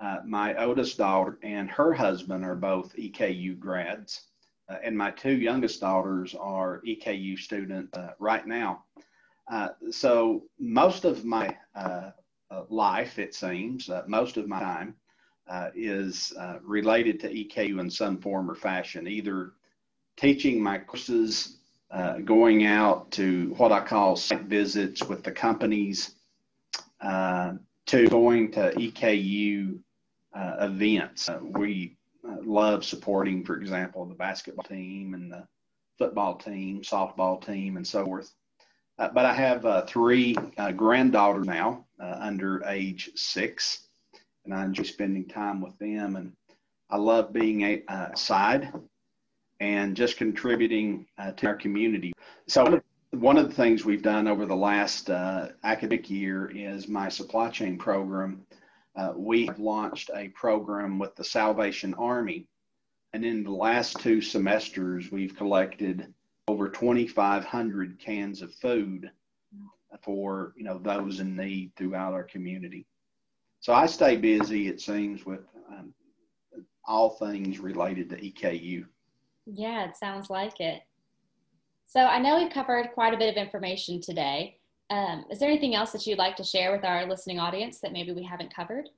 Uh, 0.00 0.18
my 0.24 0.56
oldest 0.56 0.96
daughter 0.96 1.38
and 1.42 1.70
her 1.70 1.92
husband 1.92 2.44
are 2.44 2.54
both 2.54 2.96
EKU 2.96 3.58
grads, 3.58 4.28
uh, 4.70 4.78
and 4.82 4.96
my 4.96 5.10
two 5.10 5.36
youngest 5.36 5.80
daughters 5.80 6.34
are 6.34 6.80
EKU 6.86 7.38
students 7.38 7.96
uh, 7.96 8.12
right 8.18 8.46
now. 8.46 8.84
Uh, 9.50 9.68
so 9.90 10.44
most 10.58 11.04
of 11.04 11.24
my 11.26 11.54
life, 12.70 13.18
it 13.18 13.34
seems, 13.34 13.90
most 14.06 14.38
of 14.38 14.48
my 14.48 14.58
time 14.58 14.94
is 15.74 16.32
related 16.62 17.20
to 17.20 17.28
EKU 17.28 17.78
in 17.78 17.90
some 17.90 18.16
form 18.16 18.50
or 18.50 18.54
fashion, 18.54 19.06
either 19.06 19.52
teaching 20.16 20.62
my 20.62 20.78
courses, 20.78 21.58
going 22.24 22.66
out 22.66 23.10
to 23.12 23.54
what 23.56 23.72
I 23.72 23.80
call 23.80 24.16
site 24.16 24.42
visits 24.42 25.04
with 25.04 25.22
the 25.22 25.32
companies, 25.32 26.14
to 27.00 28.08
going 28.08 28.50
to 28.52 28.72
EKU 28.72 29.78
uh, 30.34 30.56
events. 30.60 31.28
Uh, 31.28 31.38
we 31.42 31.96
uh, 32.28 32.36
love 32.42 32.84
supporting, 32.84 33.44
for 33.44 33.56
example, 33.56 34.04
the 34.04 34.14
basketball 34.14 34.64
team 34.64 35.14
and 35.14 35.30
the 35.30 35.46
football 35.98 36.36
team, 36.36 36.82
softball 36.82 37.44
team, 37.44 37.76
and 37.76 37.86
so 37.86 38.04
forth. 38.04 38.32
Uh, 38.98 39.08
but 39.08 39.24
I 39.24 39.34
have 39.34 39.64
uh, 39.64 39.84
three 39.86 40.36
uh, 40.56 40.72
granddaughters 40.72 41.46
now 41.46 41.84
under 42.00 42.62
age 42.66 43.10
six, 43.16 43.86
and 44.44 44.54
I 44.54 44.64
enjoy 44.64 44.84
spending 44.84 45.26
time 45.26 45.60
with 45.60 45.76
them. 45.78 46.16
And 46.16 46.32
I 46.90 46.96
love 46.96 47.32
being 47.32 47.82
outside 47.88 48.72
and 49.60 49.96
just 49.96 50.16
contributing 50.16 51.06
to 51.36 51.46
our 51.46 51.54
community. 51.54 52.12
So 52.48 52.80
one 53.12 53.38
of 53.38 53.48
the 53.48 53.54
things 53.54 53.84
we've 53.84 54.02
done 54.02 54.26
over 54.26 54.46
the 54.46 54.56
last 54.56 55.08
uh, 55.10 55.48
academic 55.62 56.10
year 56.10 56.50
is 56.54 56.88
my 56.88 57.08
supply 57.08 57.50
chain 57.50 57.78
program. 57.78 58.46
Uh, 58.96 59.12
we 59.16 59.46
have 59.46 59.58
launched 59.58 60.10
a 60.14 60.28
program 60.28 60.98
with 60.98 61.14
the 61.16 61.24
Salvation 61.24 61.94
Army, 61.94 62.46
and 63.12 63.24
in 63.24 63.44
the 63.44 63.50
last 63.50 63.98
two 64.00 64.20
semesters, 64.20 65.10
we've 65.10 65.36
collected 65.36 66.12
over 66.48 66.68
2,500 66.68 67.98
cans 67.98 68.42
of 68.42 68.54
food 68.54 69.10
for 70.02 70.52
you 70.56 70.64
know 70.64 70.78
those 70.78 71.20
in 71.20 71.36
need 71.36 71.72
throughout 71.76 72.12
our 72.12 72.24
community. 72.24 72.86
So 73.60 73.72
I 73.72 73.86
stay 73.86 74.16
busy, 74.16 74.68
it 74.68 74.80
seems, 74.80 75.24
with 75.24 75.40
um, 75.68 75.94
all 76.86 77.10
things 77.10 77.58
related 77.58 78.10
to 78.10 78.16
EKU. 78.16 78.84
Yeah, 79.46 79.84
it 79.88 79.96
sounds 79.96 80.30
like 80.30 80.60
it. 80.60 80.82
So 81.86 82.00
I 82.00 82.18
know 82.18 82.38
we've 82.38 82.52
covered 82.52 82.90
quite 82.92 83.14
a 83.14 83.16
bit 83.16 83.28
of 83.28 83.36
information 83.36 84.00
today. 84.00 84.58
Um, 84.90 85.24
is 85.30 85.38
there 85.38 85.48
anything 85.48 85.74
else 85.74 85.92
that 85.92 86.06
you'd 86.06 86.18
like 86.18 86.36
to 86.36 86.44
share 86.44 86.72
with 86.72 86.84
our 86.84 87.06
listening 87.06 87.38
audience 87.38 87.80
that 87.80 87.92
maybe 87.92 88.12
we 88.12 88.22
haven't 88.22 88.54
covered? 88.54 88.88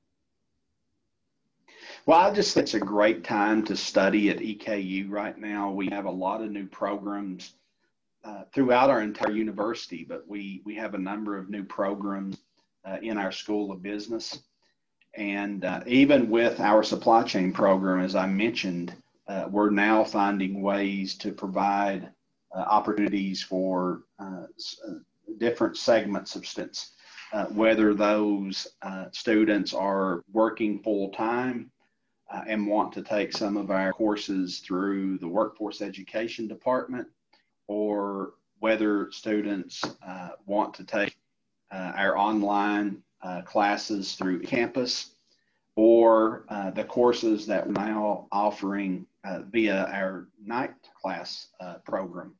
Well, 2.06 2.18
I 2.18 2.32
just 2.32 2.54
think 2.54 2.64
it's 2.64 2.74
a 2.74 2.80
great 2.80 3.24
time 3.24 3.64
to 3.64 3.76
study 3.76 4.30
at 4.30 4.38
EKU 4.38 5.10
right 5.10 5.36
now. 5.36 5.70
We 5.70 5.88
have 5.90 6.04
a 6.04 6.10
lot 6.10 6.42
of 6.42 6.50
new 6.50 6.66
programs 6.66 7.54
uh, 8.24 8.44
throughout 8.54 8.90
our 8.90 9.02
entire 9.02 9.32
university, 9.32 10.04
but 10.08 10.26
we, 10.26 10.62
we 10.64 10.74
have 10.76 10.94
a 10.94 10.98
number 10.98 11.36
of 11.36 11.50
new 11.50 11.64
programs 11.64 12.38
uh, 12.84 12.98
in 13.02 13.18
our 13.18 13.32
School 13.32 13.72
of 13.72 13.82
Business. 13.82 14.40
And 15.14 15.64
uh, 15.64 15.80
even 15.86 16.30
with 16.30 16.60
our 16.60 16.82
supply 16.82 17.22
chain 17.24 17.52
program, 17.52 18.04
as 18.04 18.14
I 18.14 18.26
mentioned, 18.26 18.94
uh, 19.28 19.48
we're 19.50 19.70
now 19.70 20.04
finding 20.04 20.62
ways 20.62 21.16
to 21.16 21.32
provide 21.32 22.10
uh, 22.54 22.60
opportunities 22.60 23.42
for 23.42 24.02
uh, 24.20 24.44
uh, 24.44 24.92
different 25.38 25.76
segments 25.76 26.36
of 26.36 26.46
students, 26.46 26.92
whether 27.50 27.92
those 27.92 28.66
students 29.12 29.74
are 29.74 30.22
working 30.32 30.78
full 30.82 31.10
time 31.10 31.70
and 32.46 32.66
want 32.66 32.92
to 32.92 33.02
take 33.02 33.32
some 33.32 33.56
of 33.56 33.70
our 33.70 33.92
courses 33.92 34.60
through 34.60 35.18
the 35.18 35.28
workforce 35.28 35.82
education 35.82 36.48
department, 36.48 37.06
or 37.66 38.34
whether 38.60 39.10
students 39.10 39.82
want 40.46 40.72
to 40.72 40.84
take 40.84 41.16
our 41.72 42.16
online 42.16 43.02
classes 43.44 44.14
through 44.14 44.40
eCampus 44.40 45.10
or 45.76 46.46
uh, 46.48 46.70
the 46.70 46.84
courses 46.84 47.46
that 47.46 47.66
we're 47.66 47.72
now 47.72 48.26
offering 48.32 49.06
uh, 49.24 49.40
via 49.50 49.84
our 49.92 50.28
night 50.42 50.74
class 51.00 51.48
uh, 51.60 51.74
program. 51.84 52.34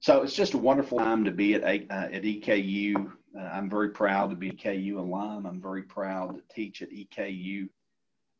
So 0.00 0.22
it's 0.22 0.34
just 0.34 0.54
a 0.54 0.58
wonderful 0.58 0.98
time 0.98 1.24
to 1.24 1.30
be 1.30 1.54
at, 1.54 1.62
uh, 1.62 2.08
at 2.12 2.22
EKU. 2.22 3.12
Uh, 3.38 3.40
I'm 3.40 3.70
very 3.70 3.90
proud 3.90 4.30
to 4.30 4.36
be 4.36 4.50
EKU 4.50 4.98
alum. 4.98 5.46
I'm 5.46 5.60
very 5.60 5.84
proud 5.84 6.36
to 6.36 6.54
teach 6.54 6.82
at 6.82 6.90
EKU. 6.90 7.68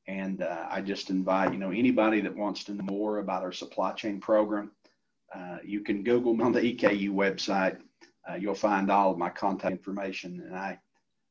And 0.09 0.43
uh, 0.43 0.67
I 0.69 0.81
just 0.81 1.11
invite, 1.11 1.53
you 1.53 1.59
know, 1.59 1.71
anybody 1.71 2.21
that 2.23 2.35
wants 2.35 2.65
to 2.65 2.75
know 2.75 2.83
more 2.85 3.19
about 3.19 3.43
our 3.43 3.53
supply 3.53 3.93
chain 3.93 4.21
program, 4.21 4.73
you 5.63 5.83
can 5.83 6.03
Google 6.03 6.35
me 6.35 6.43
on 6.43 6.53
the 6.53 6.61
EKU 6.61 7.11
website. 7.11 7.79
you'll 8.41 8.55
find 8.55 8.91
all 8.91 9.13
of 9.13 9.19
my 9.19 9.31
contact 9.31 9.71
information. 9.71 10.43
And 10.45 10.57
I 10.57 10.79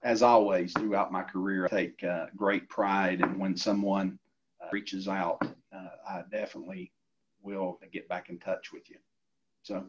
as 0.03 0.23
always, 0.23 0.71
throughout 0.73 1.11
my 1.11 1.23
career, 1.23 1.65
I 1.65 1.69
take 1.69 2.03
uh, 2.03 2.27
great 2.35 2.69
pride 2.69 3.21
in 3.21 3.37
when 3.37 3.55
someone 3.57 4.17
uh, 4.61 4.67
reaches 4.71 5.07
out. 5.07 5.39
Uh, 5.73 5.89
I 6.07 6.23
definitely 6.31 6.91
will 7.41 7.79
get 7.91 8.07
back 8.07 8.29
in 8.29 8.39
touch 8.39 8.71
with 8.71 8.89
you. 8.89 8.97
So, 9.63 9.85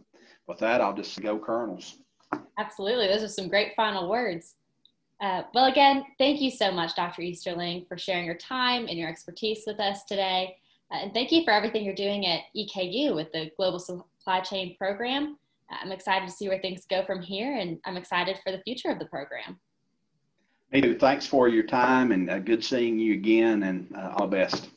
with 0.47 0.59
that, 0.59 0.81
I'll 0.81 0.95
just 0.95 1.21
go 1.21 1.39
Colonels. 1.39 1.99
Absolutely. 2.59 3.07
Those 3.07 3.23
are 3.23 3.29
some 3.29 3.49
great 3.49 3.73
final 3.77 4.09
words. 4.09 4.57
Uh, 5.21 5.43
well, 5.55 5.67
again, 5.67 6.05
thank 6.19 6.41
you 6.41 6.51
so 6.51 6.73
much, 6.73 6.97
Dr. 6.97 7.23
Easterling, 7.23 7.85
for 7.89 7.97
sharing 7.97 8.25
your 8.25 8.37
time 8.37 8.87
and 8.89 8.99
your 8.99 9.09
expertise 9.09 9.63
with 9.67 9.79
us 9.79 10.05
today. 10.05 10.57
Uh, 10.91 10.97
and 11.03 11.15
thank 11.15 11.31
you 11.31 11.45
for 11.45 11.53
everything 11.53 11.85
you're 11.85 11.95
doing 11.95 12.27
at 12.27 12.43
EKU 12.57 13.15
with 13.15 13.31
the 13.33 13.51
Global 13.57 13.79
Supply 13.79 14.41
Chain 14.41 14.77
Program. 14.77 15.37
I'm 15.71 15.93
excited 15.93 16.27
to 16.29 16.35
see 16.35 16.49
where 16.49 16.59
things 16.59 16.85
go 16.91 17.05
from 17.05 17.23
here, 17.23 17.57
and 17.57 17.79
I'm 17.85 17.97
excited 17.97 18.39
for 18.43 18.51
the 18.51 18.63
future 18.63 18.89
of 18.89 18.99
the 18.99 19.05
program. 19.07 19.61
Too. 20.73 20.97
Thanks 20.99 21.27
for 21.27 21.49
your 21.49 21.65
time 21.65 22.13
and 22.13 22.31
uh, 22.31 22.39
good 22.39 22.63
seeing 22.63 22.99
you 22.99 23.15
again 23.15 23.65
and 23.65 23.93
uh, 23.97 24.15
all 24.17 24.29
the 24.29 24.37
best. 24.37 24.69